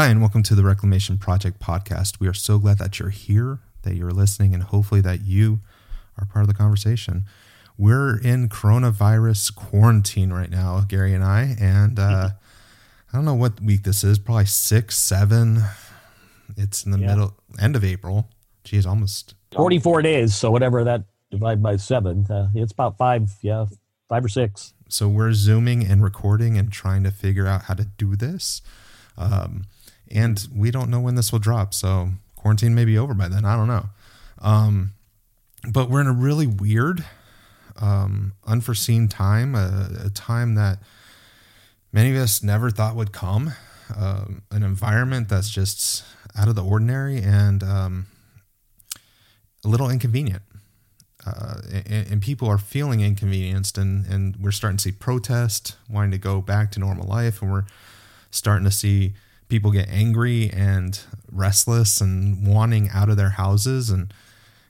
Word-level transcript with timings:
Hi, 0.00 0.06
and 0.06 0.22
welcome 0.22 0.42
to 0.44 0.54
the 0.54 0.64
Reclamation 0.64 1.18
Project 1.18 1.60
podcast. 1.60 2.20
We 2.20 2.26
are 2.26 2.32
so 2.32 2.58
glad 2.58 2.78
that 2.78 2.98
you're 2.98 3.10
here, 3.10 3.58
that 3.82 3.96
you're 3.96 4.12
listening, 4.12 4.54
and 4.54 4.62
hopefully 4.62 5.02
that 5.02 5.20
you 5.26 5.60
are 6.16 6.24
part 6.24 6.42
of 6.42 6.48
the 6.48 6.54
conversation. 6.54 7.26
We're 7.76 8.18
in 8.18 8.48
coronavirus 8.48 9.54
quarantine 9.54 10.32
right 10.32 10.48
now, 10.48 10.80
Gary 10.88 11.12
and 11.12 11.22
I, 11.22 11.54
and 11.60 11.98
uh, 11.98 12.30
I 13.12 13.14
don't 13.14 13.26
know 13.26 13.34
what 13.34 13.60
week 13.60 13.82
this 13.82 14.02
is, 14.02 14.18
probably 14.18 14.46
six, 14.46 14.96
seven. 14.96 15.64
It's 16.56 16.82
in 16.86 16.92
the 16.92 16.98
Yeah. 16.98 17.06
middle, 17.08 17.34
end 17.60 17.76
of 17.76 17.84
April. 17.84 18.30
Geez, 18.64 18.86
almost. 18.86 19.34
44 19.52 20.00
days. 20.00 20.34
So 20.34 20.50
whatever 20.50 20.82
that 20.82 21.04
divide 21.30 21.62
by 21.62 21.76
seven, 21.76 22.24
uh, 22.30 22.48
it's 22.54 22.72
about 22.72 22.96
five, 22.96 23.36
yeah, 23.42 23.66
five 24.08 24.24
or 24.24 24.30
six. 24.30 24.72
So 24.88 25.08
we're 25.10 25.34
zooming 25.34 25.84
and 25.84 26.02
recording 26.02 26.56
and 26.56 26.72
trying 26.72 27.02
to 27.04 27.10
figure 27.10 27.46
out 27.46 27.64
how 27.64 27.74
to 27.74 27.84
do 27.84 28.16
this. 28.16 28.62
Um, 29.18 29.64
and 30.10 30.46
we 30.54 30.70
don't 30.70 30.90
know 30.90 31.00
when 31.00 31.14
this 31.14 31.32
will 31.32 31.38
drop. 31.38 31.74
So 31.74 32.10
quarantine 32.36 32.74
may 32.74 32.84
be 32.84 32.98
over 32.98 33.14
by 33.14 33.28
then. 33.28 33.44
I 33.44 33.56
don't 33.56 33.68
know. 33.68 33.86
Um, 34.40 34.92
but 35.70 35.90
we're 35.90 36.00
in 36.00 36.06
a 36.06 36.12
really 36.12 36.46
weird, 36.46 37.04
um, 37.80 38.32
unforeseen 38.46 39.08
time, 39.08 39.54
a, 39.54 39.88
a 40.06 40.10
time 40.10 40.54
that 40.54 40.78
many 41.92 42.10
of 42.10 42.16
us 42.16 42.42
never 42.42 42.70
thought 42.70 42.96
would 42.96 43.12
come. 43.12 43.52
Um, 43.96 44.42
an 44.50 44.62
environment 44.62 45.28
that's 45.28 45.50
just 45.50 46.04
out 46.36 46.48
of 46.48 46.54
the 46.54 46.64
ordinary 46.64 47.20
and 47.20 47.62
um, 47.62 48.06
a 49.64 49.68
little 49.68 49.90
inconvenient. 49.90 50.42
Uh, 51.26 51.60
and, 51.72 52.12
and 52.12 52.22
people 52.22 52.48
are 52.48 52.56
feeling 52.56 53.00
inconvenienced, 53.00 53.76
and, 53.76 54.06
and 54.06 54.36
we're 54.36 54.52
starting 54.52 54.78
to 54.78 54.82
see 54.84 54.92
protest, 54.92 55.76
wanting 55.88 56.12
to 56.12 56.18
go 56.18 56.40
back 56.40 56.70
to 56.72 56.80
normal 56.80 57.06
life, 57.06 57.42
and 57.42 57.52
we're 57.52 57.66
starting 58.30 58.64
to 58.64 58.70
see 58.70 59.12
people 59.50 59.70
get 59.70 59.88
angry 59.88 60.48
and 60.50 60.98
restless 61.30 62.00
and 62.00 62.46
wanting 62.46 62.88
out 62.90 63.10
of 63.10 63.16
their 63.16 63.30
houses, 63.30 63.90
and 63.90 64.14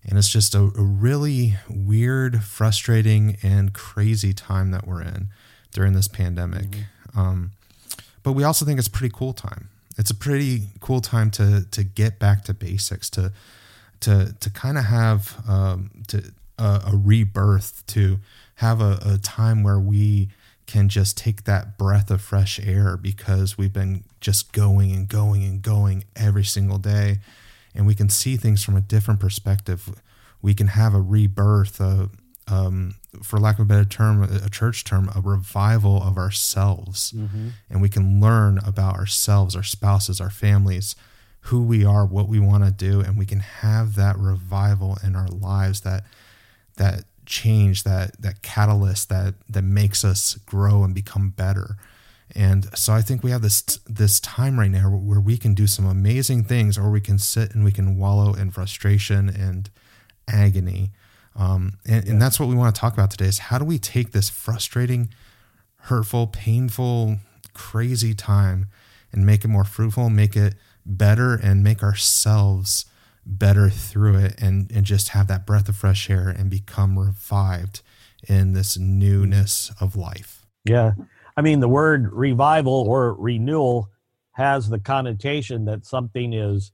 and 0.05 0.19
it's 0.19 0.31
just 0.31 0.55
a, 0.55 0.61
a 0.61 0.83
really 0.83 1.57
weird, 1.69 2.43
frustrating, 2.43 3.37
and 3.43 3.75
crazy 3.75 4.33
time 4.33 4.71
that 4.71 4.87
we're 4.87 5.03
in 5.03 5.29
during 5.73 5.93
this 5.93 6.09
pandemic. 6.09 6.67
Um, 7.15 7.53
but 8.23 8.33
we 8.33 8.43
also 8.43 8.65
think 8.65 8.79
it's 8.79 8.89
a 8.89 8.91
pretty 8.91 9.15
cool 9.15 9.35
time. 9.35 9.69
It's 9.99 10.11
a 10.11 10.15
pretty 10.15 10.63
cool 10.81 11.01
time 11.01 11.31
to 11.33 11.67
to 11.71 11.85
get 11.85 12.19
back 12.19 12.45
to 12.45 12.55
basics, 12.55 13.11
to 13.11 13.33
to 14.01 14.35
to 14.41 14.51
kind 14.51 14.79
of 14.79 14.85
have 14.85 15.37
um, 15.49 15.91
to 16.09 16.33
a, 16.59 16.83
a 16.93 16.97
rebirth, 16.97 17.85
to 17.89 18.19
have 18.57 18.81
a, 18.81 18.99
a 19.05 19.19
time 19.19 19.63
where 19.63 19.79
we 19.79 20.31
can 20.71 20.89
just 20.89 21.17
take 21.17 21.45
that 21.45 21.77
breath 21.77 22.11
of 22.11 22.21
fresh 22.21 22.61
air 22.61 22.97
because 22.97 23.59
we've 23.59 23.73
been 23.73 24.05
just 24.21 24.53
going 24.53 24.93
and 24.93 25.09
going 25.09 25.43
and 25.45 25.61
going 25.63 26.05
every 26.15 26.45
single 26.45 26.79
day, 26.79 27.19
and 27.75 27.87
we 27.87 27.95
can 27.95 28.09
see 28.09 28.37
things 28.37 28.63
from 28.65 28.77
a 28.77 28.81
different 28.81 29.21
perspective. 29.21 30.01
We 30.41 30.55
can 30.55 30.69
have 30.69 30.95
a 30.95 31.01
rebirth, 31.01 31.81
a, 31.81 32.09
um, 32.47 32.95
for 33.23 33.39
lack 33.41 33.59
of 33.59 33.63
a 33.63 33.69
better 33.69 33.85
term, 33.85 34.23
a 34.23 34.49
church 34.49 34.85
term, 34.85 35.11
a 35.15 35.21
revival 35.21 36.03
of 36.03 36.17
ourselves, 36.17 37.13
and 37.69 37.83
we 37.83 37.89
can 37.89 38.21
learn 38.21 38.59
about 38.65 38.95
ourselves, 38.97 39.57
our 39.57 39.63
spouses, 39.65 40.21
our 40.21 40.31
families, 40.31 40.95
who 41.45 41.63
we 41.63 41.85
are, 41.85 42.07
what 42.07 42.29
we 42.29 42.39
want 42.39 42.65
to 42.65 42.71
do, 42.71 43.01
and 43.01 43.19
we 43.19 43.27
can 43.27 43.41
have 43.41 43.97
that 43.97 44.17
revival 44.19 44.99
in 45.03 45.17
our 45.17 45.29
lives 45.29 45.81
that 45.81 46.05
that 46.77 47.05
change, 47.31 47.85
that 47.85 48.21
that 48.21 48.43
catalyst 48.43 49.09
that 49.09 49.35
that 49.49 49.63
makes 49.63 50.05
us 50.05 50.35
grow 50.45 50.85
and 50.85 50.95
become 50.95 51.31
better. 51.31 51.77
And 52.35 52.77
so 52.79 52.93
I 52.93 53.03
think 53.03 53.23
we 53.23 53.31
have 53.31 53.43
this 53.43 53.63
this 53.87 54.21
time 54.21 54.59
right 54.59 54.71
now 54.71 54.91
where 54.91 55.21
we 55.21 55.39
can 55.39 55.55
do 55.55 55.67
some 55.67 55.87
amazing 55.87 56.45
things, 56.45 56.77
or 56.77 56.91
we 56.91 57.01
can 57.01 57.19
sit 57.19 57.55
and 57.55 57.65
we 57.65 57.73
can 57.73 57.97
wallow 57.97 58.35
in 58.35 58.51
frustration 58.51 59.29
and 59.29 59.71
agony. 60.29 60.91
Um, 61.37 61.79
and, 61.87 62.07
and 62.07 62.21
that's 62.21 62.39
what 62.39 62.49
we 62.49 62.55
want 62.55 62.75
to 62.75 62.81
talk 62.81 62.93
about 62.93 63.11
today: 63.11 63.27
is 63.27 63.39
how 63.39 63.59
do 63.59 63.65
we 63.65 63.79
take 63.79 64.13
this 64.13 64.29
frustrating, 64.29 65.09
hurtful, 65.77 66.27
painful, 66.27 67.19
crazy 67.55 68.13
time 68.15 68.67
and 69.13 69.27
make 69.27 69.45
it 69.45 69.49
more 69.49 69.65
fruitful, 69.65 70.11
make 70.11 70.37
it 70.37 70.55
better, 70.87 71.35
and 71.35 71.65
make 71.65 71.83
ourselves 71.83 72.85
better 73.39 73.71
through 73.71 74.19
it 74.19 74.35
and, 74.41 74.71
and 74.73 74.85
just 74.85 75.11
have 75.11 75.29
that 75.29 75.47
breath 75.47 75.69
of 75.69 75.77
fresh 75.77 76.11
air 76.11 76.29
and 76.29 76.51
become 76.51 76.99
revived 76.99 77.83
in 78.29 78.53
this 78.53 78.77
newness 78.79 79.73
of 79.81 79.97
life. 79.97 80.47
Yeah. 80.65 80.93
I 81.37 81.43
mean, 81.43 81.61
the 81.61 81.69
word 81.69 82.13
revival 82.13 82.85
or 82.87 83.15
renewal 83.15 83.89
has 84.33 84.69
the 84.69 84.79
connotation 84.79 85.65
that 85.67 85.87
something 85.87 86.33
is 86.33 86.73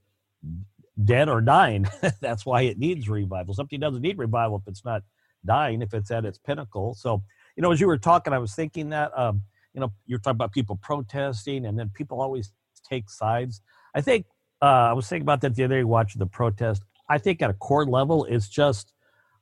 dead 1.03 1.29
or 1.29 1.41
dying. 1.41 1.87
That's 2.21 2.45
why 2.45 2.63
it 2.63 2.77
needs 2.77 3.07
revival. 3.07 3.53
Something 3.53 3.79
doesn't 3.79 4.01
need 4.01 4.17
revival 4.17 4.57
if 4.57 4.67
it's 4.67 4.83
not 4.83 5.03
dying, 5.45 5.81
if 5.81 5.93
it's 5.93 6.11
at 6.11 6.25
its 6.25 6.37
pinnacle. 6.37 6.95
So, 6.95 7.23
you 7.55 7.61
know, 7.61 7.71
as 7.71 7.79
you 7.79 7.87
were 7.87 7.97
talking, 7.97 8.33
I 8.33 8.39
was 8.39 8.55
thinking 8.55 8.89
that, 8.89 9.17
um, 9.17 9.41
you 9.73 9.81
know, 9.81 9.91
you're 10.05 10.19
talking 10.19 10.37
about 10.37 10.51
people 10.51 10.77
protesting 10.81 11.65
and 11.65 11.77
then 11.77 11.89
people 11.93 12.21
always 12.21 12.51
take 12.89 13.09
sides. 13.09 13.61
I 13.95 14.01
think 14.01 14.25
uh, 14.61 14.65
I 14.65 14.93
was 14.93 15.07
thinking 15.07 15.23
about 15.23 15.41
that 15.41 15.55
the 15.55 15.63
other 15.63 15.79
day 15.79 15.83
watching 15.83 16.19
the 16.19 16.25
protest. 16.25 16.83
I 17.09 17.17
think 17.17 17.41
at 17.41 17.49
a 17.49 17.53
core 17.53 17.85
level, 17.85 18.25
it's 18.25 18.49
just 18.49 18.93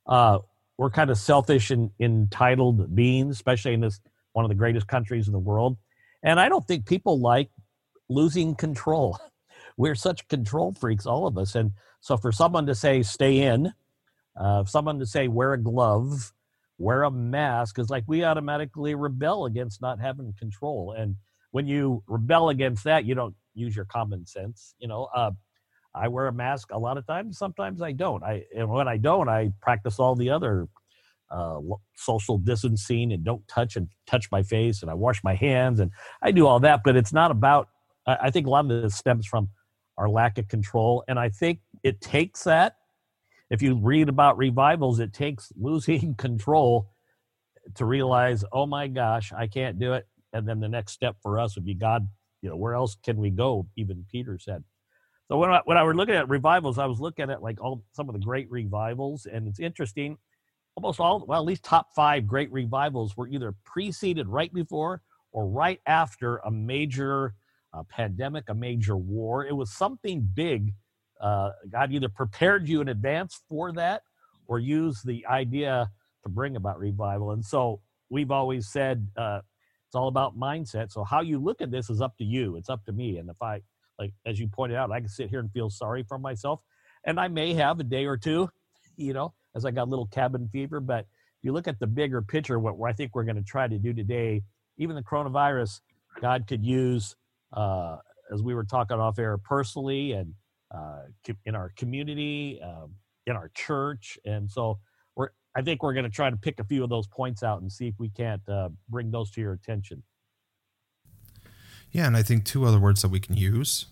uh, 0.07 0.39
we're 0.77 0.89
kind 0.89 1.09
of 1.09 1.17
selfish 1.17 1.71
and 1.71 1.91
entitled 1.99 2.95
beings, 2.95 3.35
especially 3.35 3.73
in 3.73 3.81
this 3.81 3.99
one 4.33 4.43
of 4.43 4.49
the 4.49 4.55
greatest 4.55 4.87
countries 4.87 5.27
in 5.27 5.33
the 5.33 5.39
world. 5.39 5.77
And 6.21 6.39
I 6.39 6.49
don't 6.49 6.67
think 6.67 6.85
people 6.85 7.19
like 7.19 7.49
losing 8.09 8.55
control. 8.55 9.17
We're 9.77 9.95
such 9.95 10.27
control 10.27 10.73
freaks, 10.73 11.05
all 11.05 11.27
of 11.27 11.37
us. 11.37 11.55
And 11.55 11.71
so 12.01 12.17
for 12.17 12.31
someone 12.31 12.65
to 12.67 12.75
say 12.75 13.03
stay 13.03 13.39
in, 13.39 13.73
uh, 14.39 14.65
someone 14.65 14.99
to 14.99 15.05
say 15.05 15.27
wear 15.27 15.53
a 15.53 15.57
glove, 15.57 16.33
wear 16.77 17.03
a 17.03 17.11
mask, 17.11 17.79
is 17.79 17.89
like 17.89 18.03
we 18.07 18.23
automatically 18.23 18.95
rebel 18.95 19.45
against 19.45 19.81
not 19.81 19.99
having 19.99 20.33
control. 20.37 20.93
And 20.97 21.15
when 21.51 21.67
you 21.67 22.03
rebel 22.07 22.49
against 22.49 22.83
that, 22.85 23.05
you 23.05 23.15
don't 23.15 23.35
use 23.55 23.75
your 23.75 23.85
common 23.85 24.25
sense. 24.25 24.75
You 24.79 24.88
know, 24.88 25.07
uh, 25.16 25.31
I 25.95 26.09
wear 26.09 26.27
a 26.27 26.33
mask 26.33 26.69
a 26.71 26.77
lot 26.77 26.97
of 26.97 27.07
times. 27.07 27.38
Sometimes 27.38 27.81
I 27.81 27.93
don't. 27.93 28.23
I 28.23 28.43
and 28.55 28.69
when 28.69 28.88
I 28.88 28.97
don't, 28.97 29.29
I 29.29 29.51
practice 29.61 29.99
all 29.99 30.16
the 30.16 30.29
other 30.29 30.67
uh, 31.31 31.59
social 31.95 32.38
distancing 32.38 33.11
and 33.11 33.23
don't 33.23 33.47
touch 33.47 33.75
and 33.75 33.88
touch 34.05 34.27
my 34.31 34.44
face 34.44 34.81
and 34.81 34.91
I 34.91 34.94
wash 34.94 35.23
my 35.23 35.33
hands 35.33 35.79
and 35.79 35.91
I 36.21 36.31
do 36.31 36.45
all 36.45 36.59
that. 36.59 36.81
But 36.83 36.95
it's 36.95 37.13
not 37.13 37.31
about. 37.31 37.69
I, 38.05 38.17
I 38.23 38.31
think 38.31 38.45
a 38.45 38.49
lot 38.49 38.69
of 38.69 38.81
this 38.83 38.95
stems 38.95 39.25
from 39.25 39.49
our 39.97 40.09
lack 40.09 40.38
of 40.38 40.47
control, 40.49 41.03
and 41.07 41.17
I 41.17 41.29
think 41.29 41.59
it 41.83 42.01
takes 42.01 42.44
that. 42.44 42.75
If 43.49 43.61
you 43.61 43.75
read 43.75 44.09
about 44.09 44.38
revivals, 44.38 44.99
it 44.99 45.13
takes 45.13 45.51
losing 45.57 46.15
control 46.15 46.89
to 47.75 47.85
realize, 47.85 48.44
oh 48.51 48.65
my 48.65 48.88
gosh, 48.88 49.33
I 49.33 49.47
can't 49.47 49.79
do 49.79 49.94
it. 49.94 50.07
And 50.33 50.47
then 50.47 50.59
the 50.59 50.68
next 50.68 50.91
step 50.91 51.15
for 51.21 51.39
us 51.39 51.56
would 51.56 51.65
be 51.65 51.74
God. 51.74 52.07
You 52.45 52.51
know, 52.51 52.57
where 52.57 52.75
else 52.75 52.95
can 53.03 53.18
we 53.18 53.31
go? 53.31 53.65
Even 53.75 54.06
Peter 54.12 54.38
said. 54.38 54.63
So 55.27 55.39
when 55.39 55.50
I, 55.50 55.62
when 55.65 55.77
I 55.77 55.83
were 55.83 55.95
looking 55.95 56.13
at 56.13 56.30
revivals, 56.30 56.77
I 56.77 56.86
was 56.86 57.00
looking 57.00 57.31
at 57.31 57.42
like 57.42 57.59
all 57.59 57.83
some 57.94 58.07
of 58.07 58.13
the 58.13 58.21
great 58.24 58.51
revivals, 58.51 59.25
and 59.25 59.47
it's 59.47 59.59
interesting. 59.59 60.19
Almost 60.75 61.00
all, 61.00 61.25
well, 61.25 61.39
at 61.39 61.45
least 61.45 61.63
top 61.63 61.88
five 61.95 62.27
great 62.27 62.51
revivals 62.51 63.18
were 63.18 63.27
either 63.27 63.56
preceded 63.65 64.27
right 64.27 64.53
before 64.53 65.01
or 65.31 65.47
right 65.47 65.80
after 65.88 66.38
a 66.38 66.51
major 66.51 67.33
uh, 67.74 67.81
pandemic, 67.89 68.44
a 68.50 68.53
major 68.53 68.95
war. 68.95 69.44
It 69.44 69.56
was 69.56 69.74
something 69.74 70.30
big. 70.36 70.71
Uh, 71.19 71.50
God 71.71 71.92
either 71.94 72.09
prepared 72.09 72.69
you 72.69 72.81
in 72.81 72.89
advance 72.89 73.42
for 73.50 73.71
that, 73.71 74.03
or 74.45 74.59
used 74.59 75.07
the 75.07 75.25
idea 75.25 75.89
to 76.21 76.30
bring 76.30 76.57
about 76.57 76.77
revival. 76.77 77.31
And 77.31 77.44
so 77.44 77.81
we've 78.12 78.30
always 78.30 78.68
said 78.68 79.07
uh, 79.18 79.39
it's 79.95 80.01
all 80.01 80.09
about 80.09 80.38
mindset. 80.38 80.92
So 80.92 81.06
how 81.06 81.21
you 81.21 81.39
look 81.39 81.62
at 81.62 81.71
this 81.71 81.89
is 81.89 82.01
up 82.01 82.18
to 82.18 82.25
you. 82.25 82.57
It's 82.57 82.69
up 82.69 82.83
to 82.83 82.92
me. 82.92 83.18
And 83.18 83.30
if 83.30 83.42
I 83.42 83.62
like 83.97 84.12
as 84.25 84.38
you 84.38 84.50
pointed 84.50 84.75
out, 84.75 84.92
I 84.92 85.00
can 85.00 85.07
sit 85.07 85.30
here 85.30 85.39
and 85.39 85.50
feel 85.53 85.69
sorry 85.69 86.03
for 86.03 86.19
myself, 86.19 86.59
and 87.06 87.18
I 87.18 87.30
may 87.30 87.53
have 87.53 87.80
a 87.80 87.83
day 87.86 88.03
or 88.03 88.18
two, 88.18 88.50
you 88.97 89.13
know, 89.13 89.33
as 89.56 89.63
I 89.63 89.71
got 89.71 89.83
a 89.86 89.89
little 89.89 90.07
cabin 90.07 90.50
fever. 90.51 90.81
But 90.81 91.06
if 91.06 91.44
you 91.44 91.53
look 91.53 91.69
at 91.69 91.80
the 91.80 91.88
bigger 91.88 92.21
picture, 92.21 92.59
what 92.59 92.75
I 92.86 92.92
think 92.92 93.15
we're 93.15 93.24
going 93.24 93.38
to 93.38 93.42
try 93.42 93.69
to 93.69 93.80
do 93.80 93.94
today, 93.94 94.42
even 94.77 94.97
the 94.97 95.01
coronavirus, 95.01 95.80
God 96.19 96.45
could 96.45 96.65
use, 96.65 97.15
uh, 97.53 97.95
as 98.33 98.44
we 98.44 98.53
were 98.53 98.65
talking 98.65 99.00
off 99.00 99.18
air, 99.18 99.38
personally 99.38 100.12
and 100.12 100.33
uh, 100.71 101.03
in 101.45 101.56
our 101.56 101.71
community, 101.77 102.59
um, 102.62 102.95
in 103.27 103.38
our 103.38 103.50
church, 103.56 104.19
and 104.25 104.51
so. 104.51 104.77
I 105.56 105.62
think 105.62 105.84
we're 105.84 105.94
going 105.94 106.06
to 106.06 106.12
try 106.12 106.30
to 106.30 106.36
pick 106.36 106.60
a 106.60 106.63
few 106.63 106.84
of 106.84 106.90
those 106.90 107.07
points 107.07 107.44
out 107.44 107.62
and 107.62 107.72
see 107.72 107.88
if 107.88 107.96
we 107.98 108.10
can't 108.10 108.48
uh, 108.50 108.69
bring 108.90 109.12
those 109.12 109.31
to 109.31 109.42
your 109.42 109.54
attention. 109.54 110.04
Yeah, 111.92 112.07
and 112.07 112.18
I 112.18 112.24
think 112.24 112.44
two 112.44 112.66
other 112.66 112.80
words 112.80 113.02
that 113.04 113.10
we 113.10 113.19
can 113.19 113.38
use 113.38 113.86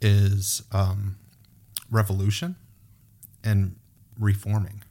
is 0.00 0.62
um, 0.72 1.16
revolution 1.90 2.56
and 3.44 3.76
reforming. 4.18 4.82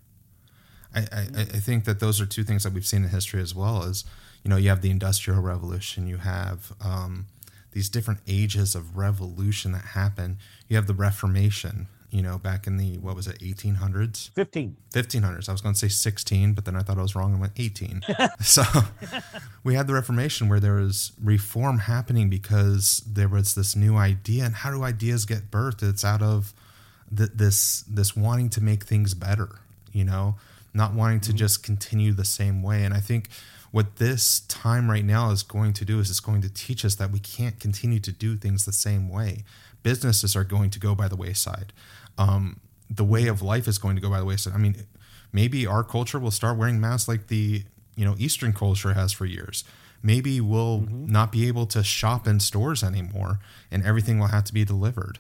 I, 0.94 1.02
I, 1.12 1.28
I 1.40 1.44
think 1.44 1.86
that 1.86 2.00
those 2.00 2.22
are 2.22 2.26
two 2.26 2.44
things 2.44 2.64
that 2.64 2.74
we've 2.74 2.86
seen 2.86 3.04
in 3.04 3.10
history 3.10 3.42
as 3.42 3.54
well 3.54 3.84
as 3.84 4.06
you 4.44 4.50
know 4.50 4.58
you 4.58 4.70
have 4.70 4.82
the 4.82 4.92
industrial 4.92 5.42
revolution 5.42 6.08
you 6.08 6.18
have 6.18 6.72
um, 6.80 7.26
these 7.76 7.90
different 7.90 8.22
ages 8.26 8.74
of 8.74 8.96
revolution 8.96 9.74
that 9.74 9.84
happen. 9.84 10.40
You 10.70 10.78
have 10.78 10.88
the 10.88 10.94
Reformation, 10.94 11.88
you 12.16 12.22
know, 12.22 12.38
back 12.38 12.66
in 12.66 12.78
the 12.78 12.98
what 13.00 13.14
was 13.14 13.28
it, 13.28 13.40
1800s? 13.40 14.30
15. 14.30 14.78
1500s. 14.94 15.50
I 15.50 15.52
was 15.52 15.60
going 15.60 15.74
to 15.74 15.80
say 15.80 15.90
16, 15.90 16.54
but 16.54 16.64
then 16.64 16.74
I 16.74 16.80
thought 16.80 16.98
I 16.98 17.02
was 17.02 17.14
wrong 17.14 17.34
and 17.34 17.42
went 17.42 17.52
18. 17.58 18.04
so 18.40 18.64
we 19.66 19.74
had 19.74 19.86
the 19.86 19.94
Reformation 19.94 20.48
where 20.48 20.62
there 20.62 20.76
was 20.76 21.12
reform 21.22 21.80
happening 21.80 22.30
because 22.30 23.04
there 23.06 23.28
was 23.28 23.54
this 23.56 23.76
new 23.76 23.98
idea. 23.98 24.46
And 24.46 24.56
how 24.56 24.72
do 24.72 24.82
ideas 24.82 25.26
get 25.26 25.52
birthed? 25.52 25.84
It's 25.84 26.06
out 26.06 26.22
of 26.22 26.54
th- 27.14 27.32
this 27.36 27.82
this 27.82 28.16
wanting 28.16 28.50
to 28.52 28.62
make 28.64 28.86
things 28.86 29.14
better, 29.14 29.60
you 29.92 30.06
know, 30.06 30.36
not 30.74 30.94
wanting 30.94 31.20
to 31.20 31.32
mm-hmm. 31.32 31.38
just 31.38 31.64
continue 31.64 32.14
the 32.14 32.24
same 32.24 32.64
way. 32.64 32.86
And 32.86 32.94
I 32.94 33.02
think 33.02 33.28
what 33.72 33.98
this 33.98 34.40
time 34.48 34.90
right 34.90 35.04
now 35.04 35.32
is 35.32 35.44
going 35.44 35.74
to 35.74 35.84
do 35.84 36.00
is 36.00 36.10
it's 36.10 36.22
going 36.22 36.42
to 36.44 36.50
teach 36.50 36.86
us 36.86 36.96
that 36.96 37.12
we 37.12 37.20
can't 37.20 37.60
continue 37.60 38.00
to 38.00 38.12
do 38.14 38.38
things 38.38 38.64
the 38.64 38.72
same 38.72 39.10
way. 39.10 39.44
Businesses 39.84 40.34
are 40.34 40.46
going 40.46 40.70
to 40.70 40.80
go 40.80 40.96
by 40.96 41.10
the 41.10 41.18
wayside. 41.18 41.74
Um, 42.18 42.60
the 42.90 43.04
way 43.04 43.28
of 43.28 43.42
life 43.42 43.68
is 43.68 43.78
going 43.78 43.96
to 43.96 44.02
go 44.02 44.10
by 44.10 44.20
the 44.20 44.26
wayside. 44.26 44.54
I 44.54 44.58
mean, 44.58 44.86
maybe 45.34 45.66
our 45.66 45.84
culture 45.84 46.20
will 46.20 46.32
start 46.32 46.58
wearing 46.58 46.80
masks 46.80 47.08
like 47.08 47.28
the 47.28 47.64
you 47.96 48.06
know 48.06 48.16
Eastern 48.18 48.54
culture 48.54 48.94
has 48.94 49.12
for 49.12 49.26
years. 49.26 49.64
Maybe 50.04 50.40
we'll 50.40 50.82
mm-hmm. 50.82 51.08
not 51.08 51.32
be 51.32 51.48
able 51.48 51.66
to 51.68 51.84
shop 51.84 52.28
in 52.28 52.40
stores 52.40 52.84
anymore, 52.84 53.40
and 53.72 53.84
everything 53.84 54.20
will 54.20 54.28
have 54.28 54.44
to 54.46 54.54
be 54.54 54.64
delivered. 54.64 55.20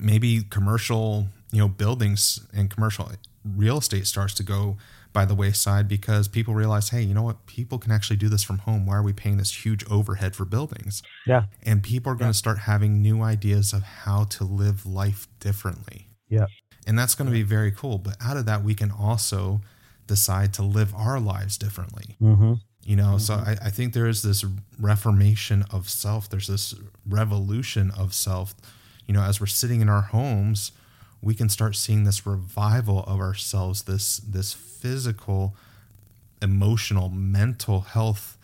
Maybe 0.00 0.42
commercial 0.42 1.28
you 1.50 1.58
know 1.58 1.68
buildings 1.68 2.46
and 2.54 2.70
commercial 2.70 3.10
real 3.44 3.78
estate 3.78 4.06
starts 4.06 4.34
to 4.34 4.42
go 4.42 4.76
by 5.18 5.24
the 5.24 5.34
wayside 5.34 5.88
because 5.88 6.28
people 6.28 6.54
realize, 6.54 6.90
hey, 6.90 7.02
you 7.02 7.12
know 7.12 7.24
what? 7.24 7.44
People 7.46 7.76
can 7.76 7.90
actually 7.90 8.18
do 8.18 8.28
this 8.28 8.44
from 8.44 8.58
home. 8.58 8.86
Why 8.86 8.94
are 8.94 9.02
we 9.02 9.12
paying 9.12 9.36
this 9.36 9.64
huge 9.64 9.84
overhead 9.90 10.36
for 10.36 10.44
buildings? 10.44 11.02
Yeah. 11.26 11.46
And 11.64 11.82
people 11.82 12.12
are 12.12 12.14
going 12.14 12.30
to 12.30 12.36
yeah. 12.36 12.44
start 12.44 12.58
having 12.58 13.02
new 13.02 13.20
ideas 13.20 13.72
of 13.72 13.82
how 13.82 14.26
to 14.36 14.44
live 14.44 14.86
life 14.86 15.26
differently. 15.40 16.06
Yeah. 16.28 16.46
And 16.86 16.96
that's 16.96 17.16
going 17.16 17.26
to 17.26 17.32
be 17.32 17.42
very 17.42 17.72
cool. 17.72 17.98
But 17.98 18.14
out 18.22 18.36
of 18.36 18.46
that, 18.46 18.62
we 18.62 18.76
can 18.76 18.92
also 18.92 19.60
decide 20.06 20.54
to 20.54 20.62
live 20.62 20.94
our 20.94 21.18
lives 21.18 21.58
differently. 21.58 22.14
Mm-hmm. 22.22 22.52
You 22.84 22.94
know, 22.94 23.16
mm-hmm. 23.16 23.18
so 23.18 23.34
I, 23.34 23.56
I 23.60 23.70
think 23.70 23.94
there 23.94 24.06
is 24.06 24.22
this 24.22 24.44
reformation 24.78 25.64
of 25.72 25.88
self. 25.88 26.30
There's 26.30 26.46
this 26.46 26.76
revolution 27.04 27.90
of 27.90 28.14
self. 28.14 28.54
You 29.08 29.14
know, 29.14 29.22
as 29.22 29.40
we're 29.40 29.48
sitting 29.48 29.80
in 29.80 29.88
our 29.88 30.02
homes, 30.02 30.70
we 31.20 31.34
can 31.34 31.48
start 31.48 31.76
seeing 31.76 32.04
this 32.04 32.26
revival 32.26 33.04
of 33.04 33.20
ourselves, 33.20 33.82
this 33.82 34.18
this 34.18 34.52
physical, 34.52 35.56
emotional, 36.40 37.08
mental 37.08 37.80
health 37.80 38.36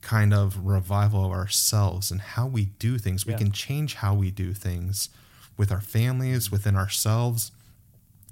kind 0.00 0.32
of 0.32 0.66
revival 0.66 1.24
of 1.24 1.32
ourselves 1.32 2.10
and 2.10 2.20
how 2.20 2.46
we 2.46 2.66
do 2.78 2.98
things. 2.98 3.26
We 3.26 3.34
can 3.34 3.52
change 3.52 3.94
how 3.94 4.14
we 4.14 4.30
do 4.30 4.52
things 4.52 5.10
with 5.56 5.72
our 5.72 5.80
families, 5.80 6.50
within 6.50 6.76
ourselves. 6.76 7.52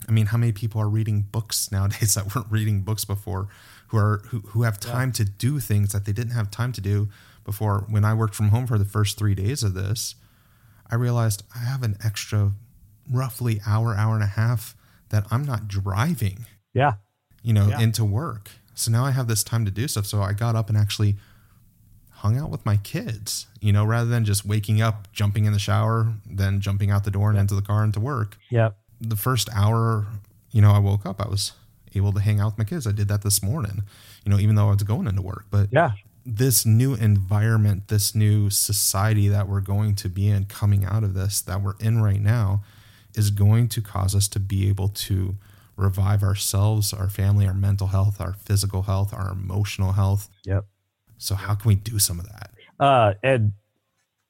I 0.09 0.12
mean, 0.12 0.27
how 0.27 0.39
many 0.39 0.53
people 0.53 0.81
are 0.81 0.89
reading 0.89 1.23
books 1.23 1.71
nowadays 1.71 2.15
that 2.17 2.35
weren't 2.35 2.50
reading 2.50 2.81
books 2.81 3.05
before, 3.05 3.49
who 3.89 3.99
are 3.99 4.23
who, 4.27 4.41
who 4.41 4.62
have 4.62 4.81
time 4.81 5.09
yeah. 5.09 5.15
to 5.15 5.25
do 5.25 5.61
things 5.61 5.93
that 5.93 6.05
they 6.05 6.12
didn't 6.12 6.32
have 6.32 6.50
time 6.50 6.73
to 6.73 6.81
do 6.81 7.09
before? 7.44 7.85
When 7.89 8.05
I 8.05 8.15
worked 8.15 8.35
from 8.35 8.49
home 8.49 8.67
for 8.67 8.79
the 8.79 8.85
first 8.85 9.19
three 9.19 9.35
days 9.35 9.62
of 9.62 9.75
this, 9.75 10.15
I 10.91 10.94
realized 10.94 11.43
I 11.55 11.59
have 11.59 11.82
an 11.82 11.97
extra 12.05 12.53
roughly 13.11 13.61
hour, 13.67 13.94
hour 13.94 14.14
and 14.14 14.23
a 14.23 14.29
half 14.29 14.76
that 15.11 15.26
I'm 15.31 15.44
not 15.44 15.69
driving. 15.69 16.47
Yeah. 16.75 16.94
You 17.43 17.53
know, 17.53 17.69
yeah. 17.69 17.81
into 17.81 18.05
work. 18.05 18.50
So 18.75 18.91
now 18.91 19.05
I 19.05 19.11
have 19.12 19.29
this 19.29 19.43
time 19.43 19.64
to 19.64 19.70
do 19.70 19.88
stuff. 19.88 20.06
So 20.06 20.20
I 20.23 20.32
got 20.32 20.56
up 20.56 20.69
and 20.69 20.76
actually 20.76 21.17
hung 22.11 22.38
out 22.38 22.50
with 22.50 22.64
my 22.67 22.76
kids, 22.79 23.47
you 23.61 23.73
know, 23.73 23.85
rather 23.85 24.08
than 24.08 24.25
just 24.25 24.44
waking 24.44 24.81
up, 24.82 25.08
jumping 25.12 25.44
in 25.44 25.53
the 25.53 25.58
shower, 25.58 26.12
then 26.29 26.61
jumping 26.61 26.91
out 26.91 27.05
the 27.05 27.11
door 27.11 27.31
and 27.31 27.38
into 27.38 27.55
the 27.55 27.62
car 27.62 27.82
and 27.82 27.94
to 27.94 28.00
work. 28.00 28.37
Yeah. 28.50 28.70
The 29.00 29.17
first 29.17 29.49
hour, 29.55 30.06
you 30.50 30.61
know, 30.61 30.73
I 30.73 30.79
woke 30.79 31.06
up, 31.06 31.20
I 31.20 31.29
was 31.29 31.53
able 31.94 32.12
to 32.12 32.20
hang 32.20 32.41
out 32.41 32.47
with 32.47 32.58
my 32.58 32.64
kids. 32.64 32.87
I 32.87 32.93
did 32.93 33.08
that 33.08 33.23
this 33.23 33.43
morning, 33.43 33.82
you 34.25 34.31
know, 34.31 34.38
even 34.38 34.55
though 34.55 34.69
I 34.69 34.73
was 34.73 34.82
going 34.82 35.06
into 35.06 35.23
work. 35.23 35.47
But 35.50 35.69
yeah, 35.70 35.93
this 36.25 36.67
new 36.67 36.94
environment, 36.94 37.88
this 37.88 38.14
new 38.14 38.50
society 38.50 39.29
that 39.29 39.49
we're 39.49 39.61
going 39.61 39.94
to 39.97 40.08
be 40.08 40.29
in 40.29 40.47
coming 40.47 40.85
out 40.85 41.05
of 41.05 41.14
this 41.14 41.41
that 41.43 41.62
we're 41.62 41.76
in 41.79 42.03
right 42.03 42.20
now 42.20 42.62
is 43.17 43.31
going 43.31 43.69
to 43.69 43.81
cause 43.81 44.15
us 44.15 44.29
to 44.29 44.39
be 44.39 44.69
able 44.69 44.89
to 44.89 45.37
revive 45.77 46.23
ourselves, 46.23 46.93
our 46.93 47.09
family, 47.09 47.47
our 47.47 47.55
mental 47.55 47.89
health, 47.89 48.21
our 48.21 48.33
physical 48.33 48.83
health, 48.83 49.13
our 49.13 49.31
emotional 49.31 49.93
health. 49.93 50.29
Yep. 50.45 50.65
So 51.19 51.35
how 51.35 51.55
can 51.55 51.69
we 51.69 51.75
do 51.75 51.99
some 51.99 52.21
of 52.21 52.27
that? 52.27 52.51
Uh, 52.79 53.15
and 53.23 53.53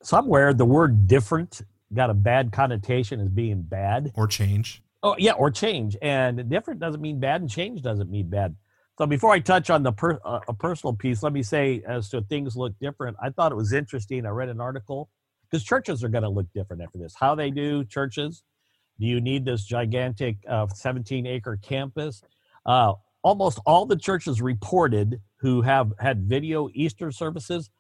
somewhere 0.03 0.55
the 0.55 0.65
word 0.65 1.07
different 1.07 1.63
got 1.93 2.11
a 2.11 2.15
bad 2.15 2.53
connotation 2.53 3.21
as 3.21 3.29
being 3.29 3.63
bad 3.63 4.13
or 4.15 4.27
change. 4.27 4.83
Oh 5.03 5.15
yeah, 5.19 5.33
or 5.33 5.51
change. 5.51 5.97
And 6.03 6.49
different 6.49 6.81
doesn't 6.81 7.01
mean 7.01 7.21
bad, 7.21 7.41
and 7.41 7.51
change 7.51 7.83
doesn't 7.83 8.11
mean 8.11 8.29
bad. 8.29 8.57
So 8.99 9.07
before 9.07 9.33
I 9.33 9.41
touch 9.41 9.69
on 9.69 9.83
the 9.83 9.93
per, 9.93 10.19
uh, 10.25 10.41
a 10.49 10.55
personal 10.55 10.95
piece, 10.95 11.23
let 11.23 11.33
me 11.33 11.43
say 11.43 11.83
as 11.87 12.09
to 12.11 12.23
things 12.23 12.57
look 12.57 12.73
different. 12.81 13.17
I 13.23 13.31
thought 13.31 13.53
it 13.53 13.57
was 13.57 13.73
interesting. 13.73 14.25
I 14.25 14.31
read 14.31 14.49
an 14.49 14.61
article 14.61 15.11
because 15.49 15.65
churches 15.65 16.03
are 16.03 16.09
going 16.09 16.25
to 16.25 16.31
look 16.31 16.47
different 16.55 16.83
after 16.83 16.99
this. 16.99 17.15
How 17.19 17.35
they 17.35 17.51
do 17.51 17.85
churches, 17.85 18.43
do 18.99 19.07
you 19.07 19.21
need 19.21 19.45
this 19.45 19.65
gigantic 19.65 20.37
uh, 20.49 20.67
17 20.69 21.27
acre 21.27 21.59
campus? 21.63 22.23
Uh, 22.65 22.95
almost 23.23 23.59
all 23.67 23.87
the 23.87 23.97
churches 23.97 24.41
reported 24.41 25.21
who 25.41 25.63
have 25.63 25.93
had 25.99 26.29
video 26.29 26.69
Easter 26.75 27.11
services 27.11 27.71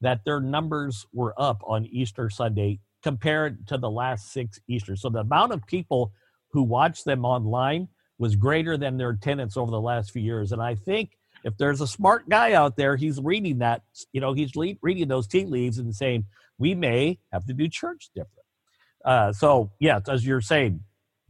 that 0.00 0.24
their 0.24 0.40
numbers 0.40 1.06
were 1.12 1.34
up 1.36 1.62
on 1.66 1.86
Easter 1.86 2.30
Sunday 2.30 2.80
compared 3.02 3.66
to 3.68 3.78
the 3.78 3.90
last 3.90 4.32
six 4.32 4.60
Easter. 4.68 4.96
So 4.96 5.10
the 5.10 5.20
amount 5.20 5.52
of 5.52 5.66
people 5.66 6.12
who 6.50 6.62
watched 6.62 7.04
them 7.04 7.24
online 7.24 7.88
was 8.18 8.36
greater 8.36 8.76
than 8.76 8.96
their 8.96 9.10
attendance 9.10 9.56
over 9.56 9.70
the 9.70 9.80
last 9.80 10.12
few 10.12 10.22
years. 10.22 10.52
And 10.52 10.62
I 10.62 10.74
think 10.74 11.18
if 11.44 11.56
there's 11.56 11.80
a 11.80 11.86
smart 11.86 12.28
guy 12.28 12.52
out 12.52 12.76
there, 12.76 12.96
he's 12.96 13.20
reading 13.20 13.58
that, 13.58 13.82
you 14.12 14.20
know, 14.20 14.32
he's 14.32 14.52
reading 14.54 15.08
those 15.08 15.26
tea 15.26 15.44
leaves 15.44 15.78
and 15.78 15.94
saying, 15.94 16.26
we 16.58 16.74
may 16.74 17.18
have 17.32 17.44
to 17.46 17.52
do 17.52 17.68
church 17.68 18.10
different. 18.14 18.41
Uh, 19.04 19.32
so 19.32 19.70
yeah, 19.80 20.00
as 20.08 20.26
you're 20.26 20.40
saying, 20.40 20.80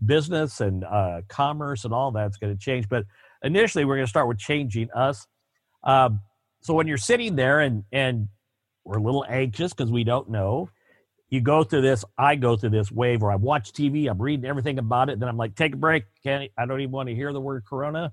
business 0.05 0.61
and 0.61 0.85
uh, 0.85 1.23
commerce 1.29 1.85
and 1.85 1.95
all 1.95 2.11
that's 2.11 2.37
going 2.37 2.53
to 2.53 2.59
change. 2.59 2.89
But 2.89 3.05
initially, 3.43 3.85
we're 3.85 3.97
going 3.97 4.07
to 4.07 4.11
start 4.11 4.29
with 4.29 4.39
changing 4.39 4.91
us. 4.93 5.27
Um, 5.85 6.21
so 6.61 6.75
when 6.75 6.87
you're 6.87 6.97
sitting 6.97 7.37
there 7.37 7.61
and 7.61 7.85
and 7.93 8.29
we're 8.85 8.99
a 8.99 9.03
little 9.03 9.25
anxious 9.29 9.73
because 9.73 9.91
we 9.91 10.05
don't 10.05 10.29
know, 10.31 10.69
you 11.31 11.41
go 11.41 11.65
through 11.65 11.83
this. 11.83 12.05
I 12.19 12.37
go 12.37 12.57
through 12.57 12.71
this 12.71 12.91
wave 12.91 13.23
where 13.23 13.33
I 13.33 13.37
watch 13.37 13.73
TV, 13.73 14.09
I'm 14.11 14.21
reading 14.21 14.45
everything 14.45 14.79
about 14.79 15.09
it, 15.09 15.19
then 15.19 15.29
I'm 15.29 15.37
like, 15.37 15.55
take 15.55 15.75
a 15.75 15.77
break. 15.77 16.05
Can't 16.23 16.51
I 16.59 16.67
don't 16.67 16.81
even 16.81 16.93
want 16.93 17.09
to 17.09 17.15
hear 17.15 17.33
the 17.33 17.41
word 17.41 17.65
Corona. 17.69 18.13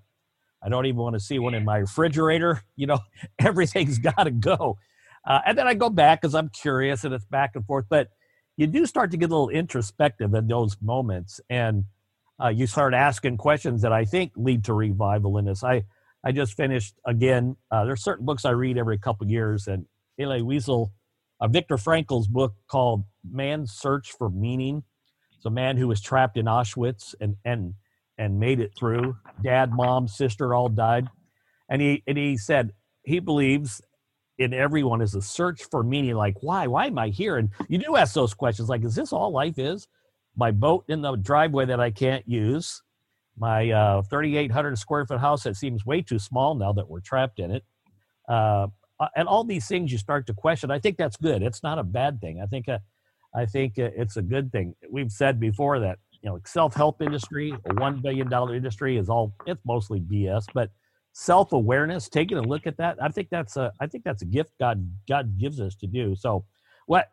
I 0.61 0.69
don't 0.69 0.85
even 0.85 0.97
want 0.97 1.15
to 1.15 1.19
see 1.19 1.39
one 1.39 1.53
in 1.53 1.63
my 1.65 1.77
refrigerator. 1.77 2.61
You 2.75 2.87
know, 2.87 2.99
everything's 3.39 3.99
got 3.99 4.23
to 4.23 4.31
go. 4.31 4.77
Uh, 5.25 5.41
and 5.45 5.57
then 5.57 5.67
I 5.67 5.73
go 5.73 5.89
back 5.89 6.21
because 6.21 6.33
I'm 6.33 6.49
curious, 6.49 7.03
and 7.03 7.13
it's 7.13 7.25
back 7.25 7.51
and 7.55 7.65
forth. 7.65 7.85
But 7.89 8.07
you 8.59 8.67
do 8.67 8.85
start 8.85 9.09
to 9.11 9.17
get 9.17 9.27
a 9.27 9.33
little 9.33 9.47
introspective 9.47 10.33
in 10.33 10.47
those 10.47 10.75
moments 10.81 11.39
and 11.49 11.85
uh, 12.43 12.49
you 12.49 12.67
start 12.67 12.93
asking 12.93 13.37
questions 13.37 13.81
that 13.83 13.93
I 13.93 14.03
think 14.03 14.33
lead 14.35 14.65
to 14.65 14.73
revival 14.73 15.37
in 15.37 15.45
this. 15.45 15.63
I, 15.63 15.83
I 16.25 16.33
just 16.33 16.55
finished 16.55 16.95
again. 17.05 17.55
Uh, 17.71 17.85
there's 17.85 18.03
certain 18.03 18.25
books 18.25 18.43
I 18.43 18.51
read 18.51 18.77
every 18.77 18.97
couple 18.97 19.27
years, 19.27 19.67
and 19.67 19.85
Elie 20.19 20.41
Wiesel, 20.41 20.91
uh, 21.39 21.47
Viktor 21.47 21.77
Frankl's 21.77 22.27
book 22.27 22.53
called 22.69 23.05
"Man's 23.29 23.71
Search 23.71 24.11
for 24.11 24.29
Meaning." 24.29 24.83
It's 25.37 25.45
a 25.45 25.49
man 25.49 25.77
who 25.77 25.87
was 25.87 26.01
trapped 26.01 26.37
in 26.37 26.45
Auschwitz 26.45 27.15
and 27.21 27.37
and 27.45 27.75
and 28.17 28.39
made 28.39 28.59
it 28.59 28.71
through. 28.77 29.15
Dad, 29.41 29.71
mom, 29.71 30.09
sister 30.09 30.53
all 30.53 30.67
died, 30.67 31.07
and 31.69 31.81
he 31.81 32.03
and 32.07 32.17
he 32.17 32.35
said 32.35 32.73
he 33.03 33.19
believes 33.19 33.81
in 34.39 34.53
everyone 34.53 35.01
is 35.01 35.15
a 35.15 35.21
search 35.21 35.65
for 35.69 35.83
meaning 35.83 36.15
like 36.15 36.41
why? 36.41 36.65
Why 36.65 36.87
am 36.87 36.97
i 36.97 37.09
here? 37.09 37.37
And 37.37 37.49
you 37.67 37.77
do 37.77 37.97
ask 37.97 38.13
those 38.13 38.33
questions 38.33 38.69
like 38.69 38.83
is 38.83 38.95
this 38.95 39.13
all 39.13 39.31
life 39.31 39.59
is? 39.59 39.87
My 40.35 40.51
boat 40.51 40.85
in 40.87 41.01
the 41.01 41.15
driveway 41.17 41.65
that 41.65 41.79
i 41.79 41.91
can't 41.91 42.27
use? 42.27 42.81
My 43.37 43.69
uh, 43.69 44.01
3800 44.03 44.77
square 44.77 45.05
foot 45.05 45.19
house 45.19 45.43
that 45.43 45.55
seems 45.55 45.85
way 45.85 46.01
too 46.01 46.19
small 46.19 46.55
now 46.55 46.73
that 46.73 46.89
we're 46.89 47.01
trapped 47.01 47.39
in 47.39 47.51
it? 47.51 47.63
Uh, 48.27 48.67
uh, 48.99 49.07
and 49.15 49.27
all 49.27 49.43
these 49.43 49.67
things 49.67 49.91
you 49.91 49.97
start 49.97 50.25
to 50.27 50.33
question 50.33 50.71
i 50.71 50.79
think 50.79 50.97
that's 50.97 51.17
good. 51.17 51.43
It's 51.43 51.61
not 51.61 51.77
a 51.77 51.83
bad 51.83 52.21
thing. 52.21 52.41
I 52.41 52.45
think 52.45 52.69
uh, 52.69 52.79
i 53.35 53.45
think 53.45 53.77
uh, 53.77 53.89
it's 53.95 54.15
a 54.15 54.21
good 54.21 54.51
thing. 54.53 54.73
We've 54.89 55.11
said 55.11 55.39
before 55.39 55.79
that 55.81 55.99
you 56.21 56.29
know 56.29 56.39
self-help 56.45 57.01
industry 57.01 57.51
a 57.65 57.73
$1 57.73 58.01
billion 58.01 58.31
industry 58.53 58.97
is 58.97 59.09
all 59.09 59.33
it's 59.45 59.61
mostly 59.65 60.01
bs 60.01 60.43
but 60.53 60.69
self 61.11 61.53
awareness, 61.53 62.09
taking 62.09 62.37
a 62.37 62.41
look 62.41 62.67
at 62.67 62.77
that. 62.77 62.97
I 63.01 63.09
think 63.09 63.29
that's 63.29 63.57
a 63.57 63.71
I 63.79 63.87
think 63.87 64.03
that's 64.03 64.21
a 64.21 64.25
gift 64.25 64.51
God 64.59 64.89
God 65.07 65.37
gives 65.37 65.59
us 65.59 65.75
to 65.77 65.87
do. 65.87 66.15
So, 66.15 66.45
what 66.85 67.11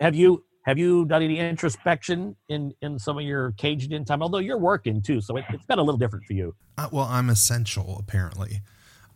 have 0.00 0.14
you 0.14 0.44
have 0.66 0.78
you 0.78 1.04
done 1.04 1.22
any 1.22 1.38
introspection 1.38 2.36
in 2.48 2.72
in 2.80 2.98
some 2.98 3.18
of 3.18 3.24
your 3.24 3.52
caged 3.52 3.92
in 3.92 4.04
time? 4.04 4.22
Although 4.22 4.38
you're 4.38 4.58
working 4.58 5.02
too, 5.02 5.20
so 5.20 5.36
it, 5.36 5.44
has 5.44 5.60
been 5.62 5.78
a 5.78 5.82
little 5.82 5.98
different 5.98 6.24
for 6.24 6.32
you. 6.32 6.54
Uh, 6.78 6.88
well, 6.90 7.06
I'm 7.08 7.30
essential 7.30 7.96
apparently. 7.98 8.62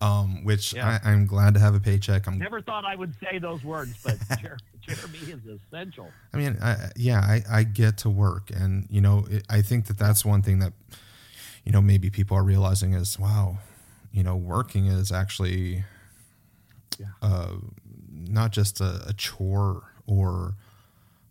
um, 0.00 0.44
which 0.44 0.74
Yeah. 0.74 1.00
I, 1.02 1.10
I'm 1.10 1.26
glad 1.26 1.54
to 1.54 1.60
have 1.60 1.74
a 1.74 1.80
paycheck. 1.80 2.28
I'm 2.28 2.38
Never 2.38 2.60
thought 2.60 2.84
I 2.84 2.94
would 2.94 3.14
say 3.18 3.40
those 3.40 3.64
words, 3.64 3.96
but 4.04 4.16
Jer- 4.40 4.58
Jeremy 4.80 5.18
is 5.18 5.40
essential. 5.44 6.08
I 6.32 6.36
mean, 6.36 6.56
I, 6.62 6.90
yeah, 6.94 7.18
I, 7.18 7.42
I 7.50 7.62
get 7.64 7.96
to 7.98 8.08
work, 8.10 8.52
and 8.54 8.86
you 8.90 9.00
know, 9.00 9.26
it, 9.28 9.44
I 9.50 9.60
think 9.60 9.86
that 9.86 9.98
that's 9.98 10.24
one 10.24 10.40
thing 10.40 10.60
that, 10.60 10.72
you 11.64 11.72
know, 11.72 11.80
maybe 11.82 12.10
people 12.10 12.36
are 12.36 12.44
realizing 12.44 12.92
is, 12.94 13.18
wow, 13.18 13.58
you 14.18 14.24
know, 14.24 14.36
working 14.36 14.86
is 14.86 15.12
actually, 15.12 15.84
Yeah. 16.98 17.06
uh, 17.22 17.52
not 18.10 18.50
just 18.52 18.80
a, 18.80 19.02
a 19.06 19.12
chore 19.12 19.92
or 20.06 20.54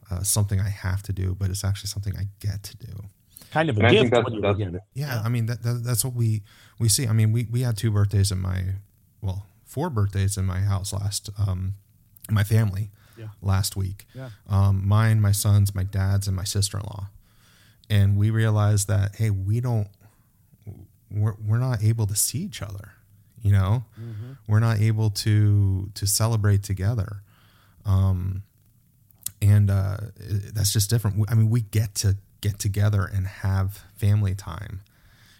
uh, 0.10 0.24
something 0.24 0.60
I 0.62 0.70
have 0.70 1.04
to 1.04 1.14
do, 1.14 1.36
but 1.38 1.50
it's 1.50 1.64
actually 1.66 1.90
something 1.90 2.16
I 2.18 2.28
get 2.40 2.64
to 2.64 2.78
do. 2.78 2.94
Kind 3.52 3.70
of 3.70 3.76
a 3.78 3.80
And 3.80 3.88
I 3.88 3.92
gift 3.92 4.12
that's- 4.12 4.34
that's- 4.42 4.58
get. 4.58 4.82
Yeah, 4.94 5.22
I 5.24 5.30
mean 5.30 5.46
that, 5.48 5.64
that 5.64 5.84
that's 5.84 6.04
what 6.06 6.14
we 6.14 6.44
we 6.80 6.88
see. 6.90 7.08
I 7.08 7.14
mean, 7.14 7.32
we 7.34 7.46
we 7.52 7.62
had 7.62 7.76
two 7.78 7.92
birthdays 7.92 8.32
in 8.32 8.40
my 8.40 8.60
well, 9.22 9.46
four 9.66 9.90
birthdays 9.90 10.38
in 10.38 10.46
my 10.46 10.60
house 10.60 10.94
last 10.94 11.30
um 11.38 11.74
my 12.30 12.44
family 12.44 12.90
Yeah. 13.18 13.30
last 13.42 13.76
week. 13.76 14.06
Yeah. 14.14 14.30
Um 14.50 14.88
mine, 14.88 15.20
my 15.22 15.32
sons, 15.34 15.74
my 15.76 15.84
dad's 15.84 16.28
and 16.28 16.36
my 16.36 16.44
sister-in-law. 16.46 17.10
And 17.90 18.18
we 18.18 18.30
realized 18.32 18.88
that 18.90 19.16
hey, 19.16 19.30
we 19.30 19.60
don't 19.62 19.88
we're 21.12 21.36
we're 21.46 21.60
not 21.60 21.84
able 21.84 22.08
to 22.08 22.16
see 22.16 22.40
each 22.40 22.62
other, 22.62 22.94
you 23.42 23.52
know? 23.52 23.84
We're 24.48 24.60
not 24.60 24.80
able 24.80 25.10
to 25.12 25.90
to 25.94 26.08
celebrate 26.08 26.64
together. 26.64 27.22
Um 27.86 28.44
and 29.42 29.70
uh, 29.70 29.98
that's 30.54 30.74
just 30.74 30.90
different. 30.90 31.24
I 31.30 31.36
mean, 31.36 31.50
we 31.50 31.62
get 31.62 31.94
to 31.96 32.18
get 32.42 32.60
together 32.60 33.06
and 33.06 33.28
have 33.28 33.84
family 33.96 34.34
time, 34.36 34.82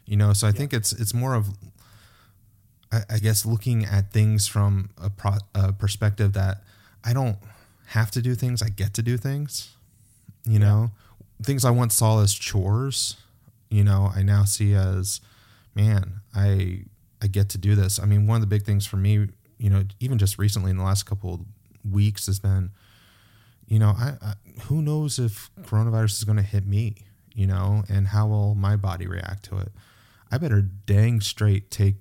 you 0.06 0.16
know. 0.16 0.34
So 0.34 0.48
I 0.48 0.52
think 0.52 0.74
it's 0.74 0.92
it's 0.92 1.14
more 1.14 1.34
of, 1.34 1.50
I, 2.92 3.02
I 3.10 3.18
guess, 3.18 3.46
looking 3.46 3.86
at 3.86 4.12
things 4.12 4.48
from 4.48 4.92
a, 5.02 5.10
pro, 5.10 5.38
a 5.56 5.74
perspective 5.74 6.34
that 6.34 6.62
I 7.04 7.14
don't 7.14 7.38
have 7.88 8.12
to 8.12 8.22
do 8.22 8.36
things; 8.36 8.62
I 8.62 8.70
get 8.70 8.94
to 8.96 9.02
do 9.02 9.18
things. 9.18 9.76
You 10.46 10.60
know, 10.60 10.92
things 11.42 11.66
I 11.66 11.72
once 11.72 11.96
saw 11.96 12.22
as 12.22 12.34
chores, 12.34 13.18
you 13.70 13.84
know, 13.84 14.12
I 14.16 14.22
now 14.22 14.46
see 14.46 14.74
as, 14.74 15.20
man, 15.78 16.22
I 16.36 16.84
I 17.22 17.28
get 17.28 17.50
to 17.50 17.58
do 17.58 17.76
this. 17.76 18.00
I 18.00 18.06
mean, 18.06 18.28
one 18.28 18.36
of 18.36 18.42
the 18.42 18.48
big 18.56 18.64
things 18.64 18.86
for 18.86 18.98
me, 18.98 19.28
you 19.58 19.70
know, 19.70 19.84
even 20.00 20.18
just 20.18 20.38
recently 20.38 20.72
in 20.72 20.78
the 20.78 20.84
last 20.84 21.04
couple 21.06 21.34
of 21.36 21.42
weeks 21.92 22.26
has 22.28 22.40
been 22.40 22.72
you 23.70 23.80
know, 23.80 23.90
I, 23.98 24.14
I 24.22 24.34
who 24.68 24.82
knows 24.82 25.20
if 25.20 25.50
coronavirus 25.64 26.14
is 26.20 26.24
going 26.24 26.38
to 26.38 26.44
hit 26.44 26.66
me, 26.66 26.96
you 27.36 27.46
know, 27.46 27.84
and 27.90 28.08
how 28.08 28.26
will 28.28 28.56
my 28.56 28.76
body 28.78 29.08
react 29.08 29.44
to 29.50 29.58
it? 29.58 29.72
I 30.32 30.38
better 30.38 30.62
dang 30.62 31.22
straight 31.22 31.70
take 31.72 31.96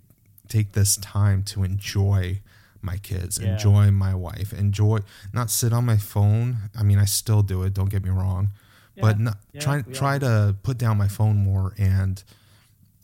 take 0.49 0.73
this 0.73 0.97
time 0.99 1.42
to 1.42 1.64
enjoy 1.64 2.40
my 2.83 2.99
kids, 2.99 3.38
Yeah. 3.38 3.52
enjoy 3.52 3.90
my 3.90 4.14
wife, 4.14 4.52
enjoy 4.52 4.99
not 5.33 5.50
sit 5.50 5.73
on 5.73 5.85
my 5.85 5.97
phone. 5.97 6.71
I 6.78 6.83
mean, 6.85 6.99
I 6.99 7.04
still 7.04 7.42
do 7.42 7.64
it. 7.64 7.75
Don't 7.75 7.90
get 7.90 8.04
me 8.04 8.11
wrong, 8.11 8.50
but 9.00 9.18
not, 9.18 9.38
Yeah, 9.52 9.61
try 9.61 9.83
try 9.83 10.18
to 10.21 10.54
put 10.62 10.78
down 10.78 10.97
my 10.99 11.09
phone 11.09 11.37
more 11.37 11.75
and 11.78 12.23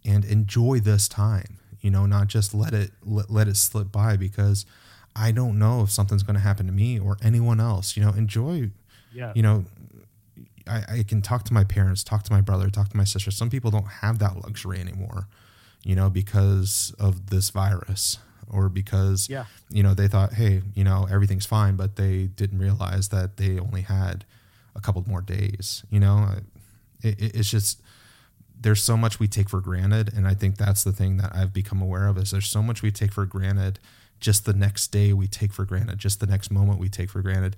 and 0.05 0.25
enjoy 0.25 0.81
this 0.81 1.09
time. 1.09 1.59
You 1.81 1.91
know, 1.91 2.07
not 2.07 2.29
just 2.29 2.55
let 2.55 2.73
it 2.75 2.93
let, 3.05 3.31
let 3.31 3.49
it 3.49 3.57
slip 3.57 3.91
by 3.91 4.17
because 4.17 4.65
I 5.17 5.33
don't 5.33 5.59
know 5.59 5.83
if 5.83 5.91
something's 5.91 6.23
going 6.23 6.35
to 6.37 6.41
happen 6.41 6.67
to 6.67 6.73
me 6.73 6.99
or 6.99 7.17
anyone 7.23 7.61
else. 7.61 7.97
You 7.97 8.05
know, 8.05 8.11
enjoy. 8.11 8.71
Yeah. 9.13 9.33
You 9.35 9.43
know, 9.43 9.65
I, 10.67 10.83
I 10.99 11.03
can 11.03 11.21
talk 11.23 11.45
to 11.47 11.53
my 11.55 11.65
parents, 11.65 12.05
talk 12.05 12.23
to 12.25 12.33
my 12.33 12.41
brother, 12.41 12.71
talk 12.71 12.89
to 12.91 12.97
my 12.97 13.05
sister. 13.05 13.31
Some 13.31 13.51
people 13.51 13.71
don't 13.71 13.87
have 13.89 14.19
that 14.21 14.37
luxury 14.37 14.79
anymore. 14.81 15.27
You 15.85 15.97
know, 15.97 16.09
because 16.09 16.95
of 17.01 17.31
this 17.31 17.51
virus 17.51 18.19
or 18.49 18.69
because 18.69 19.29
Yeah. 19.29 19.47
you 19.71 19.83
know 19.83 19.95
they 19.95 20.07
thought, 20.07 20.35
hey, 20.35 20.63
you 20.75 20.85
know, 20.85 21.09
everything's 21.11 21.47
fine, 21.47 21.75
but 21.75 21.97
they 21.97 22.27
didn't 22.27 22.59
realize 22.61 23.09
that 23.09 23.37
they 23.39 23.59
only 23.59 23.83
had 23.83 24.25
a 24.77 24.81
couple 24.81 25.03
more 25.09 25.21
days. 25.21 25.83
You 25.91 25.99
know, 25.99 26.37
it, 27.03 27.21
it- 27.21 27.35
it's 27.35 27.51
just 27.51 27.83
there's 28.61 28.83
so 28.83 28.97
much 28.97 29.19
we 29.19 29.29
take 29.29 29.49
for 29.49 29.61
granted 29.61 30.13
and 30.15 30.27
i 30.27 30.35
think 30.35 30.57
that's 30.57 30.85
the 30.85 30.93
thing 30.93 31.17
that 31.17 31.35
i've 31.35 31.53
become 31.53 31.83
aware 31.83 32.07
of 32.07 32.17
is 32.17 32.31
there's 32.31 32.49
so 32.49 32.63
much 32.63 32.83
we 32.83 32.91
take 32.91 33.13
for 33.13 33.27
granted 33.27 33.79
just 34.21 34.45
the 34.45 34.53
next 34.53 34.89
day 34.89 35.13
we 35.13 35.27
take 35.27 35.53
for 35.53 35.65
granted 35.65 35.99
just 35.99 36.21
the 36.21 36.27
next 36.27 36.51
moment 36.51 36.79
we 36.79 36.89
take 36.89 37.11
for 37.11 37.23
granted 37.23 37.57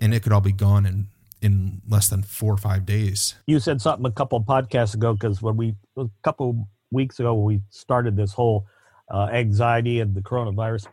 and 0.00 0.14
it 0.14 0.22
could 0.22 0.32
all 0.32 0.40
be 0.40 0.52
gone 0.52 0.86
in 0.86 1.06
in 1.42 1.80
less 1.88 2.08
than 2.08 2.22
four 2.22 2.54
or 2.54 2.56
five 2.56 2.86
days. 2.86 3.34
You 3.46 3.60
said 3.60 3.80
something 3.80 4.06
a 4.06 4.10
couple 4.10 4.42
podcasts 4.42 4.94
ago 4.94 5.12
because 5.12 5.42
when 5.42 5.56
we 5.56 5.74
a 5.96 6.08
couple 6.22 6.66
weeks 6.90 7.20
ago 7.20 7.34
we 7.34 7.60
started 7.70 8.16
this 8.16 8.32
whole 8.32 8.66
uh, 9.10 9.28
anxiety 9.32 10.00
and 10.00 10.14
the 10.14 10.20
coronavirus. 10.20 10.86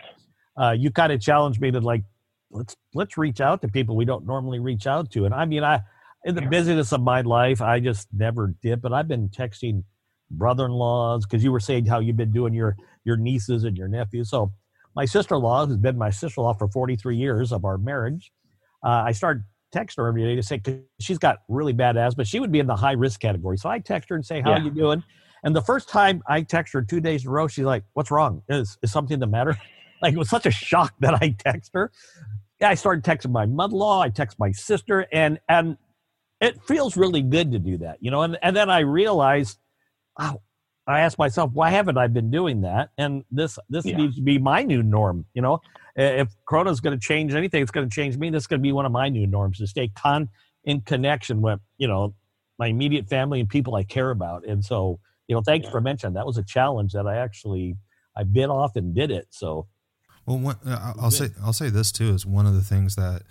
Uh, 0.60 0.72
you 0.72 0.92
kind 0.92 1.12
of 1.12 1.20
challenged 1.20 1.60
me 1.62 1.72
to 1.72 1.80
like 1.80 2.04
let's 2.52 2.76
let's 2.94 3.18
reach 3.18 3.42
out 3.42 3.62
to 3.62 3.68
people 3.68 3.96
we 3.96 4.06
don't 4.06 4.26
normally 4.26 4.60
reach 4.60 4.86
out 4.86 5.10
to 5.10 5.26
and 5.26 5.34
i 5.34 5.44
mean 5.44 5.64
i 5.64 5.82
in 6.26 6.36
the 6.36 6.42
busyness 6.42 6.92
of 6.92 7.02
my 7.02 7.22
life 7.22 7.62
i 7.62 7.80
just 7.80 8.08
never 8.14 8.56
did 8.62 8.82
but 8.82 8.94
i've 8.94 9.08
been 9.08 9.30
texting 9.30 9.84
brother-in-laws 10.32 11.26
because 11.26 11.44
you 11.44 11.52
were 11.52 11.60
saying 11.60 11.86
how 11.86 12.00
you've 12.00 12.18
been 12.18 12.32
doing 12.32 12.54
your 12.54 12.76
your 13.04 13.18
nieces 13.18 13.64
and 13.66 13.78
your 13.78 13.88
nephews 13.88 14.30
so 14.30 14.52
my 14.96 15.06
sister-in-law 15.06 15.66
who's 15.66 15.78
been 15.78 15.98
my 15.98 16.10
sister-in-law 16.10 16.54
for 16.54 16.68
43 16.68 17.16
years 17.18 17.52
of 17.52 17.66
our 17.66 17.78
marriage 17.78 18.32
uh, 18.86 19.04
i 19.06 19.12
started 19.12 19.44
texting 19.74 19.98
her 19.98 20.08
every 20.08 20.24
day 20.24 20.36
to 20.36 20.44
say 20.44 20.58
because 20.58 20.80
she's 21.00 21.18
got 21.18 21.40
really 21.50 21.74
bad 21.74 21.98
asthma. 21.98 22.24
She 22.24 22.40
would 22.40 22.52
be 22.52 22.60
in 22.60 22.68
the 22.68 22.76
high 22.76 22.92
risk 22.92 23.20
category. 23.20 23.58
So 23.58 23.70
I 23.70 23.80
text 23.80 24.10
her 24.10 24.16
and 24.16 24.26
say, 24.26 24.40
"How 24.40 24.52
Yeah. 24.52 24.64
you 24.64 24.72
doing?" 24.72 25.04
And 25.44 25.56
the 25.56 25.62
first 25.62 25.90
time 25.90 26.22
I 26.28 26.44
text 26.44 26.74
her 26.74 26.82
two 26.82 27.00
days 27.02 27.24
in 27.24 27.30
a 27.30 27.32
row, 27.32 27.48
she's 27.48 27.66
like, 27.66 27.84
"What's 27.94 28.12
wrong? 28.12 28.44
Is 28.48 28.78
is 28.82 28.92
something 28.92 29.20
the 29.20 29.28
matter?" 29.28 29.58
like 30.02 30.14
it 30.14 30.18
was 30.18 30.30
such 30.30 30.46
a 30.46 30.52
shock 30.52 30.94
that 31.00 31.16
I 31.16 31.36
text 31.40 31.72
her. 31.74 31.92
Yeah, 32.62 32.70
I 32.70 32.76
started 32.76 33.04
texting 33.04 33.32
my 33.32 33.46
mother-in-law. 33.46 34.02
I 34.02 34.10
text 34.10 34.38
my 34.40 34.52
sister, 34.52 35.08
and 35.12 35.40
and 35.50 35.78
it 36.44 36.62
feels 36.68 36.98
really 36.98 37.22
good 37.22 37.52
to 37.52 37.60
do 37.60 37.78
that, 37.80 37.98
you 38.02 38.12
know. 38.12 38.22
And 38.22 38.38
and 38.42 38.56
then 38.56 38.70
I 38.70 38.80
realized, 38.80 39.58
wow. 40.20 40.42
I 40.86 41.00
asked 41.00 41.18
myself, 41.18 41.52
why 41.54 41.70
haven't 41.70 41.98
I 41.98 42.08
been 42.08 42.30
doing 42.30 42.62
that? 42.62 42.90
And 42.98 43.24
this 43.32 43.58
this 43.70 43.86
Yeah. 43.86 43.98
needs 43.98 44.18
to 44.18 44.22
be 44.22 44.38
my 44.38 44.64
new 44.64 44.84
norm. 44.84 45.26
You 45.34 45.42
know, 45.42 45.62
if 45.96 46.28
Corona 46.46 46.72
is 46.72 46.82
going 46.82 47.00
to 47.00 47.00
change 47.00 47.34
anything, 47.34 47.62
it's 47.62 47.72
going 47.72 47.88
to 47.90 47.96
change 47.96 48.18
me. 48.18 48.30
This 48.30 48.44
is 48.44 48.48
going 48.48 48.60
to 48.60 48.64
be 48.64 48.74
one 48.74 48.86
of 48.86 48.92
my 48.92 49.08
new 49.08 49.26
norms 49.26 49.60
to 49.60 49.68
stay 49.68 49.88
con 49.96 50.28
in 50.66 50.82
connection 50.82 51.42
with 51.42 51.60
you 51.78 51.88
know 51.88 52.14
my 52.60 52.68
immediate 52.68 53.08
family 53.08 53.40
and 53.40 53.48
people 53.50 53.76
I 53.76 53.84
care 53.84 54.12
about. 54.12 54.46
And 54.46 54.64
so, 54.64 55.00
you 55.28 55.36
know, 55.36 55.42
thanks 55.42 55.70
for 55.70 55.80
mentioning 55.82 56.14
that 56.16 56.26
was 56.26 56.38
a 56.38 56.44
challenge 56.44 56.92
that 56.94 57.08
I 57.08 57.16
actually 57.18 57.78
I 58.18 58.24
bit 58.24 58.50
off 58.50 58.76
and 58.76 58.94
did 58.94 59.10
it. 59.10 59.28
So 59.32 59.68
Well, 60.26 60.38
one, 60.38 60.58
uh, 60.66 60.94
I'll 61.00 61.12
say 61.12 61.30
I'll 61.42 61.54
say 61.54 61.70
this 61.70 61.92
too 61.94 62.10
is 62.14 62.26
one 62.26 62.46
of 62.46 62.56
the 62.56 62.62
things 62.62 62.96
that 62.96 63.24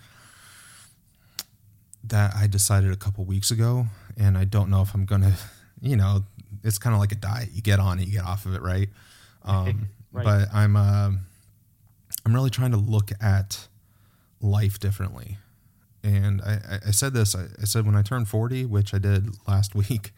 that 2.05 2.35
I 2.35 2.47
decided 2.47 2.91
a 2.91 2.95
couple 2.97 3.23
weeks 3.25 3.51
ago, 3.51 3.87
and 4.17 4.37
I 4.37 4.43
don't 4.45 4.69
know 4.69 4.81
if 4.81 4.93
I'm 4.93 5.05
gonna, 5.05 5.35
you 5.81 5.95
know, 5.95 6.23
it's 6.63 6.77
kind 6.77 6.93
of 6.93 6.99
like 6.99 7.11
a 7.11 7.15
diet. 7.15 7.49
You 7.53 7.61
get 7.61 7.79
on 7.79 7.99
it, 7.99 8.07
you 8.07 8.13
get 8.13 8.25
off 8.25 8.45
of 8.45 8.53
it, 8.55 8.61
right? 8.61 8.89
Um, 9.45 9.87
Right. 10.13 10.23
But 10.23 10.53
I'm 10.53 10.75
um 10.77 11.19
I'm 12.25 12.33
really 12.33 12.49
trying 12.51 12.71
to 12.71 12.77
look 12.77 13.11
at 13.19 13.67
life 14.41 14.79
differently, 14.79 15.37
and 16.03 16.39
I, 16.41 16.79
I- 16.87 16.91
said 16.91 17.13
this. 17.13 17.35
I, 17.35 17.45
I 17.61 17.65
said 17.65 17.85
when 17.85 17.95
I 17.95 18.03
turned 18.03 18.27
40, 18.29 18.65
which 18.65 18.93
I 18.93 18.99
did 18.99 19.35
last 19.47 19.73
week. 19.89 20.11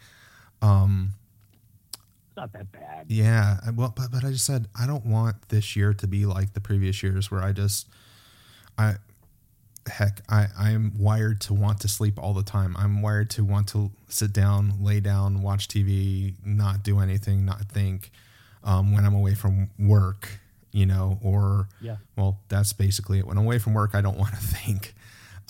Um, 0.61 1.13
it's 1.93 2.35
not 2.37 2.51
that 2.53 2.71
bad. 2.71 3.05
yeah, 3.07 3.57
I- 3.65 3.71
well, 3.71 3.93
but 3.95 4.11
but 4.11 4.23
I 4.25 4.31
just 4.31 4.45
said 4.45 4.67
I 4.79 4.85
don't 4.85 5.05
want 5.05 5.47
this 5.49 5.75
year 5.75 5.93
to 5.95 6.07
be 6.07 6.25
like 6.25 6.53
the 6.53 6.61
previous 6.61 7.01
years 7.01 7.31
where 7.31 7.41
I 7.41 7.51
just 7.53 7.87
I 8.77 8.95
heck 9.87 10.21
I 10.29 10.47
I'm 10.57 10.93
wired 10.97 11.41
to 11.41 11.53
want 11.53 11.79
to 11.81 11.87
sleep 11.87 12.17
all 12.17 12.33
the 12.33 12.43
time. 12.43 12.75
I'm 12.77 13.01
wired 13.01 13.29
to 13.31 13.43
want 13.43 13.67
to 13.69 13.91
sit 14.09 14.33
down, 14.33 14.73
lay 14.83 14.99
down, 14.99 15.41
watch 15.41 15.67
TV, 15.67 16.33
not 16.45 16.83
do 16.83 16.99
anything, 16.99 17.45
not 17.45 17.61
think 17.69 18.11
um, 18.63 18.93
when 18.93 19.05
I'm 19.05 19.13
away 19.15 19.35
from 19.35 19.69
work, 19.77 20.39
you 20.71 20.85
know, 20.85 21.19
or 21.21 21.67
Yeah. 21.81 21.97
well, 22.15 22.39
that's 22.49 22.73
basically 22.73 23.19
it. 23.19 23.27
When 23.27 23.37
I'm 23.37 23.45
away 23.45 23.59
from 23.59 23.73
work, 23.73 23.93
I 23.93 24.01
don't 24.01 24.17
want 24.17 24.33
to 24.33 24.41
think. 24.41 24.95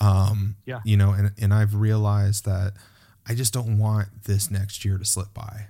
Um, 0.00 0.56
Yeah. 0.66 0.80
you 0.84 0.96
know, 0.96 1.12
and 1.12 1.32
and 1.38 1.54
I've 1.54 1.74
realized 1.74 2.44
that 2.44 2.74
I 3.26 3.34
just 3.34 3.52
don't 3.54 3.78
want 3.78 4.08
this 4.24 4.50
next 4.50 4.84
year 4.84 4.98
to 4.98 5.04
slip 5.04 5.32
by. 5.34 5.68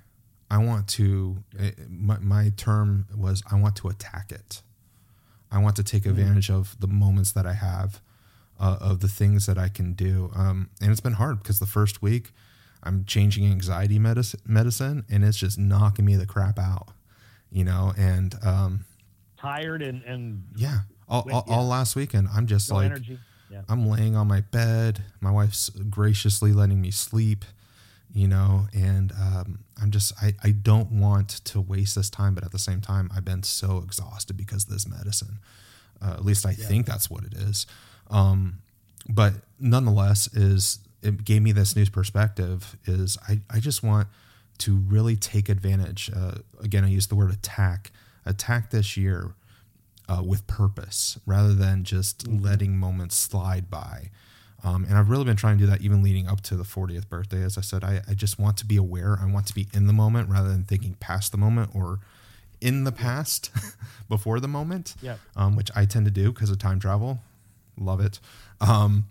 I 0.50 0.58
want 0.58 0.88
to. 0.88 1.38
eh, 1.58 1.70
My, 1.88 2.18
my 2.18 2.52
term 2.56 3.06
was 3.16 3.42
I 3.50 3.54
want 3.58 3.76
to 3.76 3.88
attack 3.88 4.30
it. 4.32 4.62
I 5.50 5.58
want 5.58 5.76
to 5.76 5.82
take 5.84 6.04
advantage 6.06 6.50
of 6.50 6.76
the 6.80 6.86
moments 6.88 7.32
that 7.32 7.46
I 7.46 7.52
have, 7.54 8.00
uh, 8.58 8.78
of 8.80 9.00
the 9.00 9.08
things 9.08 9.46
that 9.46 9.58
I 9.58 9.68
can 9.68 9.92
do. 9.94 10.30
Um, 10.34 10.70
and 10.80 10.90
it's 10.90 11.00
been 11.00 11.14
hard 11.14 11.42
because 11.42 11.58
the 11.58 11.66
first 11.66 12.02
week 12.02 12.32
I'm 12.82 13.04
changing 13.04 13.46
anxiety 13.46 13.98
medicine, 13.98 14.40
medicine, 14.46 15.04
and 15.10 15.24
it's 15.24 15.38
just 15.38 15.58
knocking 15.58 16.04
me 16.04 16.16
the 16.16 16.26
crap 16.26 16.58
out, 16.58 16.88
you 17.50 17.64
know. 17.64 17.92
And 17.96 18.34
um, 18.42 18.84
Tired 19.38 19.82
and 19.82 20.02
and 20.04 20.44
yeah, 20.56 20.80
all, 21.08 21.26
all, 21.32 21.44
yeah. 21.46 21.54
all 21.54 21.66
last 21.66 21.96
weekend 21.96 22.28
I'm 22.34 22.46
just 22.46 22.70
no 22.70 22.76
like. 22.76 22.92
Yeah. 23.50 23.62
I'm 23.68 23.88
laying 23.88 24.16
on 24.16 24.26
my 24.26 24.40
bed. 24.40 25.04
My 25.20 25.30
wife's 25.30 25.68
graciously 25.68 26.52
letting 26.52 26.80
me 26.80 26.90
sleep. 26.90 27.44
you 28.16 28.26
know, 28.26 28.66
and 28.72 29.12
um, 29.12 29.58
I'm 29.80 29.90
just, 29.90 30.14
I, 30.22 30.34
I 30.42 30.50
don't 30.50 30.90
want 30.90 31.28
to 31.44 31.60
waste 31.60 31.96
this 31.96 32.08
time, 32.08 32.34
but 32.34 32.44
at 32.44 32.50
the 32.50 32.58
same 32.58 32.80
time, 32.80 33.10
I've 33.14 33.26
been 33.26 33.42
so 33.42 33.76
exhausted 33.78 34.38
because 34.38 34.64
of 34.64 34.70
this 34.70 34.88
medicine. 34.88 35.38
Uh, 36.00 36.14
at 36.14 36.24
least 36.24 36.46
I 36.46 36.50
yeah. 36.50 36.66
think 36.66 36.86
that's 36.86 37.10
what 37.10 37.24
it 37.24 37.34
is. 37.34 37.66
Um, 38.10 38.60
but 39.08 39.34
nonetheless, 39.58 40.28
is 40.34 40.80
it 41.06 41.24
gave 41.24 41.42
me 41.42 41.52
this 41.52 41.76
new 41.76 41.86
perspective. 41.86 42.76
Is 42.84 43.16
I, 43.28 43.40
I 43.48 43.60
just 43.60 43.82
want 43.82 44.08
to 44.58 44.76
really 44.76 45.16
take 45.16 45.48
advantage. 45.48 46.10
Uh, 46.14 46.36
again, 46.60 46.84
I 46.84 46.88
use 46.88 47.06
the 47.06 47.14
word 47.14 47.30
attack. 47.30 47.92
Attack 48.24 48.70
this 48.70 48.96
year 48.96 49.34
uh, 50.08 50.22
with 50.24 50.46
purpose 50.46 51.18
rather 51.26 51.54
than 51.54 51.84
just 51.84 52.24
mm-hmm. 52.24 52.44
letting 52.44 52.76
moments 52.76 53.16
slide 53.16 53.70
by. 53.70 54.10
Um, 54.64 54.84
and 54.84 54.98
I've 54.98 55.10
really 55.10 55.24
been 55.24 55.36
trying 55.36 55.58
to 55.58 55.64
do 55.64 55.70
that 55.70 55.82
even 55.82 56.02
leading 56.02 56.26
up 56.26 56.40
to 56.42 56.56
the 56.56 56.64
40th 56.64 57.08
birthday. 57.08 57.42
As 57.42 57.56
I 57.56 57.60
said, 57.60 57.84
I, 57.84 58.00
I 58.08 58.14
just 58.14 58.38
want 58.38 58.56
to 58.56 58.66
be 58.66 58.76
aware. 58.76 59.18
I 59.20 59.30
want 59.30 59.46
to 59.46 59.54
be 59.54 59.68
in 59.72 59.86
the 59.86 59.92
moment 59.92 60.28
rather 60.28 60.48
than 60.48 60.64
thinking 60.64 60.96
past 60.98 61.30
the 61.30 61.38
moment 61.38 61.70
or 61.72 62.00
in 62.60 62.84
the 62.84 62.90
past 62.90 63.50
before 64.08 64.40
the 64.40 64.48
moment, 64.48 64.96
yeah. 65.02 65.16
um, 65.36 65.54
which 65.54 65.70
I 65.76 65.84
tend 65.84 66.06
to 66.06 66.10
do 66.10 66.32
because 66.32 66.50
of 66.50 66.58
time 66.58 66.80
travel. 66.80 67.20
Love 67.78 68.00
it. 68.00 68.20
Um, 68.60 69.04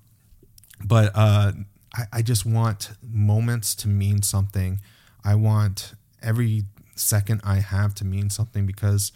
but 0.84 1.12
uh, 1.16 1.54
I, 1.94 2.04
I 2.14 2.22
just 2.22 2.46
want 2.46 2.92
moments 3.02 3.76
to 3.76 3.88
mean 3.88 4.22
something. 4.22 4.80
I 5.24 5.36
want 5.36 5.94
every 6.22 6.64
second 6.96 7.42
I 7.44 7.56
have 7.56 7.94
to 7.96 8.06
mean 8.06 8.30
something 8.30 8.66
because 8.66 9.12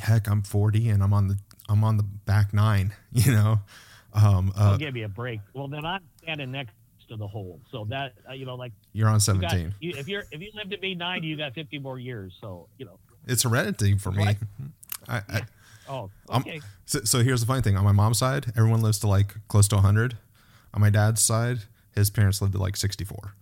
heck, 0.00 0.28
I'm 0.28 0.42
40 0.42 0.88
and 0.88 1.02
I'm 1.02 1.12
on 1.12 1.28
the 1.28 1.38
I'm 1.68 1.84
on 1.84 1.96
the 1.96 2.02
back 2.02 2.52
nine, 2.52 2.92
you 3.12 3.32
know. 3.32 3.60
Um, 4.12 4.52
uh, 4.58 4.72
I'll 4.72 4.78
give 4.78 4.96
you 4.96 5.04
a 5.04 5.08
break. 5.08 5.40
Well, 5.54 5.68
then 5.68 5.84
I'm 5.84 6.02
standing 6.22 6.50
next 6.50 6.72
to 7.08 7.16
the 7.16 7.28
hole, 7.28 7.60
so 7.70 7.84
that 7.90 8.14
uh, 8.28 8.32
you 8.32 8.44
know, 8.44 8.56
like 8.56 8.72
you're 8.92 9.08
on 9.08 9.20
17. 9.20 9.58
You 9.58 9.64
got, 9.64 9.74
you, 9.80 10.00
if 10.00 10.08
you're 10.08 10.24
if 10.32 10.40
you 10.40 10.50
live 10.54 10.70
to 10.70 10.78
be 10.78 10.94
90, 10.94 11.26
you 11.26 11.36
got 11.36 11.54
50 11.54 11.78
more 11.78 11.98
years. 11.98 12.36
So 12.40 12.66
you 12.78 12.86
know, 12.86 12.98
it's 13.26 13.44
heredity 13.44 13.96
for 13.98 14.10
me. 14.10 14.36
I, 15.08 15.22
I, 15.28 15.42
oh, 15.90 16.10
okay. 16.30 16.60
So, 16.86 17.00
so 17.04 17.22
here's 17.22 17.40
the 17.40 17.46
funny 17.46 17.62
thing: 17.62 17.76
on 17.76 17.84
my 17.84 17.92
mom's 17.92 18.18
side, 18.18 18.46
everyone 18.56 18.82
lives 18.82 18.98
to 19.00 19.08
like 19.08 19.34
close 19.48 19.68
to 19.68 19.76
100. 19.76 20.16
On 20.72 20.80
my 20.80 20.90
dad's 20.90 21.20
side, 21.20 21.58
his 21.94 22.10
parents 22.10 22.40
lived 22.40 22.52
to 22.52 22.58
like 22.60 22.76
64. 22.76 23.34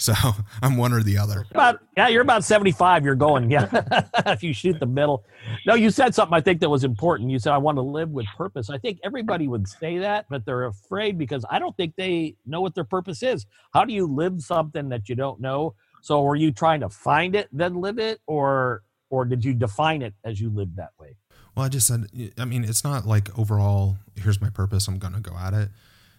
So 0.00 0.14
I'm 0.62 0.78
one 0.78 0.94
or 0.94 1.02
the 1.02 1.18
other. 1.18 1.44
About, 1.50 1.80
yeah, 1.96 2.08
you're 2.08 2.22
about 2.22 2.42
75. 2.42 3.04
You're 3.04 3.14
going, 3.14 3.50
yeah. 3.50 3.68
if 4.26 4.42
you 4.42 4.54
shoot 4.54 4.80
the 4.80 4.86
middle. 4.86 5.24
No, 5.66 5.74
you 5.74 5.90
said 5.90 6.14
something 6.14 6.34
I 6.34 6.40
think 6.40 6.60
that 6.60 6.70
was 6.70 6.84
important. 6.84 7.30
You 7.30 7.38
said, 7.38 7.52
I 7.52 7.58
want 7.58 7.76
to 7.76 7.82
live 7.82 8.10
with 8.10 8.26
purpose. 8.36 8.70
I 8.70 8.78
think 8.78 8.98
everybody 9.04 9.46
would 9.46 9.68
say 9.68 9.98
that, 9.98 10.24
but 10.30 10.46
they're 10.46 10.64
afraid 10.64 11.18
because 11.18 11.44
I 11.50 11.58
don't 11.58 11.76
think 11.76 11.96
they 11.96 12.36
know 12.46 12.62
what 12.62 12.74
their 12.74 12.84
purpose 12.84 13.22
is. 13.22 13.44
How 13.74 13.84
do 13.84 13.92
you 13.92 14.06
live 14.06 14.40
something 14.40 14.88
that 14.88 15.08
you 15.10 15.14
don't 15.14 15.40
know? 15.40 15.74
So 16.00 16.22
were 16.22 16.36
you 16.36 16.50
trying 16.50 16.80
to 16.80 16.88
find 16.88 17.36
it, 17.36 17.48
then 17.52 17.74
live 17.74 17.98
it, 17.98 18.20
or 18.26 18.82
or 19.10 19.24
did 19.24 19.44
you 19.44 19.52
define 19.52 20.02
it 20.02 20.14
as 20.24 20.40
you 20.40 20.48
lived 20.48 20.76
that 20.76 20.92
way? 20.98 21.16
Well, 21.54 21.66
I 21.66 21.68
just 21.68 21.86
said, 21.86 22.06
I 22.38 22.44
mean, 22.44 22.64
it's 22.64 22.84
not 22.84 23.06
like 23.06 23.36
overall, 23.38 23.96
here's 24.16 24.40
my 24.40 24.50
purpose, 24.50 24.86
I'm 24.88 24.98
going 24.98 25.14
to 25.14 25.20
go 25.20 25.36
at 25.36 25.52
it. 25.52 25.68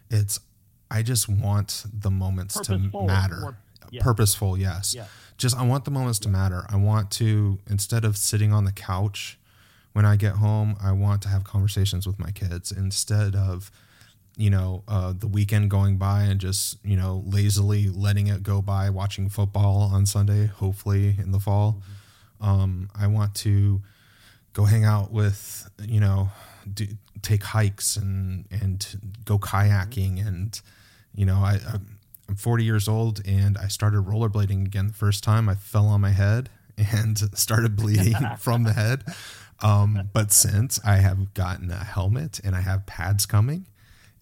It's, 0.10 0.40
I 0.90 1.04
just 1.04 1.30
want 1.30 1.86
the 1.94 2.12
moments 2.12 2.58
Purposeful 2.58 3.02
to 3.02 3.08
matter 3.08 3.56
yeah. 3.92 4.02
purposeful 4.02 4.58
yes 4.58 4.94
yeah. 4.96 5.06
just 5.38 5.58
i 5.58 5.64
want 5.64 5.86
the 5.86 5.92
moments 5.92 6.18
to 6.20 6.30
matter 6.30 6.66
i 6.70 6.76
want 6.76 7.12
to 7.12 7.60
instead 7.70 8.04
of 8.04 8.18
sitting 8.18 8.52
on 8.52 8.64
the 8.64 8.72
couch 8.72 9.38
when 9.94 10.06
i 10.06 10.16
get 10.16 10.34
home 10.34 10.76
i 10.82 10.92
want 10.92 11.22
to 11.22 11.28
have 11.28 11.44
conversations 11.44 12.08
with 12.08 12.18
my 12.18 12.32
kids 12.32 12.72
instead 12.72 13.36
of 13.36 13.70
you 14.38 14.50
know 14.50 14.82
uh, 14.88 15.14
the 15.18 15.28
weekend 15.28 15.70
going 15.70 15.98
by 15.98 16.22
and 16.24 16.40
just 16.40 16.78
you 16.86 16.96
know 16.96 17.22
lazily 17.26 17.90
letting 17.90 18.28
it 18.28 18.42
go 18.42 18.62
by 18.62 18.90
watching 18.90 19.28
football 19.28 19.90
on 19.94 20.06
sunday 20.06 20.46
hopefully 20.46 21.16
in 21.20 21.32
the 21.32 21.40
fall 21.40 21.82
mm-hmm. 22.42 22.50
um, 22.50 22.90
i 22.96 23.06
want 23.06 23.36
to 23.36 23.82
go 24.54 24.66
hang 24.66 24.84
out 24.84 25.12
with 25.12 25.70
you 25.82 26.00
know 26.00 26.30
do, 26.72 26.88
take 27.22 27.44
hikes 27.44 27.96
and 27.96 28.46
and 28.52 29.00
go 29.26 29.38
kayaking 29.38 30.18
mm-hmm. 30.18 30.28
and 30.28 30.62
you 31.16 31.26
know 31.26 31.38
I, 31.38 31.60
I 31.68 31.80
I'm 32.32 32.38
40 32.38 32.64
years 32.64 32.88
old 32.88 33.20
and 33.28 33.58
I 33.58 33.68
started 33.68 34.06
rollerblading 34.06 34.66
again 34.66 34.88
the 34.88 34.94
first 34.94 35.22
time. 35.22 35.50
I 35.50 35.56
fell 35.56 35.88
on 35.88 36.00
my 36.00 36.12
head 36.12 36.50
and 36.78 37.18
started 37.38 37.76
bleeding 37.76 38.16
from 38.38 38.64
the 38.64 38.72
head. 38.72 39.04
Um, 39.62 40.10
but 40.14 40.32
since 40.32 40.80
I 40.86 40.96
have 40.96 41.34
gotten 41.34 41.70
a 41.72 41.84
helmet 41.84 42.40
and 42.42 42.56
I 42.56 42.62
have 42.62 42.86
pads 42.86 43.26
coming, 43.26 43.66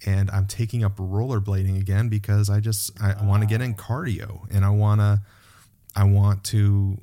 and 0.08 0.32
I'm 0.32 0.48
taking 0.48 0.84
up 0.84 0.98
rollerblading 0.98 1.80
again 1.80 2.10
because 2.10 2.50
I 2.50 2.62
just 2.62 3.00
I, 3.00 3.14
I 3.14 3.26
want 3.26 3.44
to 3.44 3.48
get 3.48 3.62
in 3.62 3.76
cardio 3.76 4.48
and 4.50 4.66
I 4.66 4.70
want 4.70 5.02
to 5.02 5.22
I 5.96 6.06
want 6.06 6.44
to 6.46 7.00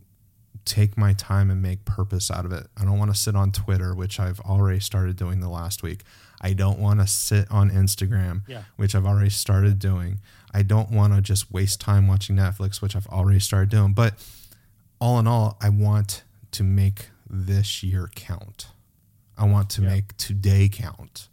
take 0.66 0.98
my 0.98 1.12
time 1.14 1.50
and 1.50 1.62
make 1.62 1.84
purpose 1.84 2.30
out 2.30 2.44
of 2.44 2.52
it. 2.52 2.66
I 2.76 2.84
don't 2.84 2.98
want 2.98 3.14
to 3.14 3.16
sit 3.16 3.34
on 3.34 3.52
Twitter, 3.52 3.94
which 3.94 4.20
I've 4.20 4.40
already 4.40 4.80
started 4.80 5.16
doing 5.16 5.40
the 5.40 5.48
last 5.48 5.82
week. 5.82 6.02
I 6.40 6.52
don't 6.52 6.78
want 6.78 7.00
to 7.00 7.06
sit 7.06 7.50
on 7.50 7.70
Instagram, 7.70 8.42
yeah. 8.46 8.64
which 8.76 8.94
I've 8.94 9.06
already 9.06 9.30
started 9.30 9.78
doing. 9.78 10.20
I 10.52 10.62
don't 10.62 10.90
want 10.90 11.14
to 11.14 11.22
just 11.22 11.50
waste 11.50 11.80
time 11.80 12.08
watching 12.08 12.36
Netflix, 12.36 12.82
which 12.82 12.94
I've 12.94 13.06
already 13.06 13.40
started 13.40 13.70
doing. 13.70 13.92
But 13.92 14.14
all 15.00 15.18
in 15.18 15.26
all, 15.26 15.56
I 15.60 15.70
want 15.70 16.24
to 16.52 16.62
make 16.62 17.10
this 17.30 17.82
year 17.82 18.10
count. 18.14 18.68
I 19.38 19.46
want 19.46 19.70
to 19.70 19.82
yeah. 19.82 19.88
make 19.88 20.16
today 20.16 20.68
count. 20.70 21.28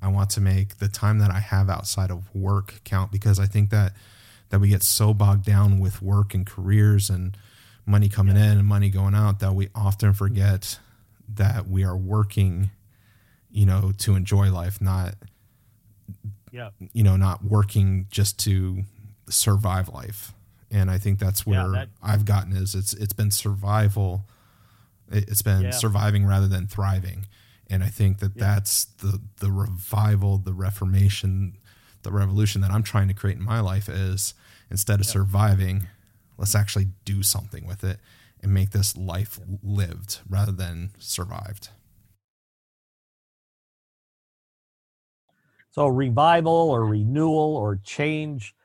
I 0.00 0.08
want 0.08 0.30
to 0.30 0.40
make 0.40 0.78
the 0.78 0.88
time 0.88 1.18
that 1.18 1.30
I 1.30 1.38
have 1.38 1.70
outside 1.70 2.10
of 2.10 2.34
work 2.34 2.80
count 2.84 3.12
because 3.12 3.38
I 3.38 3.46
think 3.46 3.70
that 3.70 3.92
that 4.50 4.60
we 4.60 4.68
get 4.68 4.82
so 4.82 5.14
bogged 5.14 5.46
down 5.46 5.80
with 5.80 6.02
work 6.02 6.34
and 6.34 6.46
careers 6.46 7.08
and 7.08 7.36
money 7.86 8.08
coming 8.08 8.36
yeah. 8.36 8.52
in 8.52 8.58
and 8.58 8.66
money 8.66 8.90
going 8.90 9.14
out 9.14 9.40
that 9.40 9.54
we 9.54 9.68
often 9.74 10.12
forget 10.12 10.78
that 11.28 11.68
we 11.68 11.84
are 11.84 11.96
working 11.96 12.70
you 13.52 13.66
know, 13.66 13.92
to 13.98 14.16
enjoy 14.16 14.50
life, 14.50 14.80
not 14.80 15.14
yeah. 16.50 16.70
you 16.92 17.02
know, 17.02 17.16
not 17.16 17.44
working 17.44 18.06
just 18.10 18.38
to 18.40 18.84
survive 19.28 19.88
life. 19.88 20.32
And 20.70 20.90
I 20.90 20.98
think 20.98 21.18
that's 21.18 21.46
where 21.46 21.60
yeah, 21.60 21.72
that, 21.72 21.88
I've 22.02 22.24
gotten 22.24 22.56
is 22.56 22.74
it's 22.74 22.94
it's 22.94 23.12
been 23.12 23.30
survival. 23.30 24.24
It's 25.10 25.42
been 25.42 25.64
yeah. 25.64 25.70
surviving 25.70 26.24
rather 26.24 26.48
than 26.48 26.66
thriving. 26.66 27.26
And 27.68 27.84
I 27.84 27.88
think 27.88 28.20
that 28.20 28.32
yeah. 28.34 28.54
that's 28.54 28.84
the 28.84 29.20
the 29.40 29.52
revival, 29.52 30.38
the 30.38 30.54
reformation, 30.54 31.58
the 32.02 32.10
revolution 32.10 32.62
that 32.62 32.70
I'm 32.70 32.82
trying 32.82 33.08
to 33.08 33.14
create 33.14 33.36
in 33.36 33.44
my 33.44 33.60
life 33.60 33.88
is 33.88 34.32
instead 34.70 34.98
of 34.98 35.06
surviving, 35.06 35.88
let's 36.42 36.56
actually 36.56 36.88
do 37.04 37.22
something 37.22 37.64
with 37.68 37.84
it 37.84 38.00
and 38.42 38.52
make 38.52 38.72
this 38.72 38.96
life 38.96 39.38
lived 39.62 40.18
rather 40.28 40.50
than 40.50 40.90
survived. 40.98 41.68
So 45.70 45.86
revival 45.86 46.52
or 46.52 46.84
renewal 46.84 47.56
or 47.56 47.76
change 47.84 48.56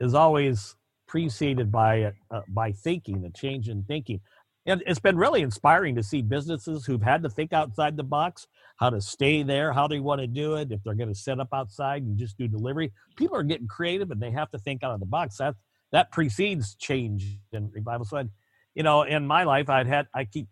is 0.00 0.14
always 0.14 0.76
preceded 1.06 1.70
by 1.70 2.14
uh, 2.30 2.40
by 2.48 2.72
thinking, 2.72 3.22
a 3.26 3.30
change 3.30 3.68
in 3.68 3.84
thinking. 3.84 4.20
And 4.64 4.82
it's 4.86 4.98
been 4.98 5.18
really 5.18 5.42
inspiring 5.42 5.94
to 5.96 6.02
see 6.02 6.22
businesses 6.22 6.86
who've 6.86 7.02
had 7.02 7.22
to 7.22 7.28
think 7.28 7.52
outside 7.52 7.98
the 7.98 8.02
box, 8.02 8.46
how 8.78 8.88
to 8.88 9.00
stay 9.02 9.42
there, 9.42 9.74
how 9.74 9.86
they 9.86 10.00
want 10.00 10.22
to 10.22 10.26
do 10.26 10.56
it, 10.56 10.72
if 10.72 10.82
they're 10.82 10.94
going 10.94 11.12
to 11.12 11.14
set 11.14 11.38
up 11.38 11.48
outside 11.52 12.02
and 12.02 12.16
just 12.16 12.38
do 12.38 12.48
delivery. 12.48 12.92
People 13.16 13.36
are 13.36 13.42
getting 13.42 13.68
creative 13.68 14.10
and 14.10 14.20
they 14.20 14.30
have 14.30 14.50
to 14.52 14.58
think 14.58 14.82
out 14.82 14.94
of 14.94 15.00
the 15.00 15.06
box. 15.06 15.36
That 15.36 15.54
that 15.92 16.12
precedes 16.12 16.74
change 16.74 17.38
in 17.52 17.70
revival. 17.72 18.04
So, 18.04 18.18
I'd, 18.18 18.30
you 18.74 18.82
know, 18.82 19.02
in 19.02 19.26
my 19.26 19.44
life, 19.44 19.68
I'd 19.70 19.86
had 19.86 20.06
I 20.14 20.24
keep 20.24 20.48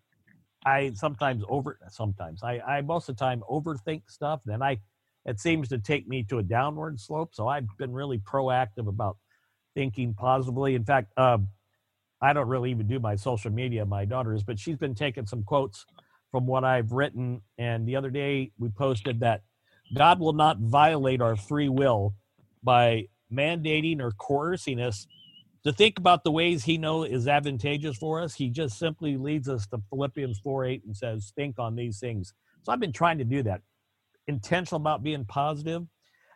I 0.65 0.93
sometimes 0.95 1.45
over 1.49 1.79
sometimes 1.91 2.43
I 2.43 2.61
I 2.61 2.81
most 2.83 3.09
of 3.09 3.17
the 3.17 3.21
time 3.21 3.43
overthink 3.51 4.03
stuff. 4.09 4.41
Then 4.45 4.63
I 4.63 4.79
it 5.27 5.41
seems 5.41 5.69
to 5.69 5.79
take 5.79 6.07
me 6.09 6.23
to 6.25 6.39
a 6.39 6.43
downward 6.43 7.01
slope. 7.01 7.35
So 7.35 7.49
I've 7.49 7.67
been 7.79 7.93
really 7.93 8.19
proactive 8.19 8.89
about 8.89 9.17
thinking 9.75 10.15
positively. 10.15 10.75
In 10.75 10.85
fact, 10.85 11.13
um, 11.19 11.49
I 12.21 12.33
don't 12.33 12.49
really 12.49 12.71
even 12.71 12.87
do 12.87 12.99
my 12.99 13.17
social 13.17 13.51
media, 13.51 13.85
my 13.85 14.05
daughter 14.05 14.35
is, 14.35 14.43
but 14.43 14.59
she's 14.59 14.77
been 14.77 14.95
taking 14.95 15.27
some 15.27 15.43
quotes 15.43 15.85
from 16.31 16.47
what 16.47 16.65
I've 16.65 16.93
written. 16.93 17.43
And 17.59 17.87
the 17.87 17.97
other 17.97 18.11
day 18.11 18.53
we 18.59 18.69
posted 18.71 19.21
that 19.21 19.43
God 19.95 20.21
will 20.21 20.33
not 20.33 20.59
violate 20.59 21.21
our 21.21 21.37
free 21.37 21.69
will 21.69 22.15
by 22.63 23.09
mandating 23.33 24.01
or 24.01 24.13
coercing 24.13 24.81
us 24.81 25.07
to 25.65 25.73
think 25.73 25.99
about 25.99 26.25
the 26.25 26.31
ways 26.31 26.65
he 26.65 26.79
knows 26.79 27.09
is 27.09 27.27
advantageous 27.27 27.97
for 27.97 28.21
us. 28.21 28.35
He 28.35 28.51
just 28.51 28.79
simply 28.79 29.17
leads 29.17 29.49
us 29.49 29.67
to 29.69 29.79
Philippians 29.91 30.39
4 30.41 30.65
8 30.67 30.83
and 30.87 30.97
says, 30.97 31.33
think 31.35 31.59
on 31.59 31.75
these 31.75 31.99
things. 31.99 32.33
So 32.63 32.73
I've 32.73 32.81
been 32.81 32.93
trying 32.93 33.19
to 33.19 33.25
do 33.25 33.43
that 33.45 33.63
intentional 34.27 34.81
about 34.81 35.03
being 35.03 35.25
positive, 35.25 35.83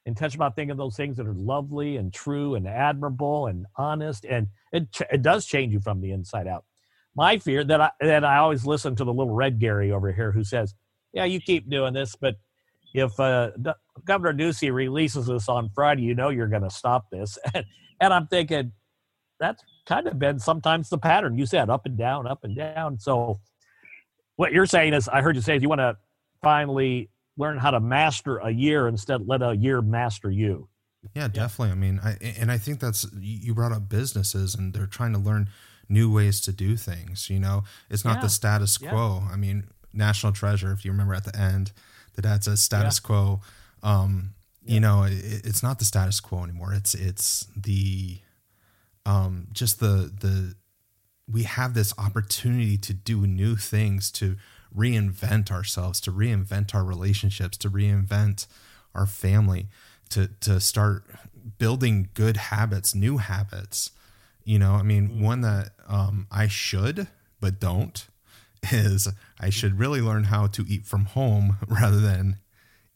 intentional 0.06 0.46
about 0.46 0.56
thinking 0.56 0.76
those 0.76 0.96
things 0.96 1.16
that 1.16 1.26
are 1.26 1.34
lovely 1.34 1.96
and 1.96 2.12
true 2.12 2.54
and 2.54 2.66
admirable 2.66 3.46
and 3.46 3.66
honest, 3.76 4.24
and 4.24 4.48
it 4.72 4.88
it 5.10 5.22
does 5.22 5.46
change 5.46 5.72
you 5.72 5.80
from 5.80 6.00
the 6.00 6.12
inside 6.12 6.46
out. 6.46 6.64
My 7.14 7.38
fear 7.38 7.64
that 7.64 7.80
I 7.80 7.90
that 8.00 8.24
I 8.24 8.38
always 8.38 8.66
listen 8.66 8.96
to 8.96 9.04
the 9.04 9.12
little 9.12 9.34
red 9.34 9.58
Gary 9.58 9.92
over 9.92 10.12
here 10.12 10.32
who 10.32 10.44
says, 10.44 10.74
"Yeah, 11.12 11.24
you 11.24 11.40
keep 11.40 11.68
doing 11.68 11.94
this, 11.94 12.14
but 12.16 12.36
if 12.94 13.18
uh, 13.20 13.50
Governor 14.04 14.36
Ducey 14.36 14.72
releases 14.72 15.26
this 15.26 15.48
on 15.48 15.70
Friday, 15.74 16.02
you 16.02 16.14
know 16.14 16.30
you're 16.30 16.48
going 16.48 16.62
to 16.62 16.70
stop 16.70 17.06
this." 17.10 17.38
and 17.54 18.12
I'm 18.14 18.26
thinking, 18.28 18.72
that's 19.38 19.62
kind 19.86 20.06
of 20.06 20.18
been 20.18 20.38
sometimes 20.38 20.88
the 20.88 20.98
pattern. 20.98 21.38
You 21.38 21.46
said 21.46 21.70
up 21.70 21.86
and 21.86 21.96
down, 21.96 22.26
up 22.26 22.44
and 22.44 22.56
down. 22.56 22.98
So 22.98 23.40
what 24.36 24.52
you're 24.52 24.66
saying 24.66 24.94
is, 24.94 25.08
I 25.08 25.20
heard 25.20 25.36
you 25.36 25.42
say, 25.42 25.56
is 25.56 25.62
you 25.62 25.68
want 25.68 25.80
to 25.80 25.96
finally 26.42 27.10
learn 27.36 27.58
how 27.58 27.70
to 27.70 27.80
master 27.80 28.38
a 28.38 28.50
year 28.50 28.88
instead 28.88 29.26
let 29.26 29.42
a 29.42 29.56
year 29.56 29.80
master 29.80 30.30
you. 30.30 30.68
Yeah, 31.14 31.28
definitely. 31.28 31.72
I 31.72 31.76
mean, 31.76 32.00
I, 32.02 32.16
and 32.38 32.50
I 32.50 32.58
think 32.58 32.80
that's 32.80 33.06
you 33.18 33.54
brought 33.54 33.72
up 33.72 33.88
businesses 33.88 34.54
and 34.54 34.74
they're 34.74 34.86
trying 34.86 35.12
to 35.12 35.18
learn 35.18 35.48
new 35.88 36.12
ways 36.12 36.40
to 36.42 36.52
do 36.52 36.76
things. 36.76 37.30
You 37.30 37.38
know, 37.38 37.64
it's 37.88 38.04
not 38.04 38.16
yeah. 38.16 38.22
the 38.22 38.28
status 38.28 38.78
quo. 38.78 39.22
Yeah. 39.24 39.32
I 39.32 39.36
mean, 39.36 39.68
National 39.92 40.32
Treasure, 40.32 40.72
if 40.72 40.84
you 40.84 40.90
remember 40.90 41.14
at 41.14 41.24
the 41.24 41.38
end, 41.38 41.72
the 42.14 42.22
dad 42.22 42.44
says 42.44 42.60
status 42.60 43.00
yeah. 43.02 43.06
quo. 43.06 43.40
Um, 43.82 44.34
you 44.64 44.80
know, 44.80 45.04
it, 45.04 45.46
it's 45.46 45.62
not 45.62 45.78
the 45.78 45.84
status 45.84 46.20
quo 46.20 46.42
anymore. 46.42 46.74
It's 46.74 46.94
it's 46.94 47.46
the 47.56 48.18
um, 49.06 49.48
just 49.52 49.80
the 49.80 50.12
the 50.20 50.54
we 51.30 51.42
have 51.42 51.74
this 51.74 51.92
opportunity 51.98 52.78
to 52.78 52.94
do 52.94 53.26
new 53.26 53.56
things 53.56 54.10
to 54.10 54.36
reinvent 54.74 55.50
ourselves 55.50 56.00
to 56.00 56.12
reinvent 56.12 56.74
our 56.74 56.84
relationships 56.84 57.56
to 57.56 57.70
reinvent 57.70 58.46
our 58.94 59.06
family 59.06 59.68
to 60.10 60.28
to 60.40 60.60
start 60.60 61.04
building 61.58 62.08
good 62.14 62.36
habits 62.36 62.94
new 62.94 63.16
habits 63.18 63.90
you 64.44 64.58
know 64.58 64.74
i 64.74 64.82
mean 64.82 65.08
mm-hmm. 65.08 65.22
one 65.22 65.40
that 65.40 65.70
um, 65.86 66.26
i 66.30 66.46
should 66.46 67.08
but 67.40 67.58
don't 67.58 68.08
is 68.70 69.08
i 69.40 69.48
should 69.48 69.78
really 69.78 70.00
learn 70.00 70.24
how 70.24 70.46
to 70.46 70.64
eat 70.68 70.84
from 70.84 71.06
home 71.06 71.56
rather 71.68 72.00
than 72.00 72.36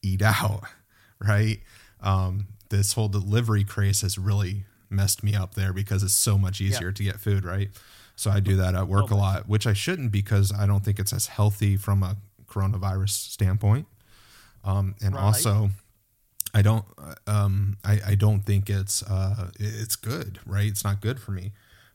eat 0.03 0.23
out 0.23 0.63
right 1.19 1.61
um, 2.01 2.49
this 2.71 2.95
whole 2.95 3.09
delivery 3.09 3.63
craze 3.65 4.01
has 4.01 4.19
really 4.19 4.65
messed 4.93 5.23
me 5.23 5.35
up 5.35 5.55
there 5.55 5.73
because 5.73 6.03
it's 6.03 6.15
so 6.15 6.39
much 6.39 6.61
easier 6.61 6.89
yeah. 6.89 6.95
to 6.95 7.03
get 7.03 7.21
food, 7.21 7.45
right? 7.45 7.71
So 8.17 8.31
I 8.31 8.41
do 8.41 8.57
that 8.57 8.75
at 8.75 8.89
work 8.89 9.11
a 9.11 9.15
lot, 9.15 9.49
which 9.49 9.67
I 9.67 9.73
shouldn't 9.73 10.13
because 10.13 10.53
I 10.53 10.67
don't 10.67 10.85
think 10.85 10.99
it's 10.99 11.13
as 11.13 11.27
healthy 11.27 11.77
from 11.77 12.03
a 12.03 12.17
coronavirus 12.47 13.11
standpoint. 13.11 13.87
Um, 14.65 14.95
and 15.03 15.15
right. 15.15 15.23
also, 15.23 15.71
I 16.55 16.63
don't, 16.63 16.85
um, 17.27 17.79
I, 17.85 18.01
I 18.09 18.15
don't 18.15 18.41
think 18.41 18.69
it's, 18.69 19.03
uh, 19.03 19.51
it's 19.59 19.97
good, 19.97 20.39
right? 20.47 20.67
It's 20.67 20.85
not 20.85 21.01
good 21.01 21.19
for 21.19 21.33
me, 21.33 21.53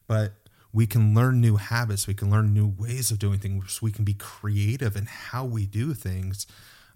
but 0.07 0.33
we 0.73 0.85
can 0.85 1.13
learn 1.13 1.39
new 1.39 1.55
habits. 1.55 2.07
We 2.07 2.13
can 2.13 2.29
learn 2.29 2.53
new 2.53 2.67
ways 2.67 3.09
of 3.11 3.19
doing 3.19 3.39
things. 3.39 3.81
We 3.81 3.91
can 3.91 4.03
be 4.03 4.13
creative 4.13 4.95
in 4.95 5.05
how 5.05 5.45
we 5.45 5.65
do 5.65 5.93
things. 5.93 6.45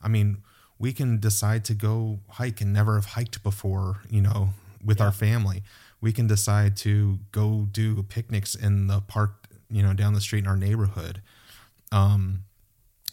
I 0.03 0.07
mean, 0.07 0.39
we 0.77 0.91
can 0.91 1.19
decide 1.19 1.63
to 1.65 1.73
go 1.73 2.19
hike 2.31 2.59
and 2.59 2.73
never 2.73 2.95
have 2.95 3.05
hiked 3.05 3.43
before, 3.43 4.01
you 4.09 4.21
know, 4.21 4.49
with 4.83 4.99
yeah. 4.99 5.05
our 5.05 5.11
family 5.11 5.63
we 6.01 6.11
can 6.11 6.27
decide 6.27 6.75
to 6.77 7.19
go 7.31 7.67
do 7.71 8.01
picnics 8.03 8.55
in 8.55 8.87
the 8.87 8.99
park, 9.01 9.47
you 9.69 9.83
know, 9.83 9.93
down 9.93 10.13
the 10.13 10.21
street 10.21 10.39
in 10.39 10.47
our 10.47 10.57
neighborhood. 10.57 11.21
Um, 11.91 12.43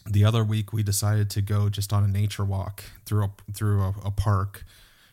the 0.09 0.25
other 0.25 0.43
week 0.43 0.73
we 0.73 0.81
decided 0.81 1.29
to 1.31 1.41
go 1.41 1.69
just 1.69 1.93
on 1.93 2.03
a 2.03 2.07
nature 2.07 2.43
walk 2.43 2.83
through 3.05 3.25
a, 3.25 3.31
through 3.53 3.81
a, 3.81 3.93
a 4.05 4.11
park, 4.11 4.65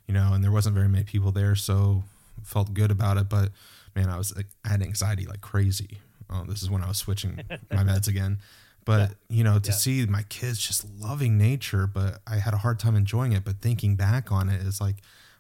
you 0.07 0.15
know, 0.15 0.33
and 0.33 0.43
there 0.43 0.53
wasn't 0.53 0.75
very 0.75 0.89
many 0.89 1.05
people 1.05 1.33
there, 1.33 1.55
so 1.55 2.05
felt 2.43 2.73
good 2.73 2.91
about 2.91 3.19
it. 3.19 3.29
But 3.29 3.51
man, 3.95 4.09
I 4.09 4.17
was 4.17 4.33
I 4.65 4.69
had 4.69 4.83
anxiety 4.83 5.27
like 5.27 5.43
crazy. 5.43 5.99
Oh, 6.31 6.45
this 6.49 6.63
is 6.63 6.71
when 6.71 6.83
I 6.83 6.89
was 6.89 6.97
switching 6.97 7.41
my 7.71 7.77
meds 7.85 8.09
again. 8.09 8.39
But 8.85 9.11
yeah. 9.29 9.37
you 9.37 9.45
know, 9.45 9.59
to 9.59 9.71
yeah. 9.71 9.77
see 9.77 10.07
my 10.07 10.23
kids 10.23 10.59
just 10.59 10.89
loving 10.99 11.37
nature, 11.37 11.87
but 11.87 12.21
I 12.27 12.37
had 12.37 12.55
a 12.55 12.59
hard 12.59 12.79
time 12.79 12.97
enjoying 12.97 13.33
it. 13.33 13.45
But 13.45 13.61
thinking 13.61 13.97
back 13.97 14.33
on 14.33 14.49
it 14.49 14.63
is 14.63 14.81
like 14.81 14.97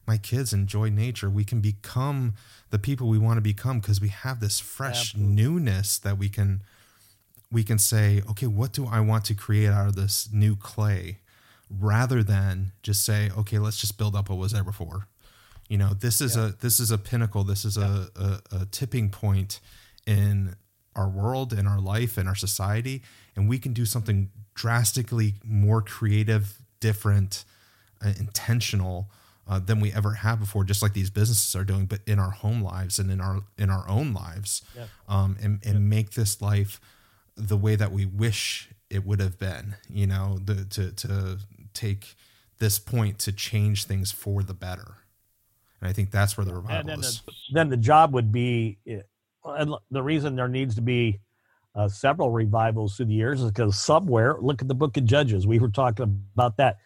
my 0.07 0.17
kids 0.17 0.53
enjoy 0.53 0.89
nature. 0.89 1.29
We 1.29 1.45
can 1.45 1.61
become 1.61 2.35
the 2.71 2.79
people 2.79 3.09
we 3.09 3.19
want 3.19 3.39
to 3.39 3.43
become 3.43 3.81
because 3.81 4.01
we 4.01 4.09
have 4.09 4.41
this 4.41 4.61
fresh 4.61 5.15
Absolutely. 5.15 5.35
newness 5.35 5.99
that 5.99 6.19
we 6.19 6.29
can 6.29 6.63
we 7.51 7.63
can 7.63 7.79
say, 7.79 8.23
okay, 8.29 8.47
what 8.47 8.73
do 8.73 8.87
I 8.87 9.01
want 9.01 9.25
to 9.27 9.35
create 9.35 9.69
out 9.69 9.87
of 9.87 9.97
this 9.97 10.29
new 10.33 10.57
clay? 10.57 11.19
Rather 11.71 12.23
than 12.23 12.73
just 12.83 13.05
say, 13.05 13.31
okay, 13.37 13.59
let's 13.59 13.81
just 13.81 13.99
build 13.99 14.15
up 14.15 14.29
what 14.29 14.39
was 14.39 14.53
there 14.53 14.65
before. 14.65 15.09
You 15.69 15.79
know, 15.79 15.95
this 15.95 16.21
is 16.21 16.37
yeah. 16.37 16.49
a 16.49 16.49
this 16.51 16.79
is 16.79 16.91
a 16.91 16.99
pinnacle. 16.99 17.43
This 17.43 17.65
is 17.65 17.77
yeah. 17.77 18.05
a, 18.17 18.23
a, 18.23 18.61
a 18.61 18.67
tipping 18.67 19.11
point 19.11 19.61
in 20.07 20.55
our 20.95 21.09
world, 21.09 21.53
in 21.53 21.67
our 21.67 21.81
life, 21.81 22.17
in 22.17 22.29
our 22.29 22.35
society, 22.35 23.03
and 23.35 23.49
we 23.49 23.59
can 23.59 23.73
do 23.73 23.85
something 23.85 24.31
drastically 24.55 25.35
more 25.45 25.83
creative, 25.83 26.59
different, 26.81 27.45
uh, 28.03 28.13
intentional 28.19 29.11
uh, 29.49 29.61
than 29.61 29.81
we 29.81 29.93
ever 29.93 30.13
have 30.13 30.41
before, 30.41 30.65
just 30.65 30.83
like 30.83 30.93
these 30.93 31.11
businesses 31.11 31.55
are 31.55 31.65
doing, 31.65 31.87
but 31.87 32.01
in 32.07 32.19
our 32.19 32.31
home 32.31 32.63
lives 32.63 32.99
and 32.99 33.11
in 33.11 33.21
our 33.21 33.43
in 33.57 33.71
our 33.71 33.89
own 33.89 34.13
lives, 34.13 34.63
um, 35.09 35.37
and 35.41 35.61
and 35.65 35.89
make 35.89 36.13
this 36.13 36.43
life 36.43 36.81
the 37.37 37.57
way 37.57 37.77
that 37.77 37.93
we 37.93 38.05
wish 38.05 38.71
it 38.91 39.07
would 39.07 39.21
have 39.21 39.39
been. 39.39 39.77
You 39.89 40.07
know, 40.07 40.39
the, 40.45 40.65
to 40.65 40.93
to 40.93 41.39
take 41.75 42.17
this 42.59 42.79
point 42.79 43.19
to 43.21 43.33
change 43.33 43.85
things 43.85 44.11
for 44.11 44.43
the 44.43 44.55
better, 44.55 44.97
and 45.81 45.89
I 45.89 45.93
think 45.93 46.11
that's 46.11 46.37
where 46.37 46.45
the 46.45 46.55
revival 46.55 46.85
then 46.85 47.01
is. 47.01 47.23
The, 47.25 47.33
then 47.53 47.69
the 47.69 47.77
job 47.77 48.15
would 48.15 48.33
be, 48.33 48.79
and 49.45 49.75
the 49.91 50.03
reason 50.03 50.35
there 50.35 50.49
needs 50.49 50.75
to 50.75 50.83
be 50.83 51.21
uh, 51.77 51.89
several 51.89 52.31
revivals 52.31 52.97
through 52.97 53.07
the 53.07 53.15
years 53.15 53.43
is 53.43 53.51
because 53.51 53.79
somewhere, 53.79 54.37
look 54.41 54.63
at 54.63 54.67
the 54.67 54.75
Book 54.75 54.97
of 54.97 55.05
Judges. 55.05 55.47
We 55.47 55.59
were 55.59 55.69
talking 55.69 56.21
about 56.35 56.57
that 56.57 56.79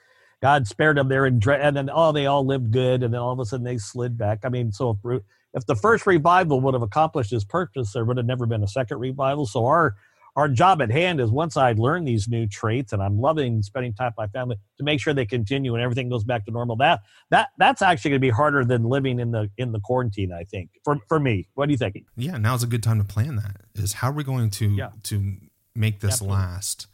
God 0.42 0.66
spared 0.66 0.96
them 0.96 1.08
there, 1.08 1.26
and, 1.26 1.44
and 1.46 1.76
then 1.76 1.90
oh, 1.92 2.12
they 2.12 2.26
all 2.26 2.44
lived 2.44 2.70
good, 2.70 3.02
and 3.02 3.12
then 3.12 3.20
all 3.20 3.32
of 3.32 3.38
a 3.38 3.44
sudden 3.44 3.64
they 3.64 3.78
slid 3.78 4.16
back. 4.16 4.40
I 4.44 4.48
mean, 4.48 4.72
so 4.72 4.98
if, 5.04 5.22
if 5.54 5.66
the 5.66 5.76
first 5.76 6.06
revival 6.06 6.60
would 6.60 6.74
have 6.74 6.82
accomplished 6.82 7.32
its 7.32 7.44
purpose, 7.44 7.92
there 7.92 8.04
would 8.04 8.16
have 8.16 8.26
never 8.26 8.46
been 8.46 8.62
a 8.62 8.68
second 8.68 8.98
revival. 8.98 9.46
So 9.46 9.66
our 9.66 9.96
our 10.36 10.48
job 10.48 10.80
at 10.80 10.90
hand 10.90 11.20
is 11.20 11.30
once 11.30 11.56
I 11.56 11.72
learn 11.72 12.04
these 12.04 12.28
new 12.28 12.46
traits, 12.46 12.92
and 12.92 13.02
I'm 13.02 13.20
loving 13.20 13.62
spending 13.62 13.92
time 13.92 14.12
with 14.16 14.16
my 14.16 14.26
family 14.28 14.56
to 14.78 14.84
make 14.84 15.00
sure 15.00 15.12
they 15.12 15.26
continue 15.26 15.74
and 15.74 15.82
everything 15.82 16.08
goes 16.08 16.24
back 16.24 16.44
to 16.46 16.50
normal. 16.50 16.76
That 16.76 17.00
that 17.30 17.48
that's 17.58 17.82
actually 17.82 18.12
going 18.12 18.20
to 18.20 18.26
be 18.26 18.30
harder 18.30 18.64
than 18.64 18.84
living 18.84 19.20
in 19.20 19.32
the 19.32 19.50
in 19.58 19.72
the 19.72 19.80
quarantine. 19.80 20.32
I 20.32 20.44
think 20.44 20.70
for 20.84 20.98
for 21.08 21.20
me. 21.20 21.48
What 21.54 21.66
do 21.66 21.72
you 21.72 21.78
think? 21.78 22.04
Yeah, 22.16 22.38
now's 22.38 22.62
a 22.62 22.66
good 22.66 22.82
time 22.82 22.98
to 22.98 23.04
plan 23.04 23.36
that. 23.36 23.56
Is 23.74 23.94
how 23.94 24.08
are 24.08 24.14
we 24.14 24.24
going 24.24 24.50
to 24.50 24.68
yeah. 24.68 24.90
to 25.04 25.36
make 25.74 26.00
this 26.00 26.12
Absolutely. 26.12 26.36
last? 26.38 26.86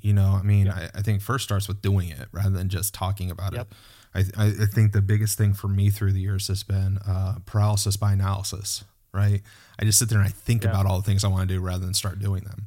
You 0.00 0.12
know, 0.12 0.38
I 0.40 0.42
mean, 0.42 0.68
I, 0.68 0.88
I, 0.94 1.02
think 1.02 1.22
first 1.22 1.44
starts 1.44 1.68
with 1.68 1.82
doing 1.82 2.08
it 2.10 2.28
rather 2.32 2.50
than 2.50 2.68
just 2.68 2.94
talking 2.94 3.30
about 3.30 3.52
yep. 3.52 3.68
it. 4.14 4.28
I, 4.36 4.46
I 4.46 4.66
think 4.66 4.92
the 4.92 5.02
biggest 5.02 5.36
thing 5.38 5.54
for 5.54 5.68
me 5.68 5.90
through 5.90 6.12
the 6.12 6.20
years 6.20 6.48
has 6.48 6.62
been 6.62 6.98
uh, 7.06 7.36
paralysis 7.46 7.96
by 7.96 8.12
analysis, 8.12 8.84
right? 9.12 9.42
I 9.78 9.84
just 9.84 9.98
sit 9.98 10.08
there 10.08 10.18
and 10.18 10.26
I 10.26 10.30
think 10.30 10.64
about 10.64 10.86
all 10.86 10.96
the 10.96 11.04
things 11.04 11.24
I 11.24 11.28
want 11.28 11.48
to 11.48 11.54
do 11.54 11.60
rather 11.60 11.84
than 11.84 11.94
start 11.94 12.18
doing 12.18 12.44
them, 12.44 12.66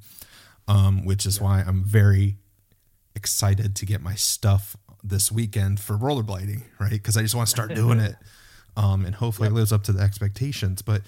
um, 0.68 1.06
which 1.06 1.26
is 1.26 1.42
why 1.42 1.64
I'm 1.66 1.84
very 1.84 2.38
excited 3.16 3.76
to 3.76 3.86
get 3.86 4.02
my 4.02 4.16
stuff 4.16 4.76
this 5.04 5.32
weekend 5.32 5.80
for 5.80 5.98
rollerblading, 5.98 6.64
right? 6.80 6.92
Because 6.92 7.18
I 7.18 7.22
just 7.22 7.36
want 7.36 7.48
to 7.48 7.52
start 7.52 7.74
doing 7.74 8.00
it, 8.00 8.16
um, 8.78 9.06
and 9.06 9.16
hopefully 9.16 9.48
yep. 9.48 9.54
it 9.54 9.56
lives 9.56 9.72
up 9.72 9.84
to 9.84 9.94
the 9.94 10.02
expectations. 10.02 10.82
But 10.82 11.02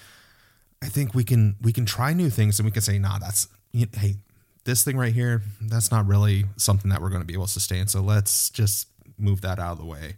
I 0.82 0.88
think 0.88 1.14
we 1.14 1.24
can 1.24 1.56
we 1.62 1.72
can 1.72 1.86
try 1.86 2.14
new 2.14 2.30
things 2.30 2.60
and 2.60 2.66
we 2.66 2.72
can 2.72 2.82
say, 2.82 3.00
nah, 3.00 3.20
that's 3.20 3.48
hey, 3.74 4.16
this 4.66 4.84
thing 4.84 4.98
right 4.98 5.14
here, 5.14 5.42
that's 5.62 5.92
not 5.92 6.08
really 6.08 6.46
something 6.58 6.90
that 6.90 7.02
we're 7.02 7.10
going 7.10 7.22
to 7.22 7.28
be 7.28 7.34
able 7.34 7.46
to 7.46 7.52
sustain. 7.52 7.88
So 7.88 8.02
let's 8.02 8.50
just 8.50 8.88
move 9.18 9.42
that 9.42 9.60
out 9.60 9.74
of 9.74 9.78
the 9.80 9.86
way. 9.86 10.16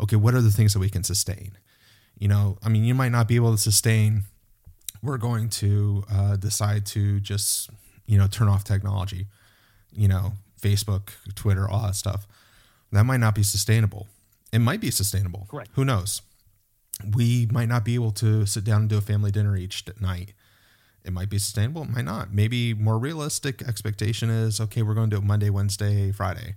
Okay, 0.00 0.16
what 0.16 0.34
are 0.34 0.40
the 0.40 0.50
things 0.50 0.72
that 0.72 0.78
we 0.78 0.88
can 0.88 1.04
sustain? 1.04 1.52
You 2.18 2.28
know, 2.28 2.58
I 2.62 2.68
mean, 2.68 2.84
you 2.84 2.94
might 2.94 3.10
not 3.10 3.28
be 3.28 3.36
able 3.36 3.52
to 3.52 3.58
sustain. 3.58 4.22
We're 5.02 5.18
going 5.18 5.48
to 5.50 6.04
uh, 6.12 6.36
decide 6.36 6.86
to 6.86 7.20
just, 7.20 7.70
you 8.06 8.18
know, 8.18 8.26
turn 8.26 8.48
off 8.48 8.64
technology, 8.64 9.26
you 9.92 10.08
know, 10.08 10.32
Facebook, 10.60 11.10
Twitter, 11.34 11.68
all 11.68 11.82
that 11.82 11.96
stuff. 11.96 12.26
That 12.92 13.04
might 13.04 13.20
not 13.20 13.34
be 13.34 13.42
sustainable. 13.42 14.06
It 14.52 14.58
might 14.58 14.80
be 14.80 14.90
sustainable. 14.90 15.46
Correct. 15.50 15.70
Who 15.74 15.84
knows? 15.84 16.22
We 17.14 17.48
might 17.50 17.68
not 17.68 17.84
be 17.84 17.94
able 17.94 18.10
to 18.12 18.44
sit 18.46 18.64
down 18.64 18.82
and 18.82 18.90
do 18.90 18.98
a 18.98 19.00
family 19.00 19.30
dinner 19.30 19.56
each 19.56 19.84
night 20.00 20.34
it 21.04 21.12
might 21.12 21.28
be 21.28 21.38
sustainable, 21.38 21.82
it 21.82 21.90
might 21.90 22.04
not. 22.04 22.32
Maybe 22.32 22.74
more 22.74 22.98
realistic 22.98 23.62
expectation 23.62 24.30
is 24.30 24.60
okay, 24.60 24.82
we're 24.82 24.94
going 24.94 25.10
to 25.10 25.16
do 25.16 25.22
it 25.22 25.26
Monday, 25.26 25.50
Wednesday, 25.50 26.12
Friday, 26.12 26.56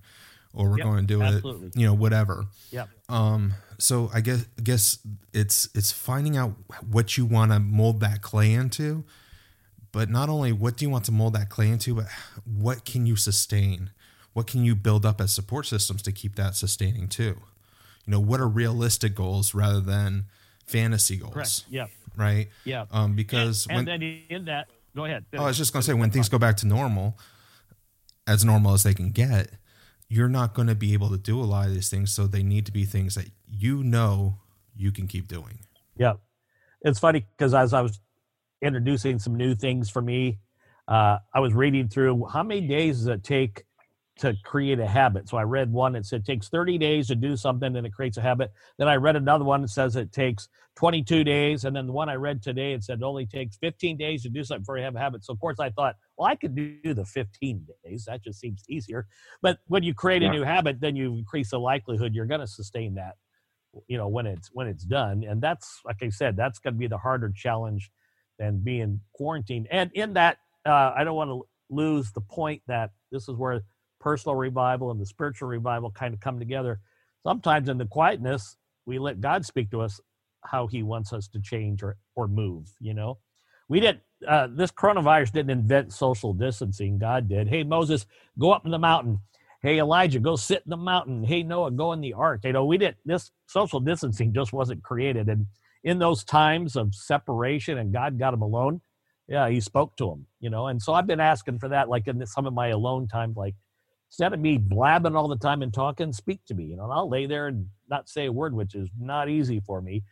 or 0.53 0.69
we're 0.69 0.77
yep, 0.77 0.88
going 0.88 1.08
to 1.08 1.13
do 1.13 1.21
absolutely. 1.21 1.67
it, 1.67 1.77
you 1.77 1.86
know, 1.86 1.93
whatever. 1.93 2.45
Yeah. 2.71 2.86
Um. 3.10 3.53
So 3.79 4.10
I 4.13 4.21
guess 4.21 4.45
I 4.58 4.62
guess 4.62 4.99
it's 5.34 5.69
it's 5.73 5.91
finding 5.91 6.38
out 6.38 6.53
what 6.89 7.17
you 7.17 7.25
want 7.25 7.51
to 7.51 7.60
mold 7.60 7.99
that 8.01 8.21
clay 8.21 8.53
into, 8.53 9.03
but 9.91 10.10
not 10.10 10.29
only 10.29 10.51
what 10.51 10.77
do 10.77 10.86
you 10.86 10.89
want 10.89 11.06
to 11.06 11.12
mold 11.12 11.34
that 11.34 11.49
clay 11.49 11.69
into, 11.69 11.95
but 11.95 12.08
what 12.45 12.86
can 12.86 13.06
you 13.06 13.15
sustain? 13.15 13.91
What 14.34 14.47
can 14.47 14.63
you 14.65 14.75
build 14.75 15.06
up 15.06 15.21
as 15.21 15.32
support 15.32 15.67
systems 15.67 16.01
to 16.03 16.12
keep 16.12 16.36
that 16.36 16.56
sustaining 16.56 17.08
too? 17.08 17.38
You 18.06 18.12
know, 18.12 18.19
what 18.19 18.39
are 18.39 18.47
realistic 18.47 19.15
goals 19.15 19.53
rather 19.53 19.79
than 19.79 20.25
fantasy 20.65 21.17
goals? 21.17 21.34
Correct. 21.34 21.63
Yeah 21.69 21.88
right? 22.15 22.49
Yeah. 22.65 22.86
Um, 22.91 23.15
because 23.15 23.67
and, 23.69 23.80
and 23.80 23.88
when, 23.88 23.99
then 23.99 24.21
in 24.30 24.45
that, 24.45 24.67
go 24.95 25.06
ahead. 25.06 25.26
Oh, 25.34 25.43
I 25.43 25.47
was 25.47 25.58
just 25.58 25.73
going 25.73 25.82
to 25.82 25.88
say 25.88 25.93
when 25.93 26.12
things 26.12 26.30
go 26.30 26.38
back 26.38 26.58
to 26.58 26.67
normal, 26.67 27.17
as 28.28 28.43
normal 28.43 28.73
as 28.73 28.84
they 28.84 28.93
can 28.93 29.12
get, 29.12 29.52
you're 30.10 30.30
not 30.30 30.54
going 30.54 30.67
to 30.67 30.76
be 30.76 30.93
able 30.93 31.10
to 31.10 31.17
do 31.17 31.39
a 31.39 31.45
lot 31.45 31.67
of 31.67 31.73
these 31.73 31.89
things. 31.89 32.12
So 32.12 32.28
they 32.28 32.43
need 32.43 32.65
to 32.65 32.71
be 32.71 32.86
things 32.86 33.15
that 33.15 33.30
you 33.47 33.84
know 33.84 34.38
you 34.76 34.91
can 34.91 35.08
keep 35.08 35.28
doing. 35.28 35.60
Yeah, 35.97 36.13
it's 36.82 36.99
funny 36.99 37.26
because 37.38 37.54
as 37.54 37.73
I 37.73 37.82
was 37.82 37.99
introducing 38.63 39.19
some 39.19 39.36
new 39.36 39.54
things 39.54 39.89
for 39.89 40.02
me. 40.02 40.39
Uh, 40.88 41.17
I 41.34 41.39
was 41.39 41.54
reading 41.54 41.88
through 41.88 42.26
how 42.26 42.43
many 42.43 42.62
days 42.62 42.99
does 42.99 43.08
it 43.08 43.23
take 43.23 43.63
to 44.19 44.36
create 44.43 44.80
a 44.80 44.88
habit. 44.88 45.28
So 45.28 45.38
I 45.38 45.43
read 45.43 45.71
one 45.71 45.93
that 45.93 46.06
said 46.06 46.21
it 46.21 46.26
takes 46.26 46.47
30 46.47 46.78
days 46.78 47.08
to 47.08 47.15
do 47.15 47.36
something 47.36 47.76
and 47.76 47.86
it 47.86 47.93
creates 47.93 48.17
a 48.17 48.21
habit. 48.21 48.52
Then 48.78 48.88
I 48.88 48.95
read 48.95 49.15
another 49.15 49.43
one 49.43 49.62
that 49.62 49.69
says 49.69 49.95
it 49.95 50.12
takes 50.12 50.47
22 50.76 51.23
days. 51.23 51.65
And 51.65 51.76
then 51.76 51.88
the 51.88 51.93
one 51.93 52.10
I 52.10 52.15
read 52.15 52.41
today, 52.41 52.73
it 52.73 52.84
said 52.84 52.99
it 52.99 53.04
only 53.04 53.26
takes 53.26 53.58
15 53.58 53.97
days 53.97 54.23
to 54.23 54.30
do 54.30 54.43
something 54.43 54.62
before 54.62 54.78
you 54.78 54.84
have 54.84 54.95
a 54.95 54.99
habit. 54.99 55.26
So 55.26 55.34
of 55.34 55.39
course 55.39 55.60
I 55.60 55.71
thought, 55.71 55.95
well, 56.17 56.28
I 56.28 56.36
could 56.36 56.56
do 56.56 56.93
the 56.93 57.06
15 57.06 57.65
days. 57.84 58.06
That 58.06 58.23
just 58.23 58.39
seems 58.39 58.63
easier. 58.69 59.08
But 59.41 59.60
when 59.67 59.82
you 59.82 59.95
create 59.95 60.21
a 60.21 60.30
new 60.30 60.43
habit, 60.43 60.80
then 60.80 60.95
you 60.95 61.13
increase 61.13 61.49
the 61.49 61.60
likelihood 61.60 62.13
you're 62.13 62.26
going 62.26 62.41
to 62.41 62.47
sustain 62.47 62.95
that, 62.95 63.15
you 63.88 63.97
know, 63.97 64.08
when 64.08 64.28
it's 64.28 64.49
when 64.54 64.67
it's 64.67 64.84
done. 64.84 65.23
And 65.28 65.41
that's 65.41 65.80
like 65.86 66.04
I 66.04 66.10
said, 66.10 66.38
that's 66.38 66.60
going 66.60 66.76
to 66.76 66.80
be 66.80 66.88
the 66.88 66.99
harder 66.99 67.32
challenge 67.36 67.91
than 68.38 68.60
being 68.60 69.02
quarantined. 69.13 69.67
And 69.71 69.91
in 69.93 70.13
that, 70.13 70.38
uh, 70.65 70.93
I 70.95 71.04
don't 71.04 71.15
want 71.15 71.30
to 71.30 71.47
lose 71.69 72.12
the 72.12 72.21
point 72.21 72.62
that 72.67 72.91
this 73.12 73.28
is 73.28 73.36
where 73.36 73.62
personal 74.03 74.35
revival 74.35 74.91
and 74.91 74.99
the 74.99 75.05
spiritual 75.05 75.47
revival 75.47 75.89
kind 75.89 76.13
of 76.13 76.19
come 76.19 76.37
together. 76.37 76.81
Sometimes 77.25 77.69
in 77.69 77.77
the 77.77 77.85
quietness, 77.85 78.57
we 78.85 78.99
let 78.99 79.21
God 79.21 79.45
speak 79.45 79.71
to 79.71 79.79
us 79.79 80.01
how 80.43 80.67
he 80.67 80.83
wants 80.83 81.13
us 81.13 81.29
to 81.29 81.39
change 81.39 81.81
or, 81.81 81.95
or 82.15 82.27
move, 82.27 82.69
you 82.81 82.93
know. 82.93 83.17
We 83.69 83.79
didn't 83.79 84.01
uh, 84.27 84.47
this 84.51 84.71
coronavirus 84.71 85.31
didn't 85.31 85.51
invent 85.51 85.93
social 85.93 86.33
distancing. 86.33 86.97
God 86.97 87.29
did. 87.29 87.47
Hey 87.47 87.63
Moses, 87.63 88.05
go 88.37 88.51
up 88.51 88.65
in 88.65 88.71
the 88.71 88.79
mountain. 88.79 89.19
Hey 89.61 89.79
Elijah, 89.79 90.19
go 90.19 90.35
sit 90.35 90.63
in 90.65 90.69
the 90.69 90.77
mountain. 90.77 91.23
Hey 91.23 91.41
Noah, 91.43 91.71
go 91.71 91.93
in 91.93 92.01
the 92.01 92.13
ark. 92.13 92.41
You 92.43 92.51
know, 92.51 92.65
we 92.65 92.77
didn't 92.77 92.97
this 93.05 93.31
social 93.47 93.79
distancing 93.79 94.33
just 94.33 94.51
wasn't 94.51 94.83
created. 94.83 95.29
And 95.29 95.47
in 95.85 95.97
those 95.97 96.25
times 96.25 96.75
of 96.75 96.93
separation 96.93 97.77
and 97.77 97.93
God 97.93 98.19
got 98.19 98.33
him 98.33 98.41
alone, 98.41 98.81
yeah, 99.29 99.47
he 99.47 99.61
spoke 99.61 99.95
to 99.97 100.11
him 100.11 100.27
you 100.41 100.49
know. 100.49 100.67
And 100.67 100.81
so 100.81 100.93
I've 100.93 101.07
been 101.07 101.21
asking 101.21 101.59
for 101.59 101.69
that, 101.69 101.87
like 101.87 102.07
in 102.07 102.25
some 102.25 102.45
of 102.45 102.53
my 102.53 102.67
alone 102.67 103.07
time, 103.07 103.33
like 103.35 103.55
instead 104.13 104.32
of 104.32 104.39
me 104.39 104.60
blabbing 104.60 105.15
all 105.15 105.28
the 105.28 105.36
time 105.36 105.63
and 105.63 105.73
talking, 105.73 106.13
speak 106.13 106.39
to 106.45 106.54
me. 106.54 106.65
You 106.65 106.76
know, 106.76 106.84
and 106.84 106.93
I'll 106.93 107.10
lay 107.10 107.26
there 107.26 107.47
and 107.47 107.67
not 107.89 108.08
say 108.08 108.28
a 108.28 108.32
word, 108.32 108.54
which 108.54 108.76
is 108.76 108.88
not 108.99 109.28
easy 109.28 109.60
for 109.60 109.82
me, 109.82 110.04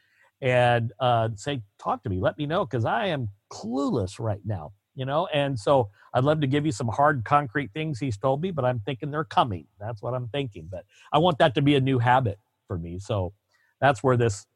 and 0.42 0.92
uh, 1.00 1.30
say, 1.36 1.62
talk 1.78 2.02
to 2.02 2.10
me, 2.10 2.20
let 2.20 2.36
me 2.36 2.48
know, 2.48 2.66
because 2.66 2.84
I 2.84 3.06
am 3.06 3.30
clueless 3.54 4.20
right 4.20 4.42
now. 4.44 4.72
You 4.96 5.06
know, 5.06 5.28
and 5.28 5.58
so 5.58 5.90
I'd 6.16 6.24
love 6.24 6.42
to 6.42 6.48
give 6.48 6.66
you 6.66 6.72
some 6.72 6.88
hard, 6.88 7.24
concrete 7.26 7.72
things 7.74 8.00
he's 8.00 8.18
told 8.18 8.42
me, 8.42 8.50
but 8.50 8.66
I'm 8.66 8.80
thinking 8.80 9.12
they're 9.12 9.24
coming. 9.24 9.68
That's 9.80 10.02
what 10.02 10.16
I'm 10.16 10.28
thinking. 10.30 10.68
But 10.70 10.84
I 11.14 11.20
want 11.20 11.38
that 11.38 11.54
to 11.56 11.62
be 11.62 11.76
a 11.76 11.80
new 11.80 12.00
habit 12.00 12.40
for 12.68 12.80
me. 12.80 12.98
So 12.98 13.34
that's 13.80 14.02
where 14.02 14.18
this 14.18 14.48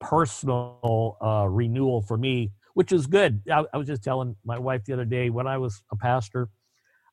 personal 0.00 1.18
uh, 1.20 1.48
renewal 1.50 2.00
for 2.00 2.16
me, 2.16 2.52
which 2.74 2.92
is 2.92 3.08
good. 3.08 3.42
I, 3.52 3.64
I 3.74 3.76
was 3.76 3.88
just 3.88 4.04
telling 4.04 4.36
my 4.44 4.58
wife 4.58 4.84
the 4.84 4.92
other 4.92 5.04
day 5.04 5.30
when 5.30 5.48
I 5.48 5.58
was 5.58 5.82
a 5.90 5.96
pastor 5.96 6.48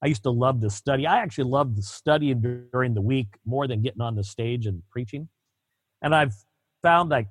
I 0.04 0.08
used 0.08 0.24
to 0.24 0.32
love 0.32 0.62
to 0.62 0.70
study. 0.70 1.06
I 1.06 1.20
actually 1.20 1.50
loved 1.50 1.84
studying 1.84 2.68
during 2.72 2.94
the 2.94 3.02
week 3.02 3.28
more 3.46 3.68
than 3.68 3.82
getting 3.82 4.02
on 4.02 4.16
the 4.16 4.24
stage 4.24 4.66
and 4.66 4.82
preaching. 4.90 5.30
And 6.02 6.16
I've 6.16 6.34
found 6.82 7.10
like, 7.10 7.28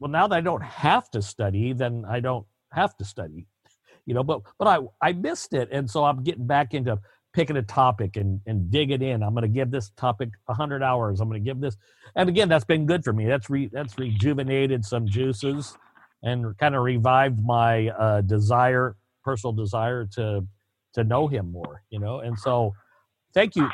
well, 0.00 0.10
now 0.10 0.26
that 0.26 0.36
I 0.36 0.40
don't 0.40 0.62
have 0.62 1.10
to 1.10 1.22
study, 1.22 1.72
then 1.72 2.04
I 2.08 2.20
don't 2.20 2.46
have 2.72 2.96
to 2.98 3.04
study, 3.04 3.46
you 4.06 4.14
know. 4.14 4.22
But 4.22 4.42
but 4.58 4.68
I 4.68 4.78
I 5.02 5.12
missed 5.12 5.52
it, 5.52 5.68
and 5.72 5.90
so 5.90 6.04
I'm 6.04 6.22
getting 6.22 6.46
back 6.46 6.74
into 6.74 6.98
picking 7.32 7.56
a 7.56 7.62
topic 7.62 8.16
and 8.16 8.40
and 8.46 8.70
digging 8.70 9.02
in. 9.02 9.22
I'm 9.22 9.32
going 9.32 9.42
to 9.42 9.48
give 9.48 9.70
this 9.70 9.90
topic 9.96 10.30
hundred 10.48 10.82
hours. 10.82 11.20
I'm 11.20 11.28
going 11.28 11.42
to 11.42 11.44
give 11.44 11.60
this, 11.60 11.76
and 12.14 12.28
again, 12.28 12.48
that's 12.48 12.64
been 12.64 12.86
good 12.86 13.04
for 13.04 13.12
me. 13.12 13.26
That's 13.26 13.48
re, 13.48 13.68
that's 13.72 13.98
rejuvenated 13.98 14.84
some 14.84 15.06
juices, 15.06 15.76
and 16.22 16.56
kind 16.58 16.74
of 16.74 16.82
revived 16.82 17.42
my 17.42 17.88
uh, 17.88 18.20
desire, 18.22 18.96
personal 19.24 19.52
desire 19.52 20.06
to 20.12 20.46
to 20.96 21.04
know 21.04 21.28
him 21.28 21.52
more, 21.52 21.82
you 21.90 22.00
know. 22.00 22.20
And 22.20 22.38
so, 22.38 22.74
thank 23.32 23.54
you, 23.54 23.68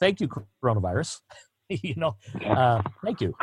thank 0.00 0.20
you, 0.20 0.28
coronavirus. 0.62 1.20
you 1.68 1.94
know, 1.96 2.16
uh, 2.46 2.82
thank 3.04 3.20
you. 3.20 3.34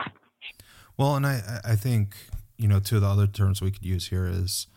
Well, 0.97 1.15
and 1.15 1.27
I 1.27 1.61
I 1.63 1.75
think 1.75 2.15
you 2.57 2.67
know 2.67 2.79
two 2.79 2.95
of 2.95 3.01
the 3.01 3.07
other 3.07 3.27
terms 3.27 3.61
we 3.61 3.71
could 3.71 3.85
use 3.85 4.07
here 4.07 4.25
is 4.25 4.67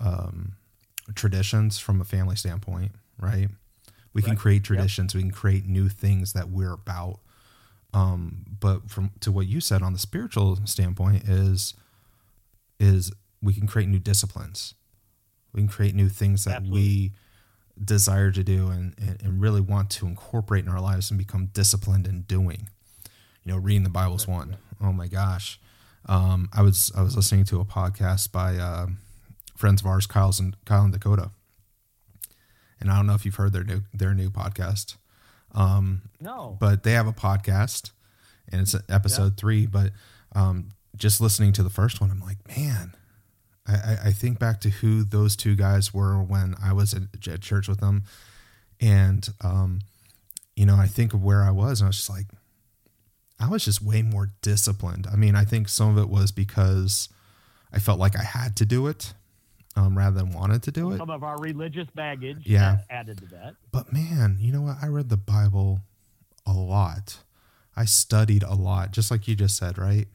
um, 0.00 0.56
traditions 1.14 1.78
from 1.78 2.00
a 2.00 2.04
family 2.04 2.36
standpoint, 2.36 2.92
right? 3.18 3.48
We 4.12 4.22
right. 4.22 4.28
can 4.28 4.36
create 4.36 4.64
traditions. 4.64 5.14
Yep. 5.14 5.18
We 5.18 5.28
can 5.28 5.36
create 5.36 5.66
new 5.66 5.88
things 5.88 6.32
that 6.32 6.48
we're 6.48 6.72
about. 6.72 7.20
Um, 7.92 8.44
but 8.60 8.90
from 8.90 9.10
to 9.20 9.30
what 9.30 9.46
you 9.46 9.60
said 9.60 9.82
on 9.82 9.92
the 9.92 9.98
spiritual 9.98 10.58
standpoint 10.64 11.28
is 11.28 11.74
is 12.78 13.12
we 13.42 13.54
can 13.54 13.66
create 13.66 13.88
new 13.88 13.98
disciplines. 13.98 14.74
We 15.52 15.60
can 15.60 15.68
create 15.68 15.94
new 15.94 16.08
things 16.08 16.44
that 16.44 16.56
Absolutely. 16.56 16.80
we 16.80 17.12
desire 17.82 18.30
to 18.32 18.42
do 18.42 18.68
and, 18.68 18.94
and, 18.98 19.40
really 19.40 19.60
want 19.60 19.90
to 19.90 20.06
incorporate 20.06 20.64
in 20.64 20.70
our 20.70 20.80
lives 20.80 21.10
and 21.10 21.18
become 21.18 21.46
disciplined 21.52 22.06
in 22.06 22.22
doing. 22.22 22.68
You 23.44 23.52
know, 23.52 23.58
reading 23.58 23.84
the 23.84 23.90
Bible 23.90 24.16
is 24.16 24.26
one. 24.26 24.56
Oh 24.80 24.92
my 24.92 25.08
gosh. 25.08 25.60
Um, 26.06 26.48
I 26.52 26.62
was 26.62 26.92
I 26.96 27.02
was 27.02 27.16
listening 27.16 27.44
to 27.46 27.60
a 27.60 27.64
podcast 27.64 28.32
by 28.32 28.56
uh, 28.56 28.86
friends 29.56 29.80
of 29.80 29.86
ours, 29.86 30.06
Kyle's 30.06 30.38
and 30.38 30.56
Kyle 30.64 30.84
and 30.84 30.92
Dakota, 30.92 31.30
and 32.80 32.90
I 32.90 32.96
don't 32.96 33.06
know 33.06 33.14
if 33.14 33.24
you've 33.24 33.34
heard 33.34 33.52
their 33.52 33.64
new 33.64 33.82
their 33.92 34.14
new 34.14 34.30
podcast. 34.30 34.96
Um, 35.52 36.02
no, 36.20 36.56
but 36.60 36.84
they 36.84 36.92
have 36.92 37.08
a 37.08 37.12
podcast, 37.12 37.90
and 38.50 38.60
it's 38.60 38.74
episode 38.88 39.32
yeah. 39.32 39.36
three. 39.36 39.66
But 39.66 39.92
um, 40.34 40.70
just 40.96 41.20
listening 41.20 41.52
to 41.54 41.64
the 41.64 41.70
first 41.70 42.00
one, 42.00 42.10
I'm 42.10 42.20
like, 42.20 42.38
man, 42.56 42.94
I, 43.68 43.98
I 44.06 44.12
think 44.12 44.38
back 44.38 44.60
to 44.60 44.70
who 44.70 45.02
those 45.02 45.36
two 45.36 45.56
guys 45.56 45.92
were 45.92 46.22
when 46.22 46.54
I 46.62 46.72
was 46.72 46.94
at, 46.94 47.02
at 47.28 47.40
church 47.40 47.68
with 47.68 47.80
them, 47.80 48.04
and 48.80 49.28
um, 49.42 49.80
you 50.54 50.66
know, 50.66 50.76
I 50.76 50.86
think 50.86 51.14
of 51.14 51.22
where 51.22 51.42
I 51.42 51.50
was, 51.50 51.80
and 51.80 51.86
I 51.86 51.88
was 51.88 51.96
just 51.96 52.10
like, 52.10 52.26
I 53.38 53.48
was 53.48 53.64
just 53.64 53.82
way 53.82 54.02
more 54.02 54.30
disciplined. 54.42 55.06
I 55.12 55.16
mean, 55.16 55.34
I 55.34 55.44
think 55.44 55.68
some 55.68 55.90
of 55.90 56.02
it 56.02 56.08
was 56.08 56.32
because 56.32 57.08
I 57.72 57.78
felt 57.78 57.98
like 57.98 58.16
I 58.16 58.22
had 58.22 58.56
to 58.56 58.64
do 58.64 58.86
it 58.86 59.12
um, 59.76 59.96
rather 59.96 60.18
than 60.18 60.32
wanted 60.32 60.62
to 60.64 60.72
do 60.72 60.92
it. 60.92 60.98
Some 60.98 61.10
of 61.10 61.22
our 61.22 61.38
religious 61.38 61.88
baggage, 61.94 62.42
yeah, 62.44 62.78
added 62.88 63.18
to 63.18 63.26
that. 63.26 63.54
But 63.72 63.92
man, 63.92 64.38
you 64.40 64.52
know 64.52 64.62
what? 64.62 64.76
I 64.82 64.86
read 64.86 65.08
the 65.08 65.16
Bible 65.16 65.80
a 66.46 66.52
lot. 66.52 67.18
I 67.76 67.84
studied 67.84 68.42
a 68.42 68.54
lot, 68.54 68.92
just 68.92 69.10
like 69.10 69.28
you 69.28 69.36
just 69.36 69.56
said, 69.56 69.76
right? 69.76 70.08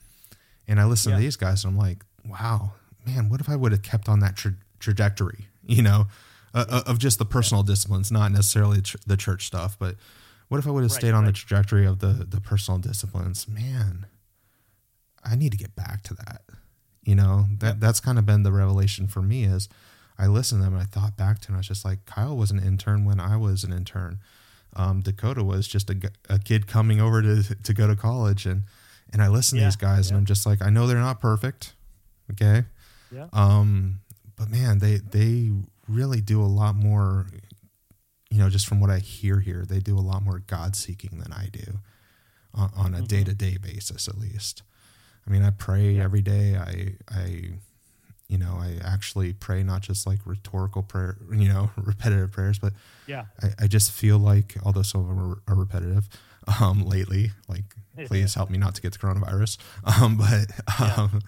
And 0.67 0.79
I 0.79 0.85
listened 0.85 1.11
yeah. 1.11 1.17
to 1.17 1.23
these 1.23 1.35
guys, 1.35 1.63
and 1.63 1.73
I'm 1.73 1.77
like, 1.77 2.03
wow, 2.25 2.71
man, 3.05 3.29
what 3.29 3.41
if 3.41 3.49
I 3.49 3.55
would 3.55 3.71
have 3.71 3.81
kept 3.81 4.07
on 4.09 4.19
that 4.19 4.35
tra- 4.35 4.55
trajectory, 4.79 5.47
you 5.63 5.81
know, 5.81 6.05
uh, 6.53 6.65
uh 6.69 6.83
of 6.87 6.99
just 6.99 7.19
the 7.19 7.25
personal 7.25 7.63
disciplines, 7.63 8.11
not 8.11 8.31
necessarily 8.31 8.81
the 9.05 9.17
church 9.17 9.45
stuff, 9.45 9.77
but 9.79 9.95
what 10.47 10.57
if 10.57 10.67
I 10.67 10.71
would 10.71 10.83
have 10.83 10.91
right, 10.91 10.99
stayed 10.99 11.13
on 11.13 11.23
right. 11.23 11.27
the 11.27 11.33
trajectory 11.33 11.85
of 11.85 11.99
the 11.99 12.25
the 12.27 12.41
personal 12.41 12.77
disciplines? 12.77 13.47
Man, 13.47 14.05
I 15.23 15.35
need 15.35 15.51
to 15.51 15.57
get 15.57 15.75
back 15.75 16.03
to 16.03 16.13
that. 16.15 16.41
You 17.03 17.15
know, 17.15 17.45
that 17.59 17.79
that's 17.79 17.99
kind 17.99 18.19
of 18.19 18.25
been 18.25 18.43
the 18.43 18.51
revelation 18.51 19.07
for 19.07 19.21
me 19.21 19.45
is 19.45 19.69
I 20.19 20.27
listened 20.27 20.61
to 20.61 20.65
them 20.65 20.73
and 20.73 20.83
I 20.83 20.85
thought 20.85 21.17
back 21.17 21.39
to 21.39 21.47
them. 21.47 21.55
I 21.55 21.59
was 21.59 21.67
just 21.67 21.85
like, 21.85 22.05
Kyle 22.05 22.35
was 22.35 22.51
an 22.51 22.59
intern 22.59 23.05
when 23.05 23.19
I 23.19 23.37
was 23.37 23.63
an 23.63 23.73
intern. 23.73 24.19
Um, 24.75 25.01
Dakota 25.01 25.43
was 25.43 25.67
just 25.67 25.89
a, 25.89 26.11
a 26.29 26.37
kid 26.37 26.67
coming 26.67 27.01
over 27.01 27.21
to 27.21 27.55
to 27.55 27.73
go 27.73 27.87
to 27.87 27.95
college 27.95 28.45
and 28.45 28.63
and 29.11 29.21
I 29.21 29.29
listen 29.29 29.57
yeah, 29.57 29.63
to 29.63 29.67
these 29.67 29.75
guys 29.77 30.09
yeah. 30.09 30.15
and 30.15 30.19
I'm 30.19 30.25
just 30.25 30.45
like, 30.45 30.61
I 30.61 30.69
know 30.69 30.85
they're 30.85 30.97
not 30.97 31.19
perfect. 31.19 31.73
Okay. 32.31 32.65
Yeah. 33.11 33.27
Um, 33.33 33.99
but 34.35 34.49
man, 34.49 34.79
they 34.79 34.97
they 34.97 35.51
really 35.87 36.21
do 36.21 36.41
a 36.41 36.45
lot 36.45 36.75
more. 36.75 37.27
You 38.29 38.37
know, 38.37 38.49
just 38.49 38.65
from 38.65 38.79
what 38.79 38.89
I 38.89 38.99
hear 38.99 39.41
here, 39.41 39.65
they 39.67 39.79
do 39.79 39.97
a 39.97 39.99
lot 39.99 40.23
more 40.23 40.39
God 40.39 40.75
seeking 40.75 41.19
than 41.19 41.33
I 41.33 41.49
do, 41.51 41.79
on, 42.53 42.71
on 42.77 42.95
a 42.95 43.01
day 43.01 43.25
to 43.25 43.33
day 43.33 43.57
basis, 43.61 44.07
at 44.07 44.17
least. 44.17 44.63
I 45.27 45.31
mean, 45.31 45.43
I 45.43 45.49
pray 45.49 45.91
yeah. 45.91 46.03
every 46.03 46.21
day. 46.21 46.55
I 46.55 46.95
I 47.13 47.51
you 48.29 48.37
know, 48.37 48.57
I 48.57 48.77
actually 48.81 49.33
pray 49.33 49.61
not 49.61 49.81
just 49.81 50.07
like 50.07 50.19
rhetorical 50.25 50.83
prayer, 50.83 51.17
you 51.29 51.49
know, 51.49 51.69
repetitive 51.77 52.31
prayers, 52.31 52.57
but 52.57 52.71
yeah, 53.05 53.25
I, 53.43 53.63
I 53.63 53.67
just 53.67 53.91
feel 53.91 54.17
like, 54.17 54.55
although 54.63 54.83
some 54.83 55.01
of 55.01 55.07
them 55.09 55.19
are, 55.19 55.53
are 55.53 55.55
repetitive, 55.55 56.07
um, 56.61 56.83
lately, 56.85 57.31
like, 57.49 57.65
please 58.05 58.33
help 58.33 58.49
me 58.49 58.57
not 58.57 58.73
to 58.75 58.81
get 58.81 58.93
the 58.93 58.99
coronavirus. 58.99 59.57
Um, 59.83 60.15
but, 60.15 60.49
um, 60.79 61.09
yeah 61.13 61.19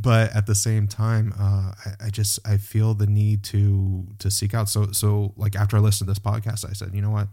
but 0.00 0.34
at 0.34 0.46
the 0.46 0.54
same 0.54 0.86
time, 0.86 1.34
uh, 1.38 1.72
I, 1.84 2.06
I, 2.06 2.10
just 2.10 2.38
I 2.46 2.56
feel 2.56 2.94
the 2.94 3.06
need 3.06 3.42
to 3.44 4.06
to 4.18 4.30
seek 4.30 4.54
out. 4.54 4.68
So 4.68 4.92
so 4.92 5.34
like 5.36 5.54
after 5.56 5.76
I 5.76 5.80
listened 5.80 6.08
to 6.08 6.10
this 6.12 6.18
podcast, 6.18 6.68
I 6.68 6.72
said, 6.72 6.94
you 6.94 7.02
know 7.02 7.10
what, 7.10 7.28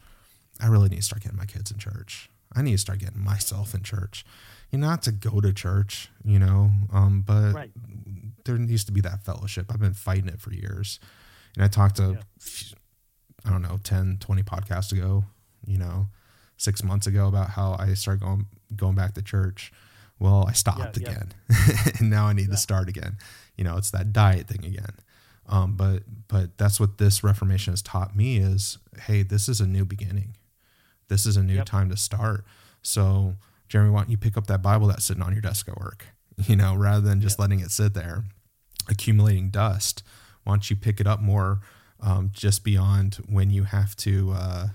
I 0.60 0.68
really 0.68 0.90
need 0.90 0.98
to 0.98 1.04
start 1.04 1.22
getting 1.22 1.38
my 1.38 1.46
kids 1.46 1.72
in 1.72 1.78
church. 1.78 2.30
I 2.54 2.62
need 2.62 2.72
to 2.72 2.78
start 2.78 3.00
getting 3.00 3.24
myself 3.24 3.74
in 3.74 3.84
church. 3.84 4.26
You 4.72 4.80
know, 4.80 4.88
not 4.88 5.02
to 5.04 5.12
go 5.12 5.40
to 5.40 5.54
church, 5.54 6.10
you 6.26 6.40
know, 6.40 6.72
um, 6.92 7.24
but 7.26 7.54
right. 7.54 7.72
there 8.44 8.58
needs 8.58 8.84
to 8.86 8.92
be 8.92 9.02
that 9.02 9.24
fellowship. 9.24 9.68
I've 9.72 9.80
been 9.80 9.94
fighting 9.94 10.28
it 10.28 10.42
for 10.42 10.52
years, 10.52 11.00
and 11.56 11.64
I 11.64 11.70
talked 11.70 11.98
to, 11.98 12.18
yeah. 12.18 12.78
I 13.46 13.52
don't 13.52 13.62
know, 13.62 13.80
10, 13.82 14.18
20 14.20 14.44
podcasts 14.44 14.92
ago, 14.92 15.24
you 15.66 15.78
know, 15.78 16.08
six 16.58 16.84
months 16.84 17.08
ago 17.08 17.28
about 17.28 17.52
how 17.52 17.78
I 17.80 17.94
started 17.94 18.22
going 18.22 18.48
going 18.76 18.96
back 18.96 19.14
to 19.14 19.22
church 19.22 19.72
well, 20.20 20.46
I 20.48 20.54
stopped 20.54 20.98
yeah, 20.98 21.10
again. 21.10 21.34
Yeah. 21.50 21.76
and 22.00 22.10
now 22.10 22.28
I 22.28 22.34
need 22.34 22.48
yeah. 22.48 22.52
to 22.52 22.58
start 22.58 22.90
again. 22.90 23.18
You 23.56 23.64
know, 23.64 23.78
it's 23.78 23.92
that 23.92 24.14
diet 24.14 24.48
thing 24.48 24.66
again. 24.66 24.96
Um, 25.50 25.76
but 25.76 26.04
but 26.28 26.58
that's 26.58 26.80
what 26.80 26.98
this 26.98 27.24
Reformation 27.24 27.72
has 27.72 27.82
taught 27.82 28.16
me 28.16 28.38
is, 28.38 28.78
hey, 29.04 29.24
this 29.24 29.48
is 29.48 29.62
a 29.62 29.68
new 29.68 29.86
beginning. 29.86 30.36
This 31.08 31.26
is 31.26 31.38
a 31.38 31.44
new 31.44 31.56
yep. 31.56 31.66
time 31.66 31.90
to 31.90 31.98
start. 31.98 32.44
So, 32.82 33.36
Jeremy, 33.70 33.92
why 33.92 34.02
don't 34.02 34.10
you 34.10 34.18
pick 34.18 34.38
up 34.38 34.48
that 34.48 34.62
Bible 34.62 34.88
that's 34.88 35.06
sitting 35.06 35.24
on 35.24 35.32
your 35.32 35.42
desk 35.42 35.68
at 35.70 35.78
work? 35.78 36.08
You 36.46 36.56
know, 36.56 36.76
rather 36.76 37.02
than 37.02 37.20
just 37.20 37.34
yep. 37.34 37.40
letting 37.40 37.62
it 37.62 37.72
sit 37.72 37.96
there, 37.96 38.24
accumulating 38.88 39.50
dust. 39.50 40.04
Why 40.44 40.54
don't 40.54 40.70
you 40.70 40.76
pick 40.76 41.00
it 41.00 41.08
up 41.08 41.20
more, 41.20 41.62
um, 42.00 42.30
just 42.32 42.64
beyond 42.64 43.16
when 43.28 43.50
you 43.50 43.64
have 43.64 43.96
to, 43.98 44.34
uh, 44.38 44.68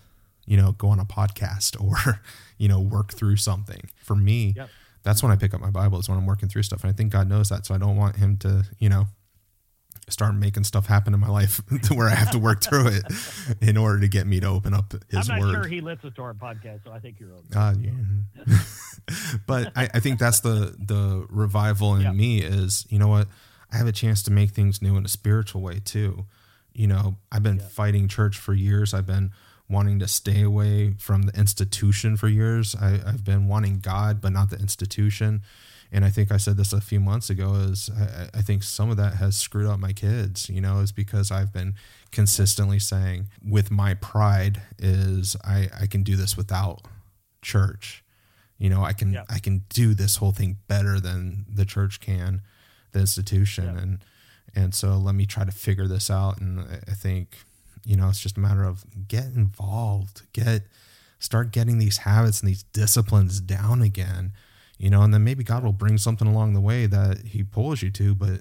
you 0.44 0.56
know, 0.56 0.72
go 0.72 0.88
on 0.88 0.98
a 0.98 1.04
podcast 1.04 1.80
or, 1.80 2.20
you 2.58 2.66
know, 2.66 2.80
work 2.80 3.12
through 3.14 3.36
something. 3.36 3.88
For 3.94 4.16
me, 4.16 4.54
yep. 4.56 4.70
That's 5.02 5.22
when 5.22 5.32
I 5.32 5.36
pick 5.36 5.54
up 5.54 5.60
my 5.60 5.70
Bible. 5.70 5.98
Is 5.98 6.08
when 6.08 6.18
I'm 6.18 6.26
working 6.26 6.48
through 6.48 6.62
stuff, 6.62 6.82
and 6.82 6.90
I 6.90 6.92
think 6.92 7.12
God 7.12 7.28
knows 7.28 7.48
that. 7.48 7.66
So 7.66 7.74
I 7.74 7.78
don't 7.78 7.96
want 7.96 8.16
Him 8.16 8.36
to, 8.38 8.64
you 8.78 8.88
know, 8.88 9.06
start 10.08 10.34
making 10.34 10.64
stuff 10.64 10.86
happen 10.86 11.14
in 11.14 11.20
my 11.20 11.28
life 11.28 11.60
to 11.84 11.94
where 11.94 12.08
I 12.08 12.14
have 12.14 12.30
to 12.32 12.38
work 12.38 12.62
through 12.62 12.88
it 12.88 13.02
in 13.60 13.76
order 13.76 14.00
to 14.00 14.08
get 14.08 14.26
me 14.26 14.40
to 14.40 14.48
open 14.48 14.74
up 14.74 14.92
his 14.92 15.28
Word. 15.28 15.34
I'm 15.34 15.40
not 15.40 15.40
word. 15.40 15.54
sure 15.54 15.70
he 15.70 15.80
listens 15.80 16.14
to 16.14 16.22
our 16.22 16.34
podcast, 16.34 16.84
so 16.84 16.92
I 16.92 16.98
think 16.98 17.20
you're 17.20 17.32
okay. 17.32 17.58
Uh, 17.58 17.74
yeah. 17.80 18.58
but 19.46 19.72
I, 19.76 19.88
I, 19.94 20.00
think 20.00 20.18
that's 20.18 20.40
the 20.40 20.76
the 20.78 21.26
revival 21.28 21.94
in 21.96 22.16
me 22.16 22.40
is 22.40 22.86
you 22.88 22.98
know 22.98 23.08
what 23.08 23.28
I 23.72 23.76
have 23.76 23.86
a 23.86 23.92
chance 23.92 24.22
to 24.24 24.30
make 24.30 24.50
things 24.50 24.82
new 24.82 24.96
in 24.96 25.04
a 25.04 25.08
spiritual 25.08 25.62
way 25.62 25.80
too. 25.84 26.26
You 26.74 26.86
know, 26.86 27.16
I've 27.30 27.42
been 27.42 27.58
fighting 27.58 28.08
church 28.08 28.38
for 28.38 28.54
years. 28.54 28.94
I've 28.94 29.06
been 29.06 29.32
wanting 29.68 29.98
to 30.00 30.08
stay 30.08 30.42
away 30.42 30.94
from 30.98 31.22
the 31.22 31.38
institution 31.38 32.16
for 32.16 32.28
years. 32.28 32.74
I, 32.74 33.00
I've 33.06 33.24
been 33.24 33.48
wanting 33.48 33.80
God, 33.80 34.20
but 34.20 34.32
not 34.32 34.50
the 34.50 34.58
institution 34.58 35.42
and 35.92 36.06
I 36.06 36.10
think 36.10 36.32
I 36.32 36.38
said 36.38 36.56
this 36.56 36.72
a 36.72 36.80
few 36.80 36.98
months 36.98 37.28
ago 37.28 37.52
is 37.54 37.90
I, 37.90 38.38
I, 38.38 38.42
think 38.42 38.62
some 38.62 38.90
of 38.90 38.96
that 38.96 39.16
has 39.16 39.36
screwed 39.36 39.66
up 39.66 39.78
my 39.78 39.92
kids, 39.92 40.48
you 40.48 40.62
know, 40.62 40.78
is 40.78 40.90
because 40.90 41.30
I've 41.30 41.52
been 41.52 41.74
consistently 42.10 42.78
saying 42.78 43.28
with 43.46 43.70
my 43.70 43.92
pride 43.94 44.62
is 44.78 45.36
I, 45.44 45.68
I 45.78 45.86
can 45.86 46.02
do 46.02 46.16
this 46.16 46.34
without 46.34 46.80
church. 47.42 48.02
You 48.56 48.70
know, 48.70 48.82
I 48.82 48.94
can 48.94 49.18
I 49.28 49.38
can 49.38 49.64
do 49.68 49.92
this 49.92 50.16
whole 50.16 50.32
thing 50.32 50.56
better 50.66 50.98
than 50.98 51.44
the 51.52 51.66
church 51.66 52.00
can, 52.00 52.40
the 52.92 53.00
institution. 53.00 53.76
And 53.76 54.04
and 54.54 54.74
so 54.74 54.96
let 54.96 55.14
me 55.14 55.26
try 55.26 55.44
to 55.44 55.52
figure 55.52 55.88
this 55.88 56.10
out. 56.10 56.40
And 56.40 56.60
I 56.60 56.94
think, 56.94 57.36
you 57.84 57.96
know, 57.96 58.08
it's 58.08 58.20
just 58.20 58.36
a 58.36 58.40
matter 58.40 58.64
of 58.64 58.84
get 59.08 59.26
involved, 59.26 60.22
get 60.32 60.62
start 61.18 61.52
getting 61.52 61.78
these 61.78 61.98
habits 61.98 62.40
and 62.40 62.48
these 62.48 62.64
disciplines 62.64 63.40
down 63.40 63.80
again 63.82 64.32
you 64.82 64.90
know, 64.90 65.02
and 65.02 65.14
then 65.14 65.22
maybe 65.22 65.44
God 65.44 65.62
will 65.62 65.72
bring 65.72 65.96
something 65.96 66.26
along 66.26 66.54
the 66.54 66.60
way 66.60 66.86
that 66.86 67.18
He 67.18 67.44
pulls 67.44 67.82
you 67.82 67.90
to, 67.92 68.16
but 68.16 68.40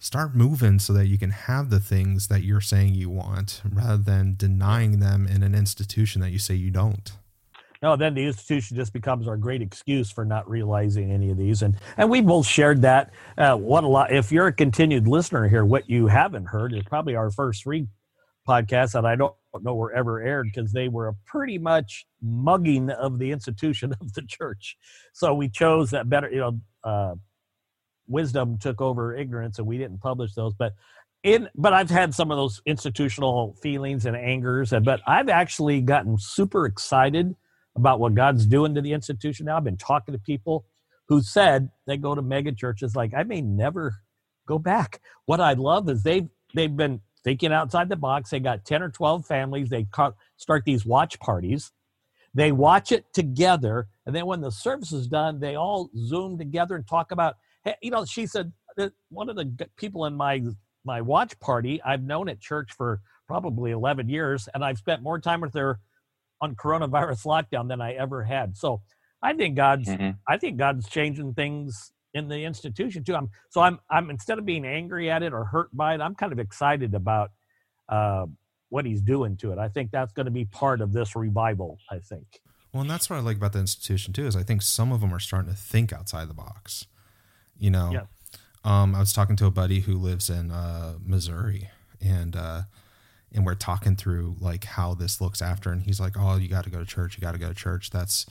start 0.00 0.34
moving 0.34 0.80
so 0.80 0.92
that 0.92 1.06
you 1.06 1.16
can 1.16 1.30
have 1.30 1.70
the 1.70 1.78
things 1.78 2.26
that 2.26 2.42
you're 2.42 2.60
saying 2.60 2.96
you 2.96 3.08
want 3.08 3.62
rather 3.64 4.02
than 4.02 4.34
denying 4.36 4.98
them 4.98 5.28
in 5.28 5.44
an 5.44 5.54
institution 5.54 6.20
that 6.22 6.32
you 6.32 6.40
say 6.40 6.56
you 6.56 6.72
don't. 6.72 7.12
No, 7.80 7.94
then 7.94 8.14
the 8.14 8.24
institution 8.24 8.76
just 8.76 8.92
becomes 8.92 9.28
our 9.28 9.36
great 9.36 9.62
excuse 9.62 10.10
for 10.10 10.24
not 10.24 10.50
realizing 10.50 11.12
any 11.12 11.30
of 11.30 11.36
these, 11.36 11.62
and 11.62 11.76
and 11.98 12.10
we 12.10 12.20
both 12.20 12.46
shared 12.46 12.82
that. 12.82 13.12
Uh, 13.38 13.54
what 13.54 13.84
a 13.84 13.88
lot! 13.88 14.10
If 14.10 14.32
you're 14.32 14.48
a 14.48 14.52
continued 14.52 15.06
listener 15.06 15.46
here, 15.46 15.64
what 15.64 15.88
you 15.88 16.08
haven't 16.08 16.46
heard 16.46 16.72
is 16.72 16.82
probably 16.82 17.14
our 17.14 17.30
first 17.30 17.62
three 17.62 17.86
podcasts 18.46 18.92
that 18.92 19.04
I 19.04 19.16
don't 19.16 19.34
know 19.62 19.74
were 19.74 19.92
ever 19.92 20.20
aired 20.20 20.48
because 20.52 20.72
they 20.72 20.88
were 20.88 21.08
a 21.08 21.14
pretty 21.26 21.58
much 21.58 22.06
mugging 22.22 22.90
of 22.90 23.18
the 23.18 23.30
institution 23.30 23.92
of 24.00 24.12
the 24.14 24.22
church. 24.22 24.76
So 25.12 25.34
we 25.34 25.48
chose 25.48 25.90
that 25.90 26.08
better, 26.08 26.30
you 26.30 26.40
know, 26.40 26.60
uh, 26.82 27.14
wisdom 28.06 28.58
took 28.58 28.80
over 28.80 29.16
ignorance 29.16 29.58
and 29.58 29.66
we 29.66 29.78
didn't 29.78 30.00
publish 30.00 30.34
those. 30.34 30.54
But 30.54 30.74
in, 31.22 31.48
but 31.54 31.72
I've 31.72 31.90
had 31.90 32.14
some 32.14 32.30
of 32.30 32.36
those 32.36 32.60
institutional 32.66 33.56
feelings 33.62 34.04
and 34.04 34.14
angers, 34.14 34.74
and 34.74 34.84
but 34.84 35.00
I've 35.06 35.30
actually 35.30 35.80
gotten 35.80 36.18
super 36.18 36.66
excited 36.66 37.34
about 37.76 37.98
what 37.98 38.14
God's 38.14 38.46
doing 38.46 38.74
to 38.74 38.82
the 38.82 38.92
institution 38.92 39.46
now. 39.46 39.56
I've 39.56 39.64
been 39.64 39.78
talking 39.78 40.12
to 40.12 40.18
people 40.18 40.66
who 41.08 41.22
said 41.22 41.70
they 41.86 41.96
go 41.96 42.14
to 42.14 42.22
mega 42.22 42.52
churches 42.52 42.94
like 42.94 43.12
I 43.14 43.22
may 43.22 43.40
never 43.40 43.94
go 44.46 44.58
back. 44.58 45.00
What 45.24 45.40
I 45.40 45.54
love 45.54 45.88
is 45.88 46.02
they've 46.02 46.28
they've 46.54 46.76
been 46.76 47.00
thinking 47.24 47.52
outside 47.52 47.88
the 47.88 47.96
box. 47.96 48.30
They 48.30 48.40
got 48.40 48.64
10 48.64 48.82
or 48.82 48.90
12 48.90 49.26
families. 49.26 49.70
They 49.70 49.86
start 50.36 50.64
these 50.64 50.86
watch 50.86 51.18
parties. 51.18 51.72
They 52.34 52.52
watch 52.52 52.92
it 52.92 53.12
together. 53.12 53.88
And 54.06 54.14
then 54.14 54.26
when 54.26 54.40
the 54.40 54.50
service 54.50 54.92
is 54.92 55.08
done, 55.08 55.40
they 55.40 55.54
all 55.54 55.90
zoom 55.96 56.36
together 56.36 56.74
and 56.74 56.86
talk 56.86 57.10
about, 57.10 57.36
hey, 57.64 57.76
you 57.80 57.90
know, 57.90 58.04
she 58.04 58.26
said, 58.26 58.52
one 59.08 59.28
of 59.28 59.36
the 59.36 59.68
people 59.76 60.04
in 60.06 60.14
my 60.14 60.42
my 60.84 61.00
watch 61.00 61.38
party 61.40 61.80
I've 61.82 62.02
known 62.02 62.28
at 62.28 62.40
church 62.40 62.72
for 62.76 63.00
probably 63.26 63.70
11 63.70 64.08
years, 64.08 64.48
and 64.52 64.64
I've 64.64 64.78
spent 64.78 65.02
more 65.02 65.18
time 65.18 65.40
with 65.40 65.54
her 65.54 65.80
on 66.40 66.56
coronavirus 66.56 67.24
lockdown 67.52 67.68
than 67.68 67.80
I 67.80 67.92
ever 67.94 68.24
had. 68.24 68.56
So 68.56 68.82
I 69.22 69.32
think 69.32 69.56
God's 69.56 69.88
mm-hmm. 69.88 70.10
I 70.28 70.36
think 70.36 70.58
God's 70.58 70.88
changing 70.88 71.34
things 71.34 71.92
in 72.14 72.28
the 72.28 72.44
institution 72.44 73.04
too. 73.04 73.14
I'm 73.14 73.28
so 73.50 73.60
I'm 73.60 73.78
I'm 73.90 74.08
instead 74.10 74.38
of 74.38 74.46
being 74.46 74.64
angry 74.64 75.10
at 75.10 75.22
it 75.22 75.32
or 75.32 75.44
hurt 75.44 75.76
by 75.76 75.94
it, 75.94 76.00
I'm 76.00 76.14
kind 76.14 76.32
of 76.32 76.38
excited 76.38 76.94
about 76.94 77.32
uh, 77.88 78.26
what 78.70 78.86
he's 78.86 79.02
doing 79.02 79.36
to 79.38 79.52
it. 79.52 79.58
I 79.58 79.68
think 79.68 79.90
that's 79.90 80.12
going 80.12 80.26
to 80.26 80.32
be 80.32 80.44
part 80.46 80.80
of 80.80 80.92
this 80.92 81.14
revival. 81.14 81.78
I 81.90 81.98
think. 81.98 82.40
Well, 82.72 82.80
and 82.80 82.90
that's 82.90 83.10
what 83.10 83.16
I 83.16 83.20
like 83.20 83.36
about 83.36 83.52
the 83.52 83.60
institution 83.60 84.12
too 84.12 84.26
is 84.26 84.34
I 84.34 84.42
think 84.42 84.62
some 84.62 84.92
of 84.92 85.00
them 85.00 85.12
are 85.12 85.20
starting 85.20 85.50
to 85.50 85.56
think 85.56 85.92
outside 85.92 86.28
the 86.28 86.34
box. 86.34 86.86
You 87.56 87.70
know, 87.70 87.90
yeah. 87.92 88.02
um, 88.64 88.94
I 88.94 89.00
was 89.00 89.12
talking 89.12 89.36
to 89.36 89.46
a 89.46 89.50
buddy 89.50 89.80
who 89.80 89.94
lives 89.94 90.28
in 90.28 90.50
uh, 90.50 90.94
Missouri, 91.04 91.70
and 92.00 92.34
uh, 92.34 92.62
and 93.32 93.44
we're 93.44 93.54
talking 93.54 93.96
through 93.96 94.36
like 94.40 94.64
how 94.64 94.94
this 94.94 95.20
looks 95.20 95.42
after, 95.42 95.70
and 95.70 95.82
he's 95.82 96.00
like, 96.00 96.14
"Oh, 96.18 96.36
you 96.36 96.48
got 96.48 96.64
to 96.64 96.70
go 96.70 96.78
to 96.78 96.84
church. 96.84 97.16
You 97.16 97.20
got 97.20 97.32
to 97.32 97.38
go 97.38 97.48
to 97.48 97.54
church. 97.54 97.90
That's 97.90 98.26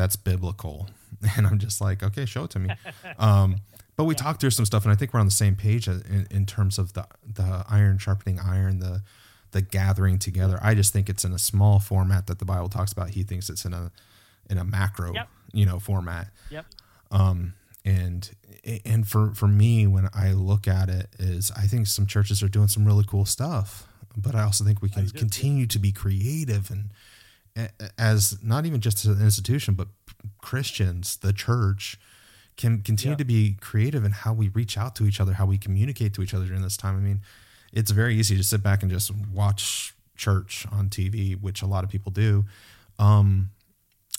that's 0.00 0.16
biblical. 0.16 0.88
And 1.36 1.46
I'm 1.46 1.58
just 1.58 1.82
like, 1.82 2.02
okay, 2.02 2.24
show 2.24 2.44
it 2.44 2.50
to 2.52 2.58
me. 2.58 2.70
Um, 3.18 3.56
but 3.94 4.04
we 4.04 4.14
yeah. 4.14 4.22
talked 4.22 4.40
through 4.40 4.52
some 4.52 4.64
stuff, 4.64 4.84
and 4.84 4.92
I 4.92 4.96
think 4.96 5.12
we're 5.12 5.20
on 5.20 5.26
the 5.26 5.32
same 5.32 5.54
page 5.54 5.86
in, 5.86 6.26
in 6.30 6.46
terms 6.46 6.78
of 6.78 6.94
the 6.94 7.04
the 7.22 7.66
iron 7.68 7.98
sharpening 7.98 8.38
iron, 8.38 8.78
the 8.78 9.02
the 9.50 9.60
gathering 9.60 10.18
together. 10.18 10.58
I 10.62 10.74
just 10.74 10.94
think 10.94 11.10
it's 11.10 11.22
in 11.22 11.32
a 11.32 11.38
small 11.38 11.78
format 11.78 12.26
that 12.28 12.38
the 12.38 12.46
Bible 12.46 12.70
talks 12.70 12.92
about. 12.92 13.10
He 13.10 13.22
thinks 13.22 13.50
it's 13.50 13.66
in 13.66 13.74
a 13.74 13.90
in 14.48 14.56
a 14.56 14.64
macro, 14.64 15.12
yep. 15.12 15.28
you 15.52 15.66
know, 15.66 15.78
format. 15.78 16.28
Yep. 16.48 16.64
Um, 17.10 17.52
and 17.84 18.30
and 18.86 19.06
for 19.06 19.34
for 19.34 19.48
me, 19.48 19.86
when 19.86 20.08
I 20.14 20.32
look 20.32 20.66
at 20.66 20.88
it, 20.88 21.10
is 21.18 21.52
I 21.54 21.66
think 21.66 21.86
some 21.86 22.06
churches 22.06 22.42
are 22.42 22.48
doing 22.48 22.68
some 22.68 22.86
really 22.86 23.04
cool 23.06 23.26
stuff, 23.26 23.86
but 24.16 24.34
I 24.34 24.44
also 24.44 24.64
think 24.64 24.80
we 24.80 24.88
can 24.88 25.10
continue 25.10 25.66
to 25.66 25.78
be 25.78 25.92
creative 25.92 26.70
and 26.70 26.90
as 27.98 28.38
not 28.42 28.66
even 28.66 28.80
just 28.80 29.04
as 29.04 29.18
an 29.18 29.22
institution, 29.22 29.74
but 29.74 29.88
Christians, 30.38 31.16
the 31.16 31.32
church, 31.32 31.98
can 32.56 32.82
continue 32.82 33.14
yeah. 33.14 33.18
to 33.18 33.24
be 33.24 33.56
creative 33.60 34.04
in 34.04 34.12
how 34.12 34.32
we 34.32 34.48
reach 34.48 34.76
out 34.76 34.94
to 34.96 35.06
each 35.06 35.20
other, 35.20 35.34
how 35.34 35.46
we 35.46 35.58
communicate 35.58 36.14
to 36.14 36.22
each 36.22 36.34
other 36.34 36.44
during 36.44 36.62
this 36.62 36.76
time. 36.76 36.96
I 36.96 37.00
mean, 37.00 37.20
it's 37.72 37.90
very 37.90 38.16
easy 38.16 38.36
to 38.36 38.44
sit 38.44 38.62
back 38.62 38.82
and 38.82 38.90
just 38.90 39.10
watch 39.32 39.94
church 40.16 40.66
on 40.70 40.88
TV, 40.88 41.40
which 41.40 41.62
a 41.62 41.66
lot 41.66 41.84
of 41.84 41.90
people 41.90 42.12
do, 42.12 42.44
um, 42.98 43.50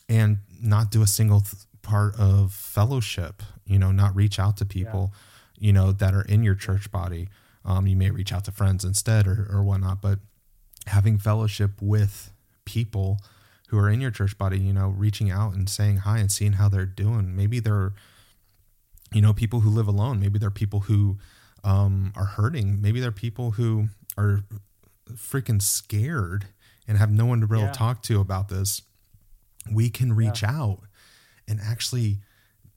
and 0.09 0.39
not 0.61 0.89
do 0.91 1.03
a 1.03 1.07
single 1.07 1.41
th- 1.41 1.63
part 1.81 2.15
of 2.17 2.51
fellowship. 2.51 3.43
You 3.65 3.77
know, 3.77 3.91
not 3.91 4.15
reach 4.15 4.39
out 4.39 4.57
to 4.57 4.65
people, 4.65 5.13
yeah. 5.57 5.67
you 5.67 5.73
know, 5.73 5.91
that 5.91 6.13
are 6.13 6.23
in 6.23 6.43
your 6.43 6.55
church 6.55 6.91
body. 6.91 7.29
Um, 7.63 7.85
you 7.85 7.95
may 7.95 8.09
reach 8.09 8.33
out 8.33 8.45
to 8.45 8.51
friends 8.51 8.83
instead 8.83 9.27
or, 9.27 9.47
or 9.51 9.63
whatnot, 9.63 10.01
but 10.01 10.19
having 10.87 11.19
fellowship 11.19 11.71
with 11.79 12.33
people 12.65 13.19
who 13.69 13.77
are 13.77 13.89
in 13.89 14.01
your 14.01 14.11
church 14.11 14.37
body, 14.37 14.59
you 14.59 14.73
know, 14.73 14.89
reaching 14.89 15.31
out 15.31 15.53
and 15.53 15.69
saying 15.69 15.97
hi 15.97 16.17
and 16.17 16.31
seeing 16.31 16.53
how 16.53 16.67
they're 16.67 16.85
doing. 16.85 17.35
Maybe 17.35 17.59
they're, 17.59 17.93
you 19.13 19.21
know, 19.21 19.33
people 19.33 19.61
who 19.61 19.69
live 19.69 19.87
alone. 19.87 20.19
Maybe 20.19 20.37
they're 20.39 20.49
people 20.49 20.81
who 20.81 21.17
um, 21.63 22.11
are 22.15 22.25
hurting. 22.25 22.81
Maybe 22.81 22.99
they're 22.99 23.11
people 23.11 23.51
who 23.51 23.87
are 24.17 24.43
freaking 25.09 25.61
scared 25.61 26.47
and 26.87 26.97
have 26.97 27.11
no 27.11 27.25
one 27.25 27.41
to 27.41 27.47
really 27.47 27.63
yeah. 27.63 27.71
talk 27.71 28.01
to 28.03 28.19
about 28.19 28.49
this. 28.49 28.81
We 29.71 29.89
can 29.89 30.13
reach 30.13 30.41
yeah. 30.41 30.51
out 30.51 30.79
and 31.47 31.59
actually 31.61 32.19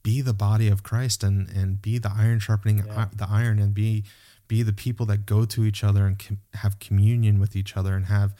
be 0.03 0.21
the 0.21 0.33
body 0.33 0.67
of 0.67 0.83
Christ 0.83 1.23
and 1.23 1.49
and 1.49 1.81
be 1.81 1.97
the 1.97 2.11
iron 2.15 2.39
sharpening 2.39 2.85
yeah. 2.85 3.07
the 3.13 3.27
iron 3.29 3.59
and 3.59 3.73
be 3.73 4.05
be 4.47 4.61
the 4.61 4.71
people 4.71 5.05
that 5.07 5.25
go 5.25 5.45
to 5.45 5.65
each 5.65 5.83
other 5.83 6.05
and 6.05 6.19
com- 6.19 6.39
have 6.53 6.79
communion 6.79 7.39
with 7.39 7.55
each 7.55 7.75
other 7.75 7.95
and 7.95 8.05
have 8.05 8.35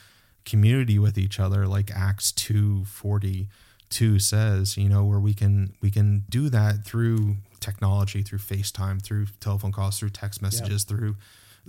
community 0.46 1.00
with 1.00 1.18
each 1.18 1.40
other 1.40 1.66
like 1.68 1.90
acts 1.92 2.32
242 2.32 4.20
says 4.20 4.78
you 4.78 4.88
know 4.90 5.04
where 5.04 5.20
we 5.20 5.34
can 5.34 5.74
we 5.82 5.90
can 5.90 6.24
do 6.30 6.50
that 6.50 6.86
through 6.86 7.38
technology 7.60 8.22
through 8.22 8.40
facetime 8.40 9.02
through 9.02 9.26
telephone 9.40 9.72
calls 9.72 9.98
through 10.00 10.10
text 10.10 10.42
messages 10.42 10.84
through 10.84 11.16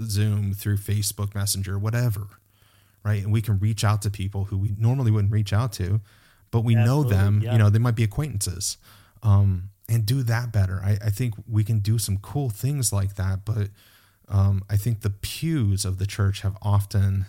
zoom 0.03 0.53
through 0.53 0.77
facebook 0.77 1.35
messenger 1.35 1.79
whatever 1.79 2.29
right? 3.05 3.22
And 3.22 3.33
we 3.33 3.41
can 3.41 3.59
reach 3.61 3.85
out 3.85 4.03
to 4.03 4.11
people 4.11 4.47
who 4.47 4.59
we 4.59 4.74
normally 4.77 5.12
wouldn't 5.12 5.33
reach 5.33 5.53
out 5.53 5.72
to 5.74 6.01
but 6.51 6.62
we 6.64 6.77
Absolutely, 6.77 7.12
know 7.12 7.22
them. 7.22 7.41
yeah. 7.41 7.53
you 7.53 7.59
know 7.59 7.70
they 7.70 7.79
might 7.79 7.95
be 7.95 8.03
acquaintances 8.05 8.79
um, 9.22 9.70
and 9.89 10.05
do 10.05 10.22
that 10.24 10.53
better. 10.53 10.81
I, 10.85 10.99
I 11.05 11.11
think 11.11 11.35
we 11.49 11.62
can 11.64 11.79
do 11.79 11.99
some 11.99 12.18
cool 12.18 12.51
things 12.51 12.93
like 12.93 13.14
that 13.14 13.45
but 13.45 13.68
um, 14.29 14.64
I 14.68 14.77
think 14.77 15.03
the 15.03 15.11
pews 15.11 15.85
of 15.85 15.99
the 15.99 16.07
church 16.07 16.41
have 16.41 16.57
often, 16.61 17.27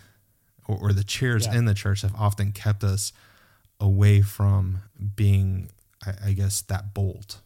or, 0.68 0.76
or 0.80 0.92
the 0.92 1.04
chairs 1.04 1.46
Yeah. 1.46 1.56
in 1.56 1.64
the 1.64 1.74
church 1.74 2.02
have 2.02 2.14
often 2.14 2.52
kept 2.52 2.84
us 2.84 3.12
away 3.80 4.22
from 4.22 4.82
being, 5.16 5.70
I, 6.06 6.12
I 6.26 6.32
guess, 6.32 6.60
that 6.62 6.94
bold. 6.94 7.40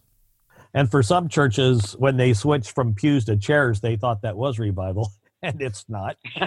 And 0.75 0.91
for 0.91 1.03
some 1.03 1.29
churches, 1.29 1.93
when 1.99 2.17
they 2.17 2.33
switched 2.33 2.73
from 2.73 2.95
pews 2.95 3.25
to 3.27 3.37
chairs, 3.37 3.81
they 3.81 3.97
thought 3.97 4.23
that 4.23 4.37
was 4.37 4.59
revival, 4.59 5.13
and 5.43 5.61
it's 5.61 5.85
not. 5.89 6.17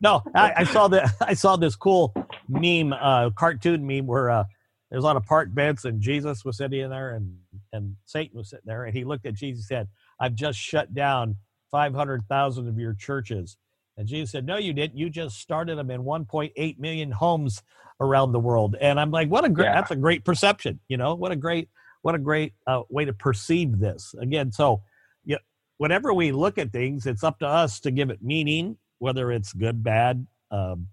no, 0.00 0.22
I, 0.34 0.52
I 0.58 0.64
saw 0.64 0.88
that. 0.88 1.10
I 1.20 1.34
saw 1.34 1.56
this 1.56 1.76
cool 1.76 2.14
meme, 2.48 2.92
uh, 2.92 3.30
cartoon 3.30 3.86
meme 3.86 4.06
where 4.06 4.30
uh, 4.30 4.44
there's 4.90 5.04
a 5.04 5.06
lot 5.06 5.16
of 5.16 5.24
park 5.24 5.52
bench, 5.54 5.84
and 5.84 6.00
Jesus 6.00 6.44
was 6.44 6.56
sitting 6.56 6.80
in 6.80 6.90
there, 6.90 7.14
and 7.14 7.36
and 7.72 7.96
Satan 8.06 8.38
was 8.38 8.50
sitting 8.50 8.64
there, 8.66 8.84
and 8.84 8.96
he 8.96 9.04
looked 9.04 9.26
at 9.26 9.34
Jesus 9.34 9.64
and 9.70 9.78
said, 9.80 9.88
"I've 10.18 10.34
just 10.34 10.58
shut 10.58 10.94
down 10.94 11.36
five 11.70 11.94
hundred 11.94 12.26
thousand 12.28 12.68
of 12.68 12.78
your 12.78 12.94
churches." 12.94 13.56
And 13.96 14.08
Jesus 14.08 14.30
said, 14.32 14.46
"No, 14.46 14.56
you 14.56 14.72
didn't. 14.72 14.98
You 14.98 15.08
just 15.08 15.38
started 15.38 15.78
them 15.78 15.90
in 15.90 16.02
1.8 16.02 16.78
million 16.78 17.10
homes 17.10 17.62
around 18.00 18.32
the 18.32 18.40
world." 18.40 18.76
And 18.80 18.98
I'm 18.98 19.10
like, 19.10 19.28
"What 19.28 19.44
a 19.44 19.48
great! 19.48 19.66
Yeah. 19.66 19.74
That's 19.74 19.90
a 19.90 19.96
great 19.96 20.24
perception. 20.24 20.80
You 20.88 20.96
know, 20.96 21.14
what 21.14 21.32
a 21.32 21.36
great, 21.36 21.68
what 22.02 22.14
a 22.14 22.18
great 22.18 22.54
uh, 22.66 22.82
way 22.88 23.04
to 23.04 23.12
perceive 23.12 23.78
this." 23.78 24.14
Again, 24.20 24.50
so 24.52 24.82
yeah, 25.24 25.38
whenever 25.78 26.12
we 26.12 26.32
look 26.32 26.58
at 26.58 26.72
things, 26.72 27.06
it's 27.06 27.24
up 27.24 27.38
to 27.40 27.46
us 27.46 27.80
to 27.80 27.90
give 27.90 28.10
it 28.10 28.22
meaning, 28.22 28.76
whether 28.98 29.30
it's 29.30 29.52
good, 29.52 29.82
bad, 29.82 30.26
um, 30.50 30.88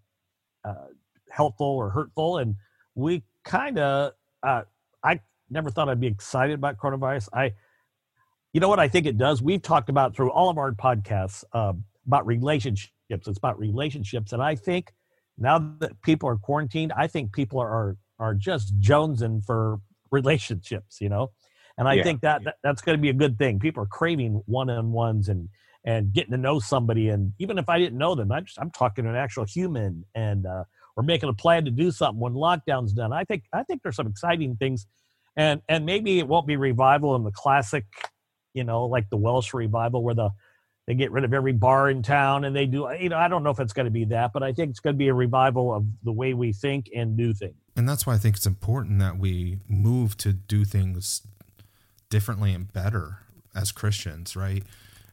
uh, 0.63 0.87
helpful, 1.29 1.67
or 1.67 1.89
hurtful. 1.89 2.37
And 2.37 2.55
we 2.95 3.23
kind 3.43 3.79
of, 3.79 4.13
uh, 4.43 4.63
I 5.03 5.19
never 5.49 5.69
thought 5.69 5.89
I'd 5.89 5.99
be 5.99 6.07
excited 6.07 6.53
about 6.53 6.77
coronavirus. 6.77 7.29
I, 7.33 7.53
you 8.53 8.59
know 8.59 8.69
what 8.69 8.79
I 8.79 8.87
think 8.87 9.05
it 9.05 9.17
does? 9.17 9.41
We've 9.41 9.61
talked 9.61 9.89
about 9.89 10.15
through 10.15 10.31
all 10.31 10.49
of 10.49 10.57
our 10.57 10.71
podcasts 10.71 11.43
um, 11.53 11.85
about 12.07 12.25
relationships. 12.25 12.91
It's 13.09 13.37
about 13.37 13.59
relationships, 13.59 14.33
and 14.33 14.41
I 14.41 14.55
think 14.55 14.93
now 15.37 15.59
that 15.79 16.01
people 16.01 16.29
are 16.29 16.37
quarantined, 16.37 16.93
I 16.95 17.07
think 17.07 17.33
people 17.33 17.59
are 17.59 17.69
are, 17.69 17.97
are 18.19 18.33
just 18.33 18.79
jonesing 18.79 19.43
for 19.45 19.79
relationships. 20.11 20.99
You 21.01 21.09
know, 21.09 21.31
and 21.77 21.87
I 21.87 21.97
Yeah. 21.97 22.03
think 22.03 22.21
that, 22.21 22.43
that 22.43 22.55
that's 22.63 22.81
going 22.81 22.97
to 22.97 23.01
be 23.01 23.09
a 23.09 23.13
good 23.13 23.37
thing. 23.37 23.59
People 23.59 23.83
are 23.83 23.87
craving 23.87 24.41
one 24.45 24.69
on 24.69 24.91
ones 24.91 25.29
and 25.29 25.49
and 25.83 26.13
getting 26.13 26.31
to 26.31 26.37
know 26.37 26.59
somebody, 26.59 27.09
and 27.09 27.33
even 27.39 27.57
if 27.57 27.67
I 27.67 27.79
didn't 27.79 27.97
know 27.97 28.13
them, 28.13 28.31
I'm 28.31 28.45
just, 28.45 28.59
I'm 28.59 28.69
talking 28.69 29.03
to 29.05 29.09
an 29.09 29.15
actual 29.15 29.45
human, 29.45 30.05
and 30.13 30.45
uh, 30.45 30.63
we're 30.95 31.03
making 31.03 31.29
a 31.29 31.33
plan 31.33 31.65
to 31.65 31.71
do 31.71 31.89
something 31.89 32.19
when 32.19 32.33
lockdown's 32.33 32.93
done. 32.93 33.11
I 33.11 33.23
think 33.23 33.45
I 33.53 33.63
think 33.63 33.81
there's 33.81 33.95
some 33.95 34.07
exciting 34.07 34.55
things, 34.57 34.85
and 35.35 35.61
and 35.67 35.85
maybe 35.85 36.19
it 36.19 36.27
won't 36.27 36.45
be 36.45 36.55
revival 36.55 37.15
in 37.15 37.23
the 37.23 37.31
classic, 37.31 37.85
you 38.53 38.63
know, 38.63 38.85
like 38.85 39.09
the 39.09 39.17
Welsh 39.17 39.53
revival 39.53 40.03
where 40.03 40.13
the 40.15 40.29
they 40.87 40.93
get 40.95 41.11
rid 41.11 41.23
of 41.23 41.33
every 41.33 41.53
bar 41.53 41.89
in 41.89 42.01
town 42.01 42.45
and 42.45 42.55
they 42.55 42.65
do 42.65 42.89
you 42.99 43.09
know 43.09 43.17
i 43.17 43.27
don't 43.27 43.43
know 43.43 43.49
if 43.49 43.59
it's 43.59 43.73
going 43.73 43.85
to 43.85 43.91
be 43.91 44.05
that 44.05 44.33
but 44.33 44.43
i 44.43 44.51
think 44.51 44.69
it's 44.69 44.79
going 44.79 44.93
to 44.95 44.97
be 44.97 45.07
a 45.07 45.13
revival 45.13 45.73
of 45.73 45.85
the 46.03 46.11
way 46.11 46.33
we 46.33 46.51
think 46.51 46.89
and 46.95 47.15
do 47.17 47.33
things 47.33 47.55
And 47.75 47.87
that's 47.87 48.05
why 48.05 48.15
I 48.15 48.17
think 48.17 48.35
it's 48.35 48.45
important 48.45 48.99
that 48.99 49.17
we 49.17 49.59
move 49.67 50.17
to 50.17 50.33
do 50.33 50.65
things 50.65 51.21
differently 52.09 52.53
and 52.53 52.71
better 52.71 53.19
as 53.55 53.71
Christians, 53.71 54.35
right? 54.35 54.63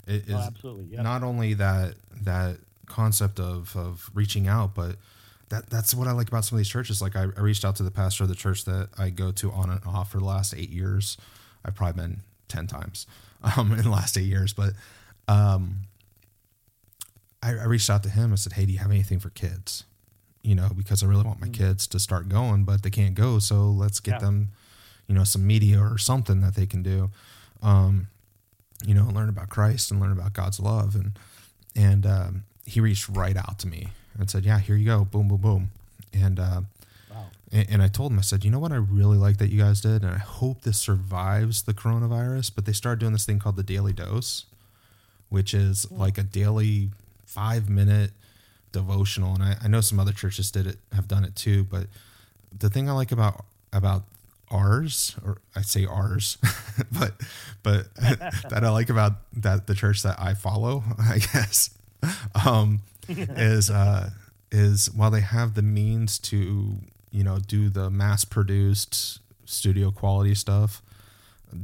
It 0.06 0.28
is 0.28 0.34
oh, 0.34 0.38
absolutely 0.38 0.86
yeah 0.90 1.02
not 1.02 1.22
only 1.22 1.54
that 1.54 1.94
that 2.22 2.58
concept 2.86 3.38
of 3.38 3.76
of 3.76 4.10
reaching 4.14 4.48
out, 4.48 4.74
but 4.74 4.96
that 5.50 5.70
that's 5.70 5.94
what 5.94 6.08
I 6.08 6.12
like 6.12 6.28
about 6.28 6.44
some 6.44 6.56
of 6.56 6.58
these 6.58 6.68
churches. 6.68 7.00
Like 7.00 7.14
I, 7.14 7.22
I 7.36 7.40
reached 7.40 7.64
out 7.64 7.76
to 7.76 7.82
the 7.82 7.90
pastor 7.90 8.24
of 8.24 8.28
the 8.28 8.34
church 8.34 8.64
that 8.64 8.88
I 8.98 9.10
go 9.10 9.30
to 9.32 9.52
on 9.52 9.70
and 9.70 9.80
off 9.86 10.12
for 10.12 10.18
the 10.18 10.24
last 10.24 10.54
eight 10.54 10.70
years. 10.70 11.16
I've 11.64 11.74
probably 11.74 12.02
been 12.02 12.20
ten 12.48 12.66
times 12.66 13.06
um, 13.56 13.72
in 13.72 13.82
the 13.82 13.90
last 13.90 14.16
eight 14.16 14.22
years, 14.26 14.52
but 14.52 14.72
um, 15.28 15.82
I, 17.42 17.50
I 17.50 17.64
reached 17.64 17.88
out 17.90 18.02
to 18.04 18.08
him 18.10 18.30
and 18.30 18.38
said, 18.38 18.54
"Hey, 18.54 18.66
do 18.66 18.72
you 18.72 18.78
have 18.78 18.90
anything 18.90 19.18
for 19.20 19.30
kids?" 19.30 19.84
You 20.42 20.54
know, 20.54 20.70
because 20.76 21.02
I 21.02 21.06
really 21.06 21.24
want 21.24 21.40
my 21.40 21.48
kids 21.48 21.86
to 21.88 21.98
start 21.98 22.28
going, 22.28 22.64
but 22.64 22.82
they 22.82 22.90
can't 22.90 23.14
go, 23.14 23.38
so 23.38 23.66
let's 23.70 24.00
get 24.00 24.12
Yeah. 24.14 24.18
them, 24.20 24.48
you 25.06 25.14
know, 25.14 25.24
some 25.24 25.46
media 25.46 25.78
or 25.80 25.98
something 25.98 26.40
that 26.40 26.54
they 26.54 26.64
can 26.66 26.82
do. 26.82 27.10
Um, 27.62 28.08
you 28.86 28.94
know, 28.94 29.04
learn 29.04 29.28
about 29.28 29.48
Christ 29.48 29.90
and 29.90 30.00
learn 30.00 30.12
about 30.12 30.32
God's 30.32 30.58
love. 30.60 30.94
And 30.94 31.18
and 31.76 32.06
um, 32.06 32.44
he 32.64 32.80
reached 32.80 33.08
right 33.08 33.36
out 33.36 33.58
to 33.60 33.66
me 33.66 33.88
and 34.18 34.30
said, 34.30 34.44
"Yeah, 34.44 34.58
here 34.58 34.76
you 34.76 34.86
go, 34.86 35.04
boom, 35.04 35.28
boom, 35.28 35.40
boom." 35.40 35.70
And 36.12 36.38
uh, 36.40 36.62
wow 37.10 37.26
and, 37.52 37.66
and 37.70 37.82
I 37.82 37.88
told 37.88 38.12
him, 38.12 38.18
I 38.18 38.22
said, 38.22 38.44
"You 38.44 38.50
know 38.50 38.58
what? 38.58 38.72
I 38.72 38.76
really 38.76 39.18
like 39.18 39.36
that 39.38 39.50
you 39.50 39.58
guys 39.60 39.80
did, 39.80 40.02
and 40.02 40.12
I 40.12 40.18
hope 40.18 40.62
this 40.62 40.78
survives 40.78 41.62
the 41.62 41.74
coronavirus." 41.74 42.52
But 42.54 42.64
they 42.64 42.72
started 42.72 43.00
doing 43.00 43.12
this 43.12 43.26
thing 43.26 43.38
called 43.38 43.56
the 43.56 43.62
Daily 43.62 43.92
Dose, 43.92 44.46
which 45.28 45.54
is 45.54 45.90
like 45.90 46.18
a 46.18 46.22
daily 46.22 46.90
five 47.26 47.68
minute 47.68 48.12
devotional, 48.72 49.34
and 49.34 49.42
I, 49.42 49.56
I 49.64 49.68
know 49.68 49.80
some 49.80 50.00
other 50.00 50.12
churches 50.12 50.50
did 50.50 50.66
it, 50.66 50.76
have 50.92 51.08
done 51.08 51.24
it 51.24 51.36
too. 51.36 51.64
But 51.64 51.86
the 52.56 52.70
thing 52.70 52.88
I 52.88 52.92
like 52.92 53.12
about 53.12 53.44
about 53.72 54.04
ours, 54.50 55.16
or 55.24 55.38
I 55.54 55.62
say 55.62 55.86
ours, 55.86 56.38
but 56.92 57.14
but 57.62 57.94
that 57.96 58.64
I 58.64 58.70
like 58.70 58.90
about 58.90 59.14
that 59.34 59.66
the 59.66 59.74
church 59.74 60.02
that 60.02 60.20
I 60.20 60.34
follow, 60.34 60.84
I 60.98 61.18
guess, 61.18 61.70
um, 62.46 62.80
is 63.08 63.70
uh, 63.70 64.10
is 64.50 64.90
while 64.92 65.10
they 65.10 65.20
have 65.20 65.54
the 65.54 65.62
means 65.62 66.18
to 66.20 66.76
you 67.10 67.24
know 67.24 67.38
do 67.38 67.68
the 67.68 67.90
mass 67.90 68.24
produced 68.24 69.20
studio 69.44 69.90
quality 69.90 70.34
stuff, 70.34 70.82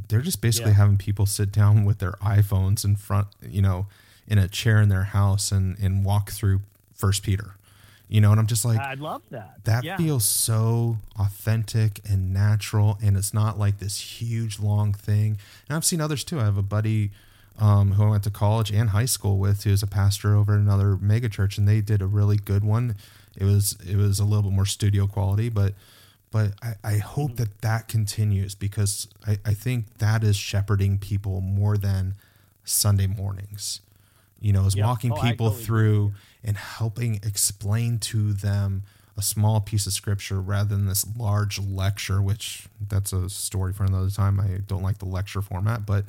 they're 0.09 0.21
just 0.23 0.41
basically 0.41 0.73
Yeah. 0.73 0.79
having 0.79 0.97
people 0.97 1.27
sit 1.27 1.53
down 1.53 1.85
with 1.85 1.99
their 1.99 2.13
iPhones 2.23 2.85
in 2.85 2.97
front, 2.97 3.29
you 3.43 3.63
know, 3.63 3.87
in 4.27 4.39
a 4.39 4.49
chair 4.49 4.81
in 4.81 4.89
their 4.89 5.05
house 5.05 5.53
and 5.53 5.79
and 5.79 6.05
walk 6.05 6.31
through 6.31 6.61
First 6.95 7.23
Peter, 7.23 7.57
you 8.09 8.21
know, 8.21 8.31
and 8.31 8.41
I'm 8.41 8.47
just 8.47 8.65
like 8.65 8.79
i 8.79 8.95
love 8.95 9.23
that. 9.31 9.59
that 9.65 9.85
yeah. 9.85 9.97
feels 9.97 10.25
so 10.25 10.97
authentic 11.19 12.01
and 12.09 12.33
natural 12.33 12.99
and 13.03 13.17
it's 13.17 13.35
not 13.35 13.59
like 13.59 13.79
this 13.79 14.01
huge 14.21 14.59
long 14.61 14.93
thing. 14.95 15.39
And 15.69 15.77
i've 15.77 15.85
seen 15.85 16.01
others 16.01 16.25
too. 16.25 16.41
I 16.41 16.45
have 16.45 16.57
a 16.57 16.63
buddy 16.63 17.11
um, 17.59 17.93
who 17.93 18.05
i 18.05 18.11
went 18.11 18.25
to 18.25 18.31
college 18.31 18.73
and 18.73 18.91
high 18.91 19.05
school 19.05 19.39
with 19.39 19.63
who's 19.65 19.83
a 19.83 19.87
pastor 19.87 20.35
over 20.35 20.55
at 20.55 20.61
another 20.61 20.97
mega 20.97 21.29
church 21.29 21.57
and 21.59 21.69
they 21.69 21.81
did 21.81 22.01
a 22.03 22.07
really 22.07 22.37
good 22.37 22.65
one. 22.65 22.97
It 23.37 23.45
was 23.45 23.77
it 23.87 23.97
was 23.97 24.19
a 24.21 24.25
little 24.25 24.43
bit 24.45 24.53
more 24.53 24.67
studio 24.67 25.07
quality 25.07 25.49
but 25.51 25.75
but 26.35 26.53
i, 26.63 26.75
I 26.95 26.97
hope 26.99 27.37
that 27.37 27.61
that 27.63 27.87
continues 27.89 28.55
because 28.57 29.07
I, 29.27 29.39
I 29.47 29.55
think 29.55 29.99
that 29.99 30.25
is 30.25 30.37
shepherding 30.37 30.99
people 30.99 31.41
more 31.41 31.77
than 31.79 32.15
sunday 32.65 33.07
mornings 33.07 33.81
you 34.41 34.53
know 34.53 34.67
is 34.67 34.75
Yeah. 34.75 34.87
walking 34.87 35.13
Oh, 35.13 35.23
people 35.23 35.47
totally 35.51 35.65
through 35.65 36.13
and 36.43 36.57
helping 36.57 37.15
explain 37.23 37.99
to 38.11 38.33
them 38.33 38.83
a 39.17 39.23
small 39.23 39.61
piece 39.61 39.87
of 39.87 39.93
scripture 39.93 40.41
rather 40.41 40.71
than 40.75 40.87
this 40.87 41.07
large 41.17 41.59
lecture 41.61 42.21
which 42.21 42.67
that's 42.89 43.13
a 43.13 43.31
story 43.31 43.73
for 43.73 43.85
another 43.85 44.11
time. 44.11 44.41
I 44.41 44.59
don't 44.67 44.83
like 44.83 44.99
the 44.99 45.05
lecture 45.07 45.41
format 45.41 45.87
but 45.87 46.05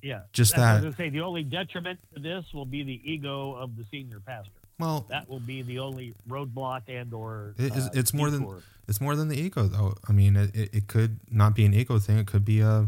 yeah. 0.00 0.20
just 0.32 0.52
That's 0.54 0.60
what 0.60 0.68
I 0.68 0.80
that- 0.80 0.86
was 0.86 0.96
say. 0.96 1.08
The 1.10 1.22
only 1.22 1.42
detriment 1.42 1.98
to 2.14 2.20
this 2.20 2.44
will 2.54 2.66
be 2.66 2.84
the 2.84 3.00
ego 3.04 3.54
of 3.56 3.76
the 3.76 3.84
senior 3.90 4.20
pastor 4.20 4.50
well 4.78 5.06
that 5.08 5.28
will 5.28 5.40
be 5.40 5.62
the 5.62 5.78
only 5.78 6.14
roadblock 6.28 6.82
and 6.88 7.12
or 7.12 7.54
it 7.58 7.74
is, 7.76 7.86
uh, 7.86 7.90
it's 7.94 8.12
more 8.12 8.30
than 8.30 8.62
it's 8.88 9.00
more 9.00 9.14
than 9.16 9.28
the 9.28 9.36
ego 9.36 9.64
though 9.64 9.94
i 10.08 10.12
mean 10.12 10.36
it, 10.36 10.54
it, 10.54 10.88
could 10.88 11.18
not 11.30 11.54
be 11.54 11.64
an 11.64 11.72
ego 11.72 11.98
thing 11.98 12.18
it 12.18 12.26
could 12.26 12.44
be 12.44 12.60
a 12.60 12.86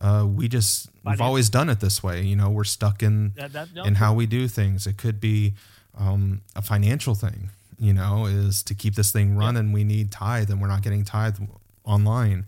uh, 0.00 0.24
we 0.26 0.48
just 0.48 0.88
we've 1.04 1.20
always 1.20 1.50
done 1.50 1.68
it 1.68 1.80
this 1.80 2.02
way 2.02 2.22
you 2.22 2.34
know 2.34 2.48
we're 2.48 2.64
stuck 2.64 3.02
in 3.02 3.32
that, 3.36 3.52
that, 3.52 3.74
no, 3.74 3.84
in 3.84 3.96
how 3.96 4.14
we 4.14 4.26
do 4.26 4.48
things. 4.48 4.86
It 4.86 4.96
could 4.96 5.20
be 5.20 5.54
um, 5.98 6.40
a 6.56 6.62
financial 6.62 7.14
thing, 7.14 7.50
you 7.78 7.92
know, 7.92 8.26
is 8.26 8.62
to 8.64 8.74
keep 8.74 8.94
this 8.94 9.12
thing 9.12 9.36
running. 9.36 9.72
We 9.72 9.84
need 9.84 10.10
tithe, 10.10 10.50
and 10.50 10.60
we're 10.60 10.68
not 10.68 10.82
getting 10.82 11.04
tithe 11.04 11.38
online, 11.84 12.46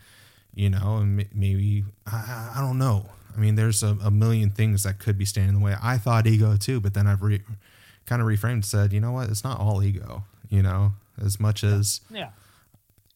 you 0.54 0.70
know, 0.70 0.98
and 0.98 1.26
maybe 1.34 1.84
I, 2.06 2.52
I 2.56 2.60
don't 2.60 2.78
know. 2.78 3.06
I 3.34 3.40
mean, 3.40 3.54
there's 3.54 3.82
a, 3.82 3.96
a 4.02 4.10
million 4.10 4.50
things 4.50 4.82
that 4.82 4.98
could 4.98 5.16
be 5.16 5.24
standing 5.24 5.54
in 5.54 5.60
the 5.60 5.64
way. 5.64 5.74
I 5.82 5.98
thought 5.98 6.26
ego 6.26 6.56
too, 6.56 6.80
but 6.80 6.94
then 6.94 7.06
I've 7.06 7.22
re- 7.22 7.42
kind 8.06 8.20
of 8.22 8.28
reframed, 8.28 8.64
said, 8.64 8.92
you 8.92 9.00
know 9.00 9.12
what, 9.12 9.28
it's 9.30 9.44
not 9.44 9.60
all 9.60 9.82
ego, 9.82 10.24
you 10.48 10.62
know, 10.62 10.92
as 11.24 11.38
much 11.40 11.62
as 11.64 12.00
yeah 12.10 12.30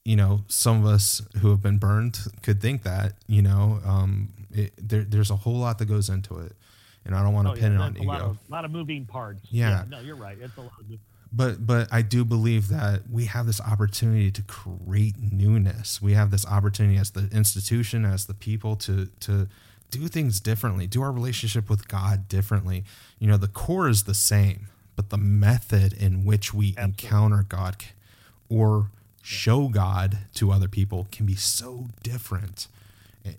you 0.05 0.15
know, 0.15 0.45
some 0.47 0.85
of 0.85 0.87
us 0.89 1.21
who 1.41 1.51
have 1.51 1.61
been 1.61 1.79
burned 1.79 2.17
could 2.43 2.61
think 2.63 2.85
that, 2.85 3.15
you 3.27 3.43
know, 3.43 3.81
um, 3.85 4.29
it, 4.53 4.73
there, 4.79 5.03
there's 5.03 5.33
a 5.33 5.35
whole 5.37 5.57
lot 5.59 5.79
that 5.79 5.87
goes 5.87 6.09
into 6.09 6.39
it. 6.39 6.53
And 7.05 7.13
I 7.13 7.25
don't 7.25 7.35
want 7.35 7.49
to 7.49 7.53
Oh, 7.55 7.57
pin 7.57 7.73
yeah, 7.73 7.79
it 7.79 7.83
on 7.83 7.97
a 7.97 8.03
lot 8.05 8.21
ego. 8.21 8.31
of, 8.31 8.39
lot 8.49 8.65
of 8.65 8.71
moving 8.71 9.05
parts 9.05 9.41
Yeah. 9.51 9.83
no 9.89 9.99
you're 9.99 10.15
right 10.15 10.39
it's 10.41 10.57
a 10.57 10.61
lot 10.61 10.71
of 10.79 10.85
moving 10.87 11.01
but 11.33 11.67
but 11.67 11.89
I 11.93 12.03
do 12.03 12.25
believe 12.25 12.69
that 12.69 13.11
we 13.11 13.25
have 13.25 13.47
this 13.47 13.61
opportunity 13.61 14.31
to 14.31 14.43
create 14.43 15.17
newness. 15.21 16.01
We 16.01 16.13
have 16.13 16.31
this 16.31 16.47
opportunity 16.47 16.99
as 16.99 17.11
the 17.11 17.29
institution, 17.33 18.05
as 18.05 18.27
the 18.27 18.35
people, 18.35 18.77
to 18.77 19.07
to 19.21 19.49
do 19.91 20.07
things 20.07 20.39
differently, 20.39 20.87
do 20.87 21.03
our 21.03 21.11
relationship 21.11 21.69
with 21.69 21.89
God 21.89 22.29
differently. 22.29 22.85
You 23.19 23.27
know, 23.27 23.37
the 23.39 23.49
core 23.49 23.89
is 23.89 24.05
the 24.05 24.15
same, 24.15 24.69
but 24.97 25.11
the 25.11 25.19
method 25.19 25.93
in 25.93 26.25
which 26.25 26.53
we 26.55 26.75
Absolutely. 26.77 26.85
encounter 27.07 27.47
God 27.49 27.77
or 28.49 28.91
show 29.23 29.69
God 29.69 30.19
to 30.35 30.51
other 30.53 30.69
people 30.69 31.07
can 31.13 31.27
be 31.27 31.35
so 31.37 31.89
different. 32.03 32.67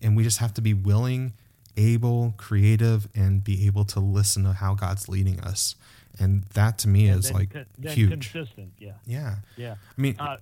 And 0.02 0.16
we 0.16 0.24
just 0.24 0.40
have 0.40 0.54
to 0.56 0.62
be 0.62 0.74
willing 0.74 1.34
able, 1.78 2.34
creative, 2.38 3.08
and 3.16 3.44
be 3.44 3.66
able 3.68 3.86
to 3.86 4.00
listen 4.00 4.44
to 4.44 4.54
how 4.54 4.74
God's 4.74 5.08
leading 5.08 5.40
us. 5.40 5.76
And 6.20 6.44
that 6.56 6.78
to 6.80 6.88
me 6.88 7.08
And 7.08 7.20
is 7.20 7.26
then 7.28 7.34
like 7.36 7.50
then 7.78 7.96
huge. 7.96 8.32
Consistent, 8.34 8.74
yeah, 8.80 8.94
Yeah. 9.06 9.36
yeah. 9.56 9.76
I 9.98 10.02
mean, 10.02 10.16
Uh, 10.20 10.38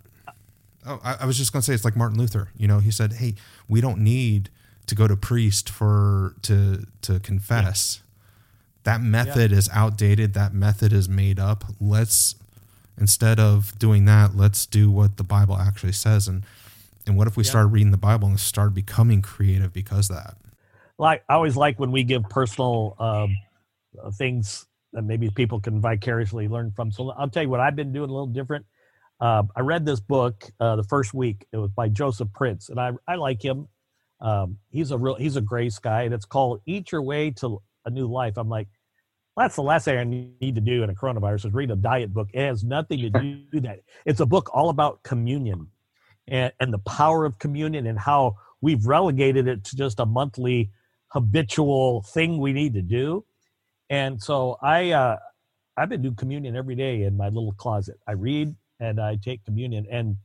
oh, 0.85 0.99
I, 1.03 1.17
I 1.21 1.25
was 1.25 1.37
just 1.37 1.51
going 1.51 1.61
to 1.61 1.65
say 1.65 1.73
it's 1.73 1.83
like 1.85 1.97
Martin 1.97 2.17
Luther. 2.17 2.49
You 2.57 2.67
know, 2.69 2.79
he 2.79 2.89
said, 2.91 3.13
"Hey, 3.13 3.35
we 3.67 3.81
don't 3.81 3.99
need 3.99 4.49
to 4.87 4.95
go 4.95 5.07
to 5.07 5.17
priest 5.17 5.69
for 5.69 6.35
to 6.43 6.85
to 7.01 7.19
confess. 7.19 8.01
That 8.85 9.01
method 9.01 9.51
is 9.51 9.69
outdated. 9.73 10.33
That 10.33 10.53
method 10.53 10.93
is 10.93 11.09
made 11.09 11.39
up. 11.39 11.65
Let's 11.81 12.35
instead 12.97 13.39
of 13.39 13.77
doing 13.77 14.05
that, 14.05 14.35
let's 14.37 14.65
do 14.65 14.89
what 14.89 15.17
the 15.17 15.23
Bible 15.23 15.57
actually 15.57 15.91
says. 15.91 16.27
And 16.27 16.43
and 17.05 17.17
what 17.17 17.27
if 17.27 17.37
we 17.37 17.43
Yeah. 17.43 17.49
started 17.51 17.67
reading 17.67 17.91
the 17.91 17.97
Bible 17.97 18.27
and 18.29 18.39
started 18.39 18.73
becoming 18.73 19.21
creative 19.21 19.73
because 19.73 20.09
of 20.09 20.15
that? 20.17 20.37
like 20.97 21.23
I 21.27 21.33
always 21.33 21.57
like 21.57 21.77
when 21.79 21.91
we 21.91 22.03
give 22.03 22.23
personal 22.29 22.95
um, 22.99 23.35
uh, 24.01 24.11
things 24.11 24.65
that 24.93 25.01
maybe 25.03 25.29
people 25.29 25.59
can 25.59 25.81
vicariously 25.81 26.47
learn 26.47 26.71
from. 26.71 26.91
So 26.91 27.11
I'll 27.11 27.29
tell 27.29 27.43
you 27.43 27.49
what 27.49 27.59
I've 27.59 27.75
been 27.75 27.91
doing 27.91 28.09
a 28.09 28.13
little 28.13 28.27
different. 28.27 28.65
Uh, 29.19 29.43
I 29.55 29.61
read 29.61 29.85
this 29.85 29.99
book 29.99 30.45
uh, 30.59 30.77
the 30.77 30.83
first 30.85 31.13
week. 31.13 31.45
It 31.51 31.57
was 31.57 31.71
by 31.71 31.89
Joseph 31.89 32.31
Prince, 32.33 32.69
and 32.69 32.79
I 32.79 32.91
I 33.07 33.15
like 33.15 33.43
him. 33.43 33.67
Um, 34.21 34.57
he's 34.69 34.91
a 34.91 34.97
real 34.97 35.15
he's 35.15 35.35
a 35.35 35.41
grace 35.41 35.79
guy, 35.79 36.03
and 36.03 36.13
it's 36.13 36.25
called 36.25 36.61
"Eat 36.65 36.91
Your 36.91 37.01
Way 37.01 37.31
to 37.31 37.61
a 37.85 37.89
New 37.89 38.07
Life." 38.07 38.37
I'm 38.37 38.49
like, 38.49 38.67
that's 39.37 39.55
the 39.55 39.63
last 39.63 39.85
thing 39.85 39.97
I 39.97 40.03
need 40.03 40.55
to 40.55 40.61
do 40.61 40.83
in 40.83 40.89
a 40.89 40.93
coronavirus 40.93 41.47
is 41.47 41.53
read 41.53 41.71
a 41.71 41.75
diet 41.75 42.13
book. 42.13 42.29
It 42.33 42.45
has 42.45 42.63
nothing 42.63 42.99
to 43.01 43.09
do 43.09 43.59
that. 43.61 43.81
It's 44.05 44.21
a 44.21 44.25
book 44.25 44.49
all 44.53 44.69
about 44.69 45.03
communion 45.03 45.67
and, 46.27 46.53
and 46.59 46.73
the 46.73 46.79
power 46.79 47.25
of 47.25 47.37
communion 47.37 47.85
and 47.85 47.99
how 47.99 48.37
we've 48.61 48.85
relegated 48.85 49.47
it 49.47 49.63
to 49.65 49.75
just 49.75 49.99
a 49.99 50.05
monthly 50.05 50.71
habitual 51.09 52.03
thing 52.03 52.39
we 52.39 52.53
need 52.53 52.73
to 52.73 52.81
do. 52.81 53.25
And 53.89 54.21
so 54.21 54.57
I 54.61 54.91
uh, 54.91 55.17
I've 55.77 55.89
been 55.89 56.01
doing 56.01 56.15
communion 56.15 56.55
every 56.55 56.75
day 56.75 57.03
in 57.03 57.17
my 57.17 57.27
little 57.27 57.53
closet. 57.53 57.99
I 58.07 58.13
read 58.13 58.55
and 58.79 58.99
I 58.99 59.17
take 59.17 59.43
communion, 59.45 59.85
and 59.89 60.17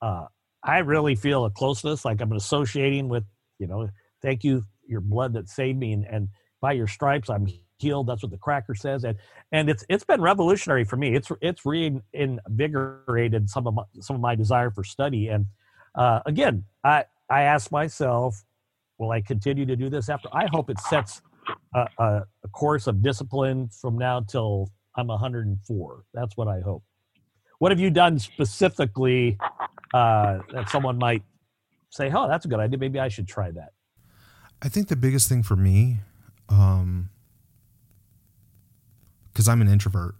uh, 0.00 0.26
I 0.62 0.78
really 0.78 1.14
feel 1.14 1.44
a 1.44 1.50
closeness, 1.50 2.04
like 2.04 2.20
I'm 2.20 2.32
associating 2.32 3.08
with 3.08 3.24
you 3.58 3.66
know. 3.66 3.88
Thank 4.22 4.44
you, 4.44 4.64
your 4.86 5.00
blood 5.00 5.32
that 5.32 5.48
saved 5.48 5.78
me, 5.78 5.92
and, 5.92 6.06
and 6.06 6.28
by 6.60 6.72
your 6.72 6.86
stripes 6.86 7.28
I'm 7.28 7.48
healed. 7.82 8.06
That's 8.06 8.22
what 8.22 8.30
the 8.30 8.38
cracker 8.38 8.74
says, 8.74 9.04
and 9.04 9.18
and 9.52 9.68
it's 9.68 9.84
it's 9.88 10.04
been 10.04 10.22
revolutionary 10.22 10.84
for 10.84 10.96
me. 10.96 11.14
It's 11.14 11.30
it's 11.42 11.66
reinvigorated 11.66 13.50
some 13.50 13.66
of 13.66 13.74
my, 13.74 13.82
some 14.00 14.16
of 14.16 14.22
my 14.22 14.34
desire 14.34 14.70
for 14.70 14.84
study. 14.84 15.28
And 15.28 15.46
uh, 15.94 16.20
again, 16.24 16.64
I 16.84 17.04
I 17.28 17.42
ask 17.42 17.70
myself, 17.70 18.42
will 18.98 19.10
I 19.10 19.20
continue 19.20 19.66
to 19.66 19.76
do 19.76 19.90
this 19.90 20.08
after? 20.08 20.28
I 20.32 20.46
hope 20.46 20.70
it 20.70 20.80
sets 20.80 21.20
a, 21.74 21.86
a, 21.98 22.22
a 22.44 22.48
course 22.48 22.86
of 22.86 23.02
discipline 23.02 23.68
from 23.68 23.98
now 23.98 24.20
till 24.20 24.70
I'm 24.96 25.08
104. 25.08 26.04
That's 26.14 26.36
what 26.36 26.48
I 26.48 26.60
hope. 26.60 26.82
What 27.58 27.72
have 27.72 27.80
you 27.80 27.90
done 27.90 28.18
specifically 28.18 29.38
uh, 29.94 30.38
that 30.52 30.68
someone 30.68 30.98
might 30.98 31.22
say, 31.90 32.10
"Oh, 32.12 32.28
that's 32.28 32.44
a 32.44 32.48
good 32.48 32.60
idea. 32.60 32.78
Maybe 32.78 32.98
I 32.98 33.08
should 33.08 33.28
try 33.28 33.50
that." 33.52 33.72
I 34.60 34.68
think 34.68 34.88
the 34.88 34.96
biggest 34.96 35.28
thing 35.28 35.42
for 35.42 35.56
me, 35.56 35.98
um, 36.48 37.10
because 39.32 39.48
I'm 39.48 39.60
an 39.62 39.68
introvert, 39.68 40.14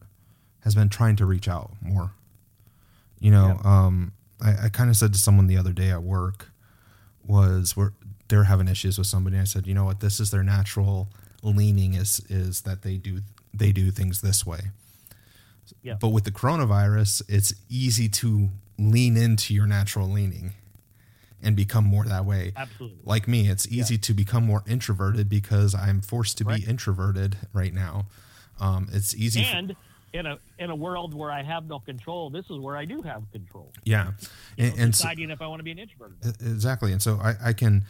has 0.60 0.74
been 0.74 0.88
trying 0.88 1.16
to 1.16 1.26
reach 1.26 1.48
out 1.48 1.72
more. 1.80 2.12
You 3.20 3.30
know, 3.30 3.58
um, 3.64 4.12
I, 4.40 4.64
I 4.64 4.68
kind 4.68 4.90
of 4.90 4.96
said 4.96 5.12
to 5.12 5.18
someone 5.18 5.46
the 5.46 5.56
other 5.56 5.72
day 5.72 5.90
at 5.90 6.02
work, 6.02 6.50
was 7.24 7.76
we're 7.76 7.92
they're 8.28 8.44
having 8.44 8.66
issues 8.68 8.98
with 8.98 9.06
somebody. 9.06 9.38
I 9.38 9.44
said, 9.44 9.66
you 9.66 9.74
know 9.74 9.84
what, 9.84 10.00
this 10.00 10.18
is 10.18 10.30
their 10.30 10.42
natural 10.42 11.08
leaning 11.42 11.94
is 11.94 12.20
is 12.28 12.62
that 12.62 12.82
they 12.82 12.96
do 12.96 13.20
they 13.54 13.72
do 13.72 13.90
things 13.90 14.20
this 14.22 14.44
way. 14.46 14.60
Yeah. 15.82 15.94
But 16.00 16.08
with 16.08 16.24
the 16.24 16.32
coronavirus, 16.32 17.22
it's 17.28 17.54
easy 17.68 18.08
to 18.08 18.48
lean 18.78 19.16
into 19.16 19.54
your 19.54 19.66
natural 19.66 20.08
leaning 20.08 20.52
and 21.42 21.54
become 21.56 21.84
more 21.84 22.04
that 22.04 22.24
way 22.24 22.52
Absolutely. 22.56 22.98
like 23.04 23.26
me, 23.28 23.48
it's 23.48 23.66
easy 23.68 23.98
to 23.98 24.14
become 24.14 24.44
more 24.44 24.62
introverted 24.66 25.28
because 25.28 25.74
I'm 25.74 26.00
forced 26.00 26.38
to 26.38 26.44
Right. 26.44 26.60
be 26.64 26.68
introverted 26.70 27.36
right 27.52 27.72
now. 27.74 28.06
Um, 28.60 28.88
it's 28.92 29.14
easy. 29.14 29.42
for- 29.44 29.56
And 29.56 29.76
in 30.12 30.26
a 30.26 30.38
in 30.58 30.68
a 30.70 30.74
world 30.76 31.14
where 31.14 31.30
I 31.30 31.42
have 31.42 31.64
no 31.66 31.78
control, 31.80 32.28
this 32.30 32.44
is 32.50 32.58
where 32.58 32.76
I 32.76 32.84
do 32.84 33.00
have 33.02 33.22
control. 33.32 33.72
yeah, 33.84 34.12
You 34.56 34.66
and, 34.66 34.76
know, 34.76 34.82
and 34.84 34.94
so, 34.94 35.04
deciding 35.04 35.30
if 35.30 35.40
I 35.40 35.46
want 35.46 35.60
to 35.60 35.64
be 35.64 35.70
an 35.72 35.78
introvert. 35.78 36.12
exactly. 36.40 36.92
And 36.92 37.00
so 37.00 37.18
I, 37.22 37.34
I 37.42 37.52
can, 37.54 37.84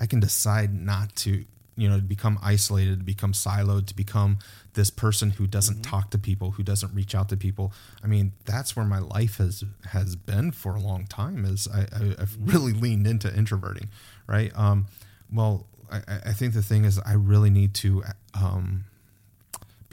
I 0.00 0.06
can 0.06 0.20
decide 0.20 0.72
not 0.72 1.16
to, 1.16 1.44
you 1.76 1.88
know, 1.88 1.96
to 1.96 2.02
become 2.02 2.38
isolated, 2.42 2.98
to 3.00 3.04
become 3.04 3.32
siloed, 3.32 3.86
to 3.88 3.96
become 3.96 4.38
this 4.74 4.90
person 4.90 5.30
who 5.30 5.48
doesn't 5.48 5.82
talk 5.82 6.10
to 6.10 6.18
people, 6.18 6.52
who 6.52 6.62
doesn't 6.62 6.94
reach 6.94 7.12
out 7.14 7.28
to 7.30 7.36
people. 7.36 7.72
I 8.02 8.06
mean, 8.06 8.32
that's 8.44 8.76
where 8.76 8.84
my 8.84 9.00
life 9.00 9.38
has 9.38 9.64
has 9.86 10.14
been 10.14 10.52
for 10.52 10.76
a 10.76 10.80
long 10.80 11.06
time. 11.06 11.44
Is 11.44 11.66
I, 11.72 11.80
I, 11.92 12.14
I've 12.20 12.36
really 12.40 12.72
leaned 12.72 13.08
into 13.08 13.34
introverting, 13.36 13.88
right? 14.28 14.52
Um, 14.56 14.86
well, 15.32 15.66
I, 15.90 15.96
I 16.06 16.18
I 16.26 16.32
think 16.32 16.54
the 16.54 16.62
thing 16.62 16.84
is, 16.84 17.00
I 17.00 17.14
really 17.14 17.50
need 17.50 17.74
to 17.74 18.04
um, 18.34 18.84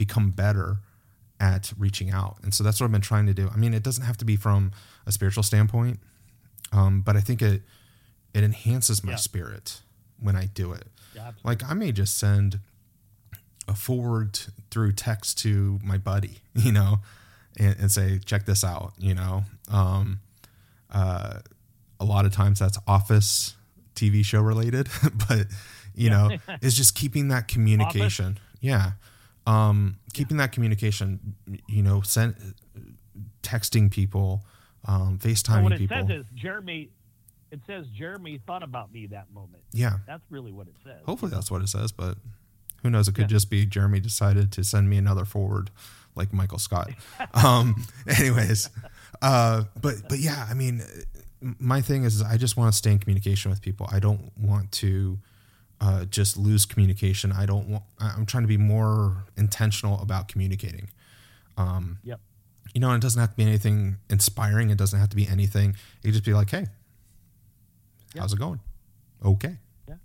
become 0.04 0.30
better 0.30 0.78
at 1.40 1.72
reaching 1.78 2.10
out. 2.10 2.36
And 2.42 2.54
so 2.54 2.62
that's 2.64 2.80
what 2.80 2.86
I've 2.86 2.92
been 2.92 3.00
trying 3.12 3.26
to 3.26 3.34
do. 3.34 3.48
I 3.52 3.56
mean, 3.56 3.74
it 3.74 3.82
doesn't 3.82 4.04
have 4.04 4.16
to 4.18 4.24
be 4.24 4.36
from 4.36 4.70
a 5.06 5.12
spiritual 5.12 5.42
standpoint, 5.42 5.98
um, 6.72 7.00
but 7.02 7.16
I 7.16 7.20
think 7.20 7.42
it 7.42 7.62
it 8.34 8.42
enhances 8.44 9.04
my 9.04 9.12
Yeah. 9.12 9.16
spirit 9.16 9.82
when 10.18 10.36
I 10.36 10.46
do 10.46 10.72
it. 10.72 10.86
Yeah. 11.14 11.32
Like 11.44 11.62
I 11.70 11.74
may 11.74 11.92
just 11.92 12.16
send 12.16 12.60
a 13.68 13.74
forward 13.74 14.38
through 14.70 14.92
text 14.92 15.38
to 15.44 15.78
my 15.84 15.98
buddy, 15.98 16.38
you 16.54 16.72
know, 16.72 17.00
and, 17.58 17.76
and 17.78 17.92
say, 17.92 18.18
check 18.24 18.46
this 18.46 18.64
out, 18.64 18.92
you 18.98 19.14
know. 19.14 19.44
Um, 19.70 20.20
uh, 20.90 21.40
a 22.00 22.04
lot 22.04 22.24
of 22.24 22.32
times 22.32 22.58
that's 22.58 22.78
office 22.86 23.54
TV 23.94 24.24
show 24.24 24.40
related, 24.40 24.88
but 25.28 25.46
you 25.94 26.08
know, 26.10 26.30
it's 26.62 26.76
just 26.76 26.94
keeping 26.94 27.28
that 27.28 27.48
communication. 27.48 28.38
Yeah. 28.60 28.92
Um, 29.46 29.98
keeping 30.12 30.36
that 30.36 30.52
communication, 30.52 31.34
you 31.68 31.82
know, 31.82 32.00
send 32.02 32.54
texting 33.42 33.90
people, 33.90 34.44
um, 34.86 35.18
FaceTiming 35.18 35.62
what 35.64 35.72
it 35.72 35.78
people. 35.78 35.96
says 36.06 36.10
is 36.20 36.26
Jeremy. 36.34 36.90
It 37.50 37.60
says 37.66 37.86
Jeremy 37.88 38.40
thought 38.46 38.62
about 38.62 38.92
me 38.92 39.06
that 39.08 39.30
moment. 39.32 39.62
yeah. 39.72 39.98
That's 40.06 40.22
really 40.30 40.52
what 40.52 40.68
it 40.68 40.74
says. 40.84 41.00
Hopefully 41.04 41.30
that's 41.32 41.50
what 41.50 41.60
it 41.60 41.68
says, 41.68 41.92
but 41.92 42.16
who 42.82 42.88
knows? 42.90 43.08
It 43.08 43.14
could 43.14 43.22
Yeah. 43.22 43.26
just 43.36 43.50
be 43.50 43.66
Jeremy 43.66 44.00
decided 44.00 44.50
to 44.52 44.64
send 44.64 44.88
me 44.88 44.96
another 44.96 45.24
forward 45.26 45.70
like 46.14 46.32
Michael 46.32 46.58
Scott. 46.58 46.90
um, 47.34 47.84
anyways, 48.18 48.70
uh, 49.20 49.64
but 49.80 49.96
but 50.08 50.18
yeah, 50.18 50.46
I 50.48 50.54
mean, 50.54 50.82
my 51.40 51.80
thing 51.82 52.04
is, 52.04 52.22
I 52.22 52.36
just 52.38 52.56
want 52.56 52.72
to 52.72 52.76
stay 52.78 52.92
in 52.92 52.98
communication 53.00 53.50
with 53.50 53.60
people. 53.60 53.86
I 53.92 53.98
don't 53.98 54.32
want 54.38 54.72
to 54.72 55.18
uh, 55.82 56.04
just 56.04 56.36
lose 56.36 56.64
communication. 56.64 57.32
I 57.32 57.44
don't 57.44 57.66
want. 57.68 57.82
I'm 57.98 58.24
trying 58.24 58.44
to 58.44 58.48
be 58.48 58.56
more 58.56 59.24
intentional 59.36 60.00
about 60.00 60.28
communicating. 60.28 60.88
Um, 61.56 61.98
Yep. 62.04 62.20
You 62.74 62.80
know, 62.80 62.88
and 62.92 63.02
it 63.02 63.04
doesn't 63.04 63.20
have 63.20 63.30
to 63.32 63.36
be 63.36 63.42
anything 63.42 63.96
inspiring. 64.08 64.70
It 64.70 64.78
doesn't 64.78 64.98
have 64.98 65.10
to 65.10 65.16
be 65.16 65.26
anything. 65.28 65.70
It 66.02 66.06
could 66.06 66.12
just 66.12 66.24
be 66.24 66.32
like, 66.32 66.48
hey, 66.50 66.66
Yeah. 68.14 68.22
how's 68.22 68.32
it 68.32 68.38
going? 68.38 68.60
Okay. 69.24 69.58
Yeah. 69.88 69.96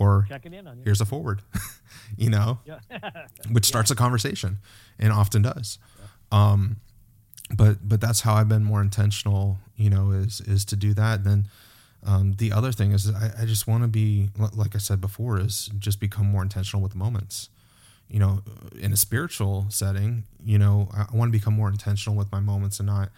Or 0.00 0.24
Checking 0.28 0.52
in 0.54 0.66
on 0.66 0.78
you. 0.78 0.84
here's 0.84 1.00
a 1.00 1.04
forward, 1.04 1.42
you 2.16 2.30
know, 2.30 2.58
Yeah. 2.64 2.80
which 3.52 3.66
starts 3.66 3.90
a 3.90 3.94
conversation 3.94 4.58
and 4.98 5.12
often 5.12 5.42
does. 5.42 5.78
Um, 6.32 6.76
but 7.54 7.88
but 7.88 8.00
that's 8.00 8.22
how 8.22 8.34
I've 8.34 8.48
been 8.48 8.64
more 8.64 8.80
intentional, 8.82 9.58
you 9.76 9.88
know, 9.90 10.10
is 10.10 10.40
is 10.40 10.64
to 10.66 10.76
do 10.76 10.92
that. 10.94 11.22
Then 11.24 11.48
um, 12.10 12.34
the 12.38 12.50
other 12.52 12.72
thing 12.72 12.92
is 12.92 13.02
I, 13.14 13.42
I 13.42 13.44
just 13.44 13.66
want 13.66 13.82
to 13.84 13.88
be 13.88 14.30
like 14.62 14.74
I 14.74 14.78
said 14.78 15.00
before 15.00 15.38
is 15.40 15.70
just 15.78 16.00
become 16.00 16.26
more 16.26 16.42
intentional 16.42 16.82
with 16.82 16.94
moments. 16.94 17.50
You 18.08 18.18
know, 18.20 18.40
in 18.78 18.92
a 18.92 18.96
spiritual 18.96 19.66
setting, 19.68 20.24
you 20.42 20.58
know, 20.58 20.88
I, 20.96 21.02
I 21.12 21.16
want 21.16 21.28
to 21.30 21.38
become 21.38 21.52
more 21.54 21.68
intentional 21.68 22.16
with 22.16 22.32
my 22.32 22.40
moments 22.40 22.80
and 22.80 22.86
not 22.86 23.10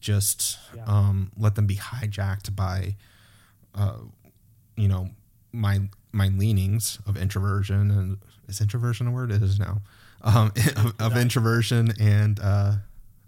just 0.00 0.58
Yeah. 0.74 0.84
um, 0.86 1.30
let 1.36 1.54
them 1.56 1.66
be 1.66 1.76
hijacked 1.76 2.56
by 2.56 2.96
uh, 3.74 3.98
you 4.76 4.88
know 4.88 5.10
my 5.52 5.82
my 6.12 6.28
leanings 6.28 6.98
of 7.06 7.16
introversion 7.18 7.90
and 7.90 8.18
is 8.48 8.60
introversion 8.62 9.06
a 9.06 9.10
word 9.10 9.30
it 9.30 9.42
is 9.42 9.58
now 9.58 9.82
um, 10.22 10.52
of, 10.76 10.94
of 10.98 11.16
introversion 11.18 11.92
and 12.00 12.40
uh, 12.40 12.72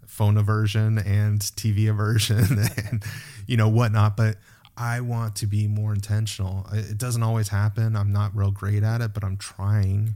phone 0.07 0.37
aversion 0.39 0.99
and 0.99 1.41
TV 1.43 1.89
aversion 1.91 2.59
and 2.89 3.05
you 3.47 3.57
know 3.59 3.69
whatnot 3.69 4.17
but 4.17 4.37
I 4.83 5.01
want 5.01 5.37
to 5.37 5.47
be 5.47 5.69
more 5.69 5.93
intentional 5.93 6.67
it 6.73 6.99
doesn't 6.99 7.23
always 7.23 7.49
happen 7.49 7.97
I'm 7.97 8.13
not 8.13 8.35
real 8.35 8.51
great 8.51 8.83
at 8.83 9.01
it 9.01 9.15
but 9.15 9.25
I'm 9.25 9.37
trying 9.37 10.15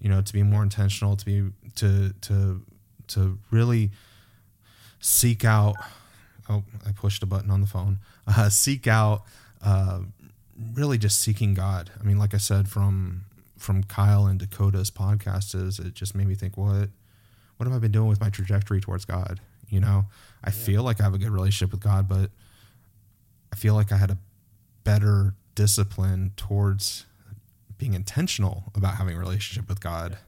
you 0.00 0.08
know 0.08 0.20
to 0.20 0.32
be 0.32 0.42
more 0.42 0.62
intentional 0.62 1.16
to 1.16 1.24
be 1.24 1.50
to 1.76 2.12
to 2.22 2.62
to 3.08 3.38
really 3.50 3.90
seek 5.00 5.44
out 5.44 5.76
oh 6.48 6.62
i 6.86 6.92
pushed 6.92 7.22
a 7.22 7.26
button 7.26 7.50
on 7.50 7.60
the 7.60 7.66
phone 7.66 7.98
uh, 8.26 8.48
seek 8.50 8.86
out 8.86 9.22
uh, 9.64 10.00
really 10.74 10.98
just 10.98 11.18
seeking 11.20 11.54
god 11.54 11.90
i 11.98 12.02
mean 12.02 12.18
like 12.18 12.34
i 12.34 12.36
said 12.36 12.68
from 12.68 13.24
from 13.60 13.84
Kyle 13.84 14.26
and 14.26 14.40
Dakota's 14.40 14.90
podcast 14.90 15.54
is 15.54 15.78
it 15.78 15.94
just 15.94 16.14
made 16.14 16.26
me 16.26 16.34
think 16.34 16.56
what 16.56 16.88
what 17.56 17.66
have 17.66 17.76
I 17.76 17.78
been 17.78 17.92
doing 17.92 18.08
with 18.08 18.20
my 18.20 18.30
trajectory 18.30 18.80
towards 18.80 19.04
God? 19.04 19.38
You 19.68 19.80
know, 19.80 20.06
I 20.42 20.48
yeah. 20.48 20.52
feel 20.52 20.82
like 20.82 20.98
I 20.98 21.04
have 21.04 21.14
a 21.14 21.18
good 21.18 21.28
relationship 21.28 21.70
with 21.70 21.82
God, 21.82 22.08
but 22.08 22.30
I 23.52 23.56
feel 23.56 23.74
like 23.74 23.92
I 23.92 23.96
had 23.96 24.10
a 24.10 24.18
better 24.84 25.34
discipline 25.54 26.32
towards 26.36 27.06
being 27.78 27.94
intentional 27.94 28.64
about 28.74 28.96
having 28.96 29.16
a 29.16 29.18
relationship 29.18 29.68
with 29.68 29.80
God 29.80 30.18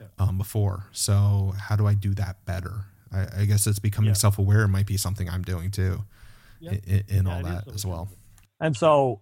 yeah. 0.00 0.06
Yeah. 0.18 0.26
Um, 0.26 0.38
before. 0.38 0.86
So 0.92 1.54
how 1.58 1.76
do 1.76 1.86
I 1.86 1.94
do 1.94 2.14
that 2.14 2.44
better? 2.44 2.86
I, 3.12 3.42
I 3.42 3.44
guess 3.44 3.66
it's 3.66 3.78
becoming 3.78 4.14
self 4.14 4.38
aware. 4.38 4.66
Might 4.68 4.86
be 4.86 4.96
something 4.96 5.28
I'm 5.28 5.42
doing 5.42 5.70
too, 5.70 6.04
in, 6.60 7.04
in 7.08 7.26
all 7.26 7.42
that 7.42 7.68
as 7.68 7.86
well. 7.86 8.08
And 8.60 8.76
so, 8.76 9.20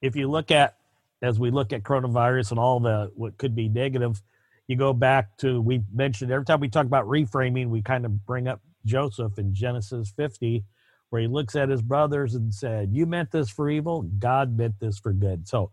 if 0.00 0.16
you 0.16 0.28
look 0.28 0.50
at 0.50 0.76
as 1.22 1.38
we 1.38 1.50
look 1.50 1.72
at 1.72 1.82
coronavirus 1.82 2.52
and 2.52 2.60
all 2.60 2.80
the 2.80 3.10
what 3.14 3.36
could 3.38 3.54
be 3.54 3.68
negative, 3.68 4.22
you 4.66 4.76
go 4.76 4.92
back 4.92 5.36
to 5.38 5.60
we 5.60 5.82
mentioned 5.92 6.30
every 6.30 6.44
time 6.44 6.60
we 6.60 6.68
talk 6.68 6.86
about 6.86 7.06
reframing, 7.06 7.68
we 7.68 7.82
kind 7.82 8.04
of 8.04 8.24
bring 8.26 8.48
up 8.48 8.60
Joseph 8.84 9.38
in 9.38 9.54
Genesis 9.54 10.12
50, 10.16 10.64
where 11.10 11.22
he 11.22 11.28
looks 11.28 11.56
at 11.56 11.68
his 11.68 11.82
brothers 11.82 12.34
and 12.34 12.52
said, 12.52 12.90
"You 12.92 13.06
meant 13.06 13.30
this 13.30 13.50
for 13.50 13.70
evil. 13.70 14.02
God 14.02 14.56
meant 14.56 14.78
this 14.80 14.98
for 14.98 15.12
good." 15.12 15.48
So, 15.48 15.70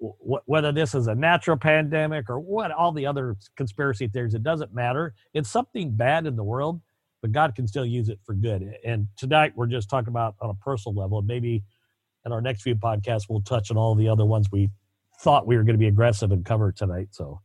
w- 0.00 0.42
whether 0.44 0.72
this 0.72 0.94
is 0.94 1.06
a 1.06 1.14
natural 1.14 1.56
pandemic 1.56 2.28
or 2.28 2.38
what, 2.38 2.70
all 2.70 2.92
the 2.92 3.06
other 3.06 3.36
conspiracy 3.56 4.08
theories, 4.08 4.34
it 4.34 4.42
doesn't 4.42 4.74
matter. 4.74 5.14
It's 5.32 5.50
something 5.50 5.96
bad 5.96 6.26
in 6.26 6.36
the 6.36 6.44
world, 6.44 6.80
but 7.22 7.32
God 7.32 7.54
can 7.54 7.66
still 7.66 7.86
use 7.86 8.08
it 8.08 8.20
for 8.24 8.34
good. 8.34 8.74
And 8.84 9.08
tonight 9.16 9.52
we're 9.56 9.66
just 9.66 9.88
talking 9.88 10.08
about 10.08 10.34
on 10.40 10.50
a 10.50 10.54
personal 10.54 10.94
level, 11.00 11.18
and 11.18 11.26
maybe 11.26 11.62
in 12.26 12.32
our 12.32 12.40
next 12.40 12.62
few 12.62 12.74
podcasts 12.74 13.28
we'll 13.28 13.42
touch 13.42 13.70
on 13.70 13.76
all 13.76 13.94
the 13.94 14.08
other 14.08 14.24
ones 14.24 14.48
we 14.50 14.70
thought 15.20 15.46
we 15.46 15.56
were 15.56 15.62
going 15.62 15.74
to 15.74 15.78
be 15.78 15.86
aggressive 15.88 16.32
and 16.32 16.44
cover 16.44 16.72
tonight. 16.72 17.08
So, 17.12 17.40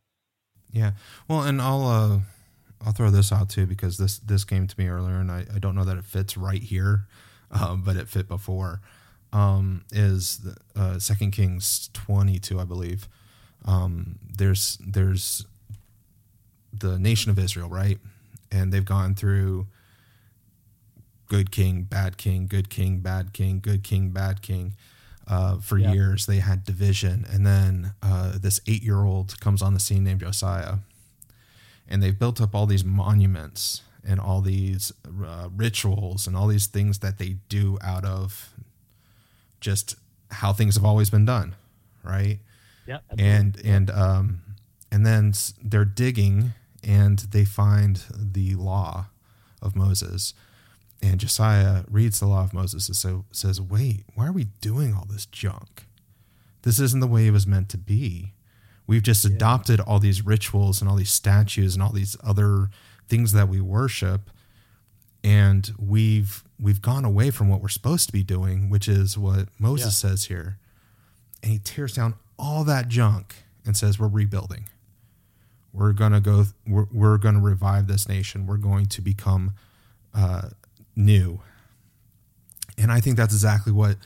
yeah. 0.71 0.91
Well, 1.27 1.43
and 1.43 1.61
I'll 1.61 1.87
uh, 1.87 2.19
I'll 2.85 2.93
throw 2.93 3.09
this 3.09 3.31
out 3.31 3.49
too 3.49 3.65
because 3.65 3.97
this 3.97 4.19
this 4.19 4.43
came 4.43 4.67
to 4.67 4.79
me 4.79 4.87
earlier, 4.87 5.15
and 5.15 5.31
I, 5.31 5.45
I 5.53 5.59
don't 5.59 5.75
know 5.75 5.83
that 5.83 5.97
it 5.97 6.05
fits 6.05 6.37
right 6.37 6.61
here, 6.61 7.05
um, 7.51 7.83
but 7.85 7.95
it 7.95 8.07
fit 8.07 8.27
before. 8.27 8.81
Um, 9.31 9.83
is 9.91 10.41
uh, 10.75 10.97
Second 10.97 11.31
Kings 11.31 11.89
twenty 11.93 12.39
two, 12.39 12.59
I 12.59 12.63
believe. 12.63 13.07
Um, 13.65 14.17
there's 14.37 14.77
there's 14.85 15.45
the 16.73 16.97
nation 16.97 17.29
of 17.31 17.37
Israel, 17.37 17.69
right, 17.69 17.99
and 18.51 18.71
they've 18.71 18.85
gone 18.85 19.13
through 19.15 19.67
good 21.27 21.51
king, 21.51 21.83
bad 21.83 22.17
king, 22.17 22.47
good 22.47 22.69
king, 22.69 22.99
bad 22.99 23.33
king, 23.33 23.59
good 23.59 23.83
king, 23.83 24.09
bad 24.09 24.41
king 24.41 24.75
uh, 25.27 25.59
for 25.59 25.77
years. 25.77 26.25
They 26.25 26.39
had 26.39 26.63
division, 26.63 27.25
and 27.29 27.45
then 27.45 27.93
uh, 28.01 28.37
this 28.39 28.59
eight-year-old 28.67 29.39
comes 29.39 29.61
on 29.61 29.73
the 29.73 29.79
scene 29.79 30.03
named 30.03 30.21
Josiah, 30.21 30.77
and 31.89 32.01
they've 32.01 32.17
built 32.17 32.39
up 32.39 32.55
all 32.55 32.65
these 32.65 32.85
monuments 32.85 33.81
and 34.07 34.19
all 34.19 34.39
these 34.39 34.93
uh, 35.25 35.49
rituals 35.53 36.25
and 36.25 36.37
all 36.37 36.47
these 36.47 36.67
things 36.67 36.99
that 36.99 37.17
they 37.17 37.35
do 37.49 37.77
out 37.81 38.05
of 38.05 38.53
just 39.59 39.95
how 40.31 40.53
things 40.53 40.75
have 40.75 40.85
always 40.85 41.09
been 41.09 41.25
done, 41.25 41.55
right? 42.03 42.39
Yeah. 42.85 42.99
And 43.17 43.59
and 43.65 43.91
um 43.91 44.41
and 44.91 45.05
then 45.05 45.33
they're 45.61 45.85
digging 45.85 46.53
and 46.83 47.19
they 47.19 47.43
find 47.43 48.01
the 48.15 48.55
law 48.55 49.07
of 49.61 49.75
Moses 49.75 50.33
and 51.01 51.19
Josiah 51.19 51.83
reads 51.89 52.19
the 52.19 52.27
law 52.27 52.43
of 52.43 52.53
Moses 52.53 52.87
and 52.87 52.95
so 52.95 53.25
says, 53.31 53.61
Wait, 53.61 54.03
why 54.15 54.27
are 54.27 54.31
we 54.31 54.45
doing 54.61 54.93
all 54.93 55.05
this 55.09 55.25
junk? 55.25 55.85
This 56.63 56.79
isn't 56.79 56.99
the 56.99 57.07
way 57.07 57.27
it 57.27 57.31
was 57.31 57.47
meant 57.47 57.69
to 57.69 57.77
be. 57.77 58.33
We've 58.89 59.03
just 59.03 59.23
yeah. 59.23 59.35
adopted 59.35 59.79
all 59.79 59.99
these 59.99 60.25
rituals 60.25 60.81
and 60.81 60.89
all 60.89 60.95
these 60.95 61.11
statues 61.11 61.75
and 61.75 61.83
all 61.83 61.91
these 61.91 62.17
other 62.23 62.71
things 63.07 63.33
that 63.33 63.47
we 63.47 63.61
worship. 63.61 64.31
And 65.23 65.71
we've 65.77 66.43
we've 66.59 66.81
gone 66.81 67.05
away 67.05 67.29
from 67.29 67.49
what 67.49 67.61
we're 67.61 67.69
supposed 67.69 68.07
to 68.07 68.11
be 68.11 68.23
doing, 68.23 68.67
which 68.67 68.87
is 68.87 69.15
what 69.15 69.49
Moses 69.59 70.03
yeah. 70.03 70.09
says 70.09 70.25
here. 70.25 70.57
And 71.43 71.51
he 71.51 71.59
tears 71.59 71.93
down 71.93 72.15
all 72.39 72.63
that 72.63 72.87
junk 72.87 73.35
and 73.63 73.77
says, 73.77 73.99
We're 73.99 74.07
rebuilding. 74.07 74.65
We're 75.71 75.93
gonna 75.93 76.19
go, 76.19 76.45
we're, 76.65 76.87
we're 76.91 77.19
gonna 77.19 77.41
revive 77.41 77.85
this 77.85 78.09
nation. 78.09 78.47
We're 78.47 78.57
going 78.57 78.87
to 78.87 79.01
become 79.03 79.53
uh, 80.15 80.49
new. 80.95 81.41
And 82.75 82.91
I 82.91 83.01
think 83.01 83.17
that's 83.17 83.35
exactly 83.35 83.71
what 83.71 83.97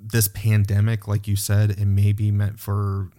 this 0.00 0.28
pandemic, 0.28 1.06
like 1.06 1.28
you 1.28 1.36
said, 1.36 1.72
it 1.72 1.84
may 1.84 2.14
be 2.14 2.30
meant 2.30 2.58
for 2.58 3.10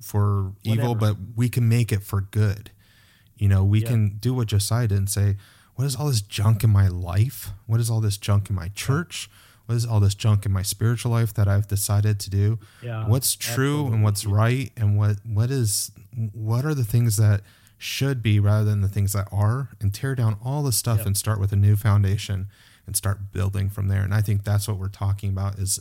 for 0.00 0.52
Whatever. 0.64 0.82
evil, 0.82 0.94
but 0.94 1.16
we 1.36 1.48
can 1.48 1.68
make 1.68 1.92
it 1.92 2.02
for 2.02 2.20
good. 2.20 2.70
You 3.36 3.48
know, 3.48 3.64
we 3.64 3.80
yeah. 3.80 3.88
can 3.88 4.18
do 4.18 4.34
what 4.34 4.48
Josiah 4.48 4.88
did 4.88 4.98
and 4.98 5.10
say, 5.10 5.36
what 5.74 5.84
is 5.84 5.96
all 5.96 6.08
this 6.08 6.20
junk 6.20 6.62
in 6.62 6.70
my 6.70 6.88
life? 6.88 7.50
What 7.66 7.80
is 7.80 7.88
all 7.88 8.00
this 8.00 8.18
junk 8.18 8.50
in 8.50 8.56
my 8.56 8.68
church? 8.68 9.30
What 9.66 9.76
is 9.76 9.86
all 9.86 10.00
this 10.00 10.14
junk 10.14 10.44
in 10.44 10.52
my 10.52 10.62
spiritual 10.62 11.12
life 11.12 11.32
that 11.34 11.48
I've 11.48 11.68
decided 11.68 12.18
to 12.20 12.30
do? 12.30 12.58
Yeah, 12.82 13.06
what's 13.06 13.34
true 13.34 13.54
absolutely. 13.54 13.94
and 13.94 14.04
what's 14.04 14.26
right 14.26 14.72
and 14.76 14.98
what 14.98 15.16
what 15.24 15.50
is 15.50 15.92
what 16.34 16.64
are 16.64 16.74
the 16.74 16.84
things 16.84 17.16
that 17.16 17.42
should 17.78 18.22
be 18.22 18.38
rather 18.38 18.64
than 18.64 18.82
the 18.82 18.88
things 18.88 19.14
that 19.14 19.26
are 19.32 19.70
and 19.80 19.94
tear 19.94 20.14
down 20.14 20.36
all 20.44 20.62
the 20.62 20.72
stuff 20.72 20.98
yep. 20.98 21.06
and 21.06 21.16
start 21.16 21.40
with 21.40 21.50
a 21.50 21.56
new 21.56 21.76
foundation 21.76 22.48
and 22.86 22.94
start 22.94 23.32
building 23.32 23.70
from 23.70 23.88
there 23.88 24.02
and 24.02 24.12
i 24.12 24.20
think 24.20 24.44
that's 24.44 24.68
what 24.68 24.76
we're 24.76 24.86
talking 24.86 25.30
about 25.30 25.58
is 25.58 25.80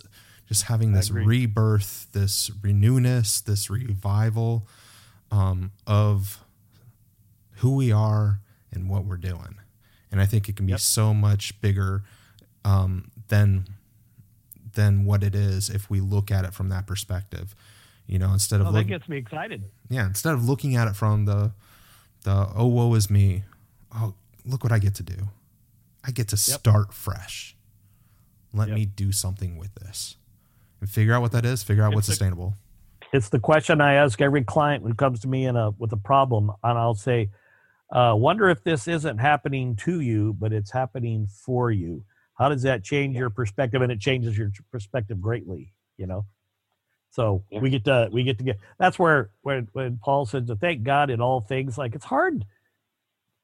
just 0.49 0.63
having 0.63 0.91
this 0.91 1.09
rebirth 1.09 2.07
this 2.11 2.49
renewness 2.49 3.41
this 3.41 3.69
revival 3.69 4.67
um, 5.31 5.71
of 5.87 6.43
who 7.57 7.75
we 7.75 7.91
are 7.91 8.41
and 8.73 8.89
what 8.89 9.05
we're 9.05 9.17
doing 9.17 9.55
and 10.11 10.19
i 10.19 10.25
think 10.25 10.49
it 10.49 10.55
can 10.57 10.65
be 10.65 10.71
yep. 10.71 10.79
so 10.79 11.13
much 11.13 11.59
bigger 11.61 12.03
um, 12.65 13.09
than 13.29 13.65
than 14.73 15.05
what 15.05 15.23
it 15.23 15.33
is 15.33 15.69
if 15.69 15.89
we 15.89 16.01
look 16.01 16.29
at 16.29 16.43
it 16.43 16.53
from 16.53 16.69
that 16.69 16.85
perspective 16.85 17.55
you 18.05 18.19
know 18.19 18.33
instead 18.33 18.59
of 18.59 18.67
oh, 18.67 18.71
that 18.71 18.87
gets 18.87 19.07
me 19.07 19.17
excited 19.17 19.63
yeah 19.89 20.05
instead 20.05 20.33
of 20.33 20.43
looking 20.43 20.75
at 20.75 20.87
it 20.87 20.95
from 20.95 21.25
the 21.25 21.51
the 22.23 22.49
oh 22.55 22.67
woe 22.67 22.93
is 22.93 23.09
me. 23.09 23.43
Oh, 23.93 24.13
look 24.45 24.63
what 24.63 24.73
I 24.73 24.79
get 24.79 24.95
to 24.95 25.03
do. 25.03 25.29
I 26.05 26.11
get 26.11 26.27
to 26.29 26.35
yep. 26.35 26.59
start 26.59 26.93
fresh. 26.93 27.55
Let 28.53 28.69
yep. 28.69 28.75
me 28.75 28.85
do 28.85 29.11
something 29.11 29.57
with 29.57 29.73
this 29.75 30.15
and 30.81 30.89
figure 30.89 31.13
out 31.13 31.21
what 31.21 31.31
that 31.31 31.45
is. 31.45 31.63
Figure 31.63 31.83
out 31.83 31.89
it's 31.89 31.95
what's 31.95 32.07
the, 32.07 32.13
sustainable. 32.13 32.55
It's 33.13 33.29
the 33.29 33.39
question 33.39 33.81
I 33.81 33.93
ask 33.93 34.21
every 34.21 34.43
client 34.43 34.83
who 34.83 34.93
comes 34.93 35.19
to 35.21 35.27
me 35.27 35.45
in 35.45 35.55
a 35.55 35.71
with 35.71 35.91
a 35.91 35.97
problem, 35.97 36.51
and 36.63 36.77
I'll 36.77 36.95
say, 36.95 37.29
uh, 37.91 38.13
"Wonder 38.15 38.49
if 38.49 38.63
this 38.63 38.87
isn't 38.87 39.17
happening 39.17 39.75
to 39.77 39.99
you, 39.99 40.33
but 40.33 40.53
it's 40.53 40.71
happening 40.71 41.27
for 41.27 41.71
you. 41.71 42.03
How 42.37 42.49
does 42.49 42.61
that 42.63 42.83
change 42.83 43.15
your 43.17 43.29
perspective? 43.29 43.81
And 43.81 43.91
it 43.91 43.99
changes 43.99 44.37
your 44.37 44.51
perspective 44.71 45.21
greatly. 45.21 45.73
You 45.97 46.07
know." 46.07 46.25
So 47.11 47.43
yeah. 47.49 47.59
we 47.59 47.69
get 47.69 47.85
to 47.85 48.09
we 48.11 48.23
get 48.23 48.37
to 48.37 48.43
get 48.43 48.59
that's 48.77 48.99
where 48.99 49.31
when 49.41 49.67
when 49.73 49.97
Paul 49.97 50.25
says 50.25 50.47
to 50.47 50.55
thank 50.55 50.83
God 50.83 51.09
in 51.09 51.21
all 51.21 51.41
things, 51.41 51.77
like 51.77 51.95
it's 51.95 52.05
hard 52.05 52.45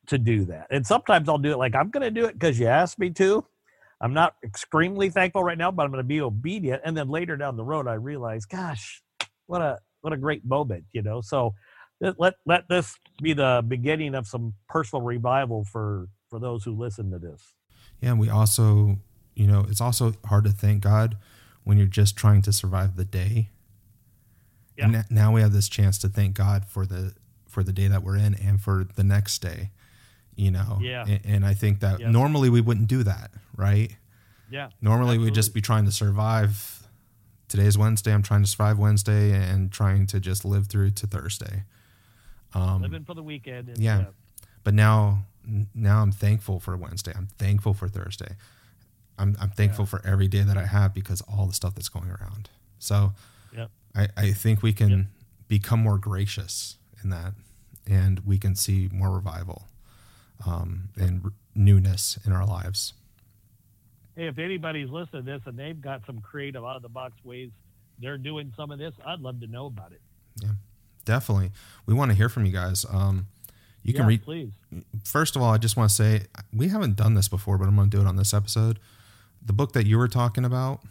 to 0.08 0.18
do 0.18 0.46
that. 0.46 0.68
And 0.70 0.86
sometimes 0.86 1.28
I'll 1.28 1.38
do 1.38 1.52
it 1.52 1.58
like 1.58 1.76
I'm 1.76 1.90
gonna 1.90 2.12
do 2.12 2.26
it 2.26 2.34
because 2.34 2.60
you 2.60 2.68
asked 2.68 3.00
me 3.00 3.10
to. 3.12 3.46
I'm 4.02 4.14
not 4.14 4.36
extremely 4.44 5.10
thankful 5.10 5.44
right 5.44 5.58
now, 5.58 5.72
but 5.72 5.84
I'm 5.84 5.92
gonna 5.92 6.04
be 6.04 6.22
obedient. 6.22 6.82
And 6.86 6.96
then 6.96 7.10
later 7.10 7.38
down 7.38 7.58
the 7.58 7.64
road 7.64 7.88
I 7.88 7.94
realize, 7.94 8.46
gosh, 8.46 9.02
what 9.48 9.62
a 9.62 9.80
what 10.02 10.14
a 10.14 10.18
great 10.18 10.46
moment, 10.46 10.86
you 10.94 11.02
know. 11.02 11.22
So 11.22 11.54
let 12.02 12.36
let 12.46 12.68
this 12.70 12.96
be 13.22 13.34
the 13.34 13.64
beginning 13.68 14.16
of 14.16 14.28
some 14.28 14.54
personal 14.68 15.02
revival 15.02 15.64
for 15.64 16.08
for 16.30 16.40
those 16.40 16.64
who 16.64 16.74
listen 16.74 17.12
to 17.12 17.20
this. 17.20 17.56
Yeah, 18.02 18.12
and 18.12 18.20
we 18.20 18.30
also, 18.30 18.98
you 19.36 19.48
know, 19.48 19.66
it's 19.70 19.82
also 19.82 20.14
hard 20.26 20.44
to 20.46 20.52
thank 20.52 20.84
God 20.84 21.18
when 21.64 21.78
you're 21.78 21.88
just 21.88 22.16
trying 22.16 22.42
to 22.44 22.54
survive 22.54 22.96
the 22.96 23.06
day 23.06 23.50
yeah. 24.78 24.86
And 24.86 25.06
now 25.10 25.32
we 25.32 25.42
have 25.42 25.54
this 25.54 25.70
chance 25.70 25.98
to 26.00 26.10
thank 26.10 26.36
God 26.36 26.66
for 26.66 26.86
the 26.86 27.14
for 27.48 27.64
the 27.64 27.72
day 27.72 27.88
that 27.88 28.04
we're 28.04 28.18
in 28.18 28.36
and 28.36 28.62
for 28.62 28.86
the 28.96 29.04
next 29.04 29.40
day. 29.40 29.72
You 30.36 30.52
know. 30.52 30.80
Yeah. 30.82 31.06
And, 31.08 31.22
and 31.26 31.46
I 31.46 31.54
think 31.54 31.80
that 31.80 32.00
normally 32.02 32.50
we 32.50 32.62
wouldn't 32.62 32.88
do 32.88 33.04
that, 33.04 33.32
right? 33.56 33.96
Yeah. 34.50 34.70
Normally 34.82 35.12
absolutely. 35.12 35.26
we'd 35.26 35.36
just 35.36 35.54
be 35.54 35.62
trying 35.62 35.86
to 35.86 35.92
survive. 35.92 36.88
Today's 37.48 37.78
Wednesday. 37.78 38.12
I'm 38.14 38.24
trying 38.24 38.44
to 38.44 38.50
survive 38.50 38.80
Wednesday 38.80 39.32
and 39.32 39.72
trying 39.72 40.08
to 40.08 40.20
just 40.20 40.46
live 40.46 40.68
through 40.68 40.92
to 40.92 41.08
Thursday. 41.08 41.64
Um, 42.54 42.82
Living 42.82 43.04
for 43.04 43.14
the 43.14 43.24
weekend. 43.24 43.70
And, 43.70 43.78
yeah. 43.78 44.06
But 44.64 44.74
now, 44.74 45.26
now 45.74 46.02
I'm 46.02 46.12
thankful 46.12 46.60
for 46.60 46.76
Wednesday. 46.76 47.14
I'm 47.16 47.28
thankful 47.38 47.74
for 47.74 47.88
Thursday. 47.88 48.36
I'm, 49.18 49.38
I'm 49.40 49.52
thankful 49.52 49.84
yeah. 49.86 49.90
for 49.90 50.06
every 50.06 50.28
day 50.28 50.42
that 50.42 50.58
I 50.58 50.66
have 50.66 50.94
because 50.94 51.22
all 51.22 51.46
the 51.46 51.54
stuff 51.54 51.76
that's 51.76 51.90
going 51.90 52.10
around. 52.10 52.50
So, 52.80 53.14
I, 53.96 54.08
I 54.18 54.32
think 54.32 54.62
we 54.62 54.74
can 54.74 54.90
yep. 54.90 55.00
become 55.48 55.80
more 55.80 55.98
gracious 55.98 56.78
in 57.04 57.10
that 57.12 57.34
and 57.88 58.20
we 58.26 58.38
can 58.38 58.56
see 58.56 58.90
more 58.92 59.12
revival 59.12 59.68
um, 60.46 60.90
and 60.98 61.32
newness 61.54 62.18
in 62.26 62.32
our 62.32 62.46
lives. 62.46 62.94
Hey, 64.16 64.28
if 64.28 64.38
anybody's 64.40 64.90
listening 64.90 65.26
to 65.26 65.32
this 65.34 65.42
and 65.46 65.58
they've 65.58 65.80
got 65.80 66.02
some 66.06 66.22
creative 66.22 66.64
out 66.64 66.76
of 66.78 66.82
the 66.82 66.90
box 66.90 67.14
ways 67.24 67.50
they're 68.00 68.18
doing 68.18 68.54
some 68.56 68.72
of 68.72 68.80
this, 68.80 68.94
I'd 69.06 69.20
love 69.20 69.40
to 69.42 69.48
know 69.48 69.66
about 69.68 69.92
it. 69.92 70.02
Yeah. 70.42 70.50
definitely. 71.06 71.52
We 71.86 71.94
want 71.94 72.12
to 72.12 72.18
hear 72.18 72.28
from 72.30 72.46
you 72.46 72.52
guys. 72.52 72.86
Um, 72.92 73.28
you 73.84 73.94
yeah, 73.94 74.00
can 74.00 74.08
read. 74.08 74.24
please. 74.24 74.52
First 75.04 75.36
of 75.36 75.42
all, 75.42 75.52
I 75.54 75.58
just 75.58 75.78
want 75.78 75.90
to 75.90 75.96
say 75.96 76.24
we 76.54 76.70
haven't 76.70 76.96
done 76.96 77.14
this 77.14 77.28
before, 77.28 77.58
but 77.58 77.68
I'm 77.68 77.76
going 77.76 77.90
to 77.90 77.96
do 77.98 78.02
it 78.02 78.08
on 78.08 78.16
this 78.16 78.34
episode. 78.34 78.80
The 79.46 79.54
book 79.54 79.74
that 79.74 79.86
you 79.86 79.98
were 79.98 80.08
talking 80.08 80.44
about, 80.44 80.82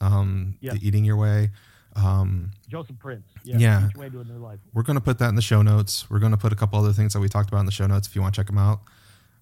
um, 0.00 0.56
Yeah. 0.60 0.74
the 0.74 0.86
Eating 0.86 1.04
Your 1.04 1.16
Way. 1.16 1.50
Um, 1.94 2.52
Joseph 2.68 2.98
Prince. 2.98 3.26
Yeah. 3.44 3.58
Yeah. 3.58 3.88
Each 3.88 3.96
way 3.96 4.08
to 4.08 4.20
a 4.20 4.24
new 4.24 4.38
life. 4.38 4.58
we're 4.72 4.82
going 4.82 4.96
to 4.96 5.02
put 5.02 5.18
that 5.18 5.28
in 5.28 5.34
the 5.34 5.42
show 5.42 5.62
notes. 5.62 6.08
We're 6.08 6.20
going 6.20 6.32
to 6.32 6.38
put 6.38 6.52
a 6.52 6.56
couple 6.56 6.78
other 6.78 6.92
things 6.92 7.12
that 7.12 7.20
we 7.20 7.28
talked 7.28 7.48
about 7.48 7.60
in 7.60 7.66
the 7.66 7.72
show 7.72 7.86
notes 7.86 8.08
if 8.08 8.16
you 8.16 8.22
want 8.22 8.34
to 8.34 8.40
check 8.40 8.46
them 8.46 8.58
out. 8.58 8.80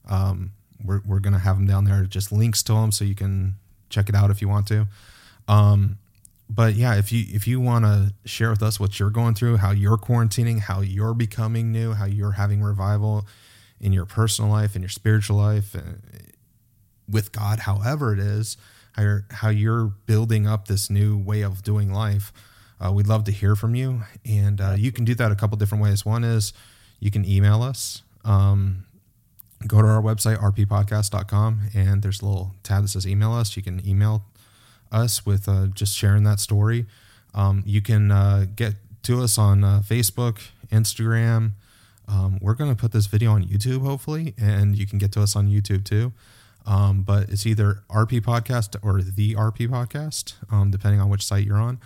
Um, 0.08 0.52
we're 0.84 1.00
we're 1.06 1.20
going 1.20 1.34
to 1.34 1.38
have 1.38 1.56
them 1.56 1.66
down 1.66 1.84
there, 1.84 2.02
just 2.04 2.32
links 2.32 2.62
to 2.64 2.72
them 2.72 2.90
so 2.90 3.04
you 3.04 3.14
can 3.14 3.54
check 3.88 4.08
it 4.08 4.14
out 4.14 4.30
if 4.30 4.40
you 4.40 4.48
want 4.48 4.66
to. 4.68 4.86
Um, 5.46 5.98
but 6.48 6.74
yeah, 6.74 6.96
if 6.96 7.12
you 7.12 7.24
if 7.28 7.46
you 7.46 7.60
want 7.60 7.84
to 7.84 8.12
share 8.24 8.50
with 8.50 8.62
us 8.62 8.80
what 8.80 8.98
you're 8.98 9.10
going 9.10 9.34
through, 9.34 9.58
how 9.58 9.70
you're 9.70 9.98
quarantining, 9.98 10.60
how 10.60 10.80
you're 10.80 11.14
becoming 11.14 11.70
new, 11.70 11.92
how 11.92 12.06
you're 12.06 12.32
having 12.32 12.62
revival 12.62 13.26
in 13.80 13.92
your 13.92 14.04
personal 14.06 14.50
life, 14.50 14.74
in 14.74 14.82
your 14.82 14.88
spiritual 14.88 15.36
life, 15.36 15.76
uh, 15.76 15.80
with 17.08 17.32
God, 17.32 17.60
however 17.60 18.12
it 18.12 18.18
is, 18.18 18.56
how 18.92 19.02
you're, 19.02 19.26
how 19.30 19.48
you're 19.48 19.86
building 20.06 20.46
up 20.46 20.68
this 20.68 20.90
new 20.90 21.16
way 21.16 21.42
of 21.42 21.62
doing 21.62 21.92
life, 21.92 22.32
uh, 22.80 22.90
we'd 22.92 23.06
love 23.06 23.24
to 23.24 23.32
hear 23.32 23.54
from 23.54 23.74
you. 23.74 24.02
And 24.24 24.60
uh, 24.60 24.74
you 24.76 24.92
can 24.92 25.04
do 25.04 25.14
that 25.16 25.30
a 25.30 25.34
couple 25.34 25.56
different 25.56 25.82
ways. 25.82 26.04
One 26.04 26.24
is 26.24 26.52
you 26.98 27.10
can 27.10 27.24
email 27.24 27.62
us. 27.62 28.02
Um, 28.24 28.84
go 29.66 29.82
to 29.82 29.88
our 29.88 30.02
website, 30.02 30.38
rppodcast.com, 30.38 31.70
and 31.74 32.02
there's 32.02 32.22
a 32.22 32.26
little 32.26 32.54
tab 32.62 32.82
that 32.82 32.88
says 32.88 33.06
email 33.06 33.32
us. 33.32 33.56
You 33.56 33.62
can 33.62 33.86
email 33.86 34.24
us 34.90 35.26
with 35.26 35.48
uh, 35.48 35.66
just 35.66 35.96
sharing 35.96 36.24
that 36.24 36.40
story. 36.40 36.86
Um, 37.34 37.62
you 37.66 37.80
can 37.80 38.10
uh, 38.10 38.46
get 38.54 38.74
to 39.04 39.22
us 39.22 39.38
on 39.38 39.64
uh, 39.64 39.82
Facebook, 39.84 40.40
Instagram. 40.72 41.52
Um, 42.08 42.38
we're 42.40 42.54
going 42.54 42.70
to 42.70 42.76
put 42.76 42.92
this 42.92 43.06
video 43.06 43.32
on 43.32 43.44
YouTube, 43.44 43.82
hopefully, 43.82 44.34
and 44.38 44.76
you 44.76 44.86
can 44.86 44.98
get 44.98 45.12
to 45.12 45.22
us 45.22 45.36
on 45.36 45.48
YouTube 45.48 45.84
too. 45.84 46.12
Um, 46.66 47.02
but 47.02 47.28
it's 47.30 47.46
either 47.46 47.82
RP 47.90 48.20
Podcast 48.20 48.76
or 48.82 49.02
the 49.02 49.34
RP 49.34 49.68
Podcast, 49.68 50.34
um, 50.52 50.70
depending 50.70 51.00
on 51.00 51.08
which 51.08 51.24
site 51.24 51.46
you're 51.46 51.58
on. 51.58 51.80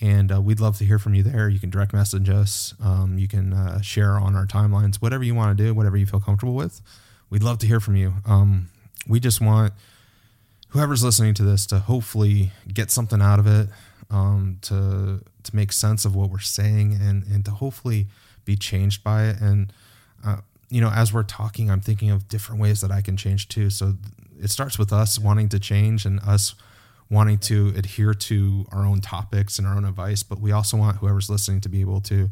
And 0.00 0.32
uh, 0.32 0.40
we'd 0.40 0.60
love 0.60 0.76
to 0.78 0.84
hear 0.84 0.98
from 0.98 1.14
you 1.14 1.22
there. 1.22 1.48
You 1.48 1.58
can 1.58 1.70
direct 1.70 1.92
message 1.92 2.28
us. 2.28 2.74
Um, 2.82 3.18
you 3.18 3.28
can 3.28 3.52
uh, 3.52 3.80
share 3.80 4.18
on 4.18 4.34
our 4.34 4.46
timelines, 4.46 4.96
whatever 4.96 5.22
you 5.24 5.34
want 5.34 5.56
to 5.56 5.64
do, 5.64 5.72
whatever 5.74 5.96
you 5.96 6.06
feel 6.06 6.20
comfortable 6.20 6.54
with. 6.54 6.80
We'd 7.30 7.42
love 7.42 7.58
to 7.58 7.66
hear 7.66 7.80
from 7.80 7.96
you. 7.96 8.14
Um, 8.26 8.68
we 9.08 9.20
just 9.20 9.40
want 9.40 9.72
whoever's 10.68 11.04
listening 11.04 11.34
to 11.34 11.44
this 11.44 11.66
to 11.66 11.78
hopefully 11.78 12.50
get 12.72 12.90
something 12.90 13.22
out 13.22 13.38
of 13.38 13.46
it, 13.46 13.68
um, 14.10 14.58
to 14.62 15.22
to 15.44 15.56
make 15.56 15.72
sense 15.72 16.04
of 16.04 16.14
what 16.16 16.30
we're 16.30 16.38
saying, 16.38 16.98
and 17.00 17.24
and 17.24 17.44
to 17.44 17.50
hopefully 17.52 18.06
be 18.44 18.56
changed 18.56 19.04
by 19.04 19.24
it. 19.24 19.40
And 19.40 19.72
uh, 20.24 20.38
you 20.70 20.80
know, 20.80 20.90
as 20.90 21.12
we're 21.12 21.22
talking, 21.22 21.70
I'm 21.70 21.80
thinking 21.80 22.10
of 22.10 22.28
different 22.28 22.60
ways 22.60 22.80
that 22.80 22.90
I 22.90 23.00
can 23.00 23.16
change 23.16 23.48
too. 23.48 23.70
So 23.70 23.94
it 24.40 24.50
starts 24.50 24.78
with 24.78 24.92
us 24.92 25.18
wanting 25.18 25.48
to 25.50 25.58
change 25.58 26.04
and 26.04 26.20
us 26.20 26.54
wanting 27.10 27.38
to 27.38 27.72
adhere 27.76 28.14
to 28.14 28.66
our 28.72 28.84
own 28.84 29.00
topics 29.00 29.58
and 29.58 29.66
our 29.66 29.76
own 29.76 29.84
advice, 29.84 30.22
but 30.22 30.40
we 30.40 30.52
also 30.52 30.76
want 30.76 30.96
whoever's 30.98 31.28
listening 31.30 31.60
to 31.60 31.68
be 31.68 31.80
able 31.80 32.00
to 32.02 32.30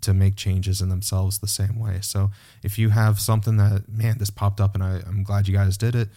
to 0.00 0.12
make 0.12 0.34
changes 0.34 0.80
in 0.80 0.88
themselves 0.88 1.38
the 1.38 1.46
same 1.46 1.78
way. 1.78 2.00
So 2.00 2.32
if 2.64 2.76
you 2.76 2.88
have 2.90 3.20
something 3.20 3.56
that 3.58 3.88
man, 3.88 4.18
this 4.18 4.30
popped 4.30 4.60
up 4.60 4.74
and 4.74 4.82
I, 4.82 5.00
I'm 5.06 5.22
glad 5.22 5.46
you 5.46 5.54
guys 5.54 5.76
did 5.76 5.94
it, 5.94 6.08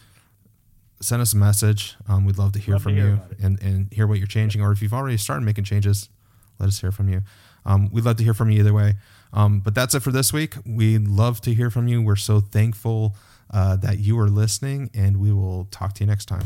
send 1.01 1.21
us 1.21 1.33
a 1.33 1.37
message. 1.37 1.95
Um, 2.07 2.25
we'd 2.25 2.37
love 2.37 2.53
to 2.53 2.59
hear 2.59 2.75
Love 2.75 2.81
to 2.81 2.89
from 2.89 2.95
hear 2.95 3.07
you 3.07 3.19
and, 3.43 3.61
and 3.61 3.93
hear 3.93 4.07
what 4.07 4.17
you're 4.17 4.27
changing, 4.27 4.61
or 4.61 4.71
if 4.71 4.81
you've 4.81 4.93
already 4.93 5.17
started 5.17 5.45
making 5.45 5.65
changes, 5.65 6.09
let 6.59 6.67
us 6.67 6.81
hear 6.81 6.91
from 6.91 7.09
you. 7.09 7.21
Um, 7.65 7.89
we'd 7.91 8.05
love 8.05 8.17
to 8.17 8.23
hear 8.23 8.33
from 8.33 8.49
you 8.49 8.59
either 8.59 8.73
way. 8.73 8.95
Um, 9.35 9.59
but 9.59 9.75
that's 9.75 9.93
it 9.93 9.99
for 9.99 10.11
this 10.11 10.33
week. 10.33 10.55
We'd 10.65 11.07
love 11.07 11.41
to 11.41 11.53
hear 11.53 11.69
from 11.69 11.87
you. 11.87 12.01
We're 12.01 12.15
so 12.15 12.39
thankful 12.39 13.15
uh, 13.51 13.75
that 13.77 13.99
you 13.99 14.17
are 14.17 14.29
listening, 14.29 14.89
and 14.95 15.17
we 15.17 15.31
will 15.31 15.65
talk 15.65 15.93
to 15.95 16.03
you 16.03 16.07
next 16.07 16.25
time. 16.25 16.45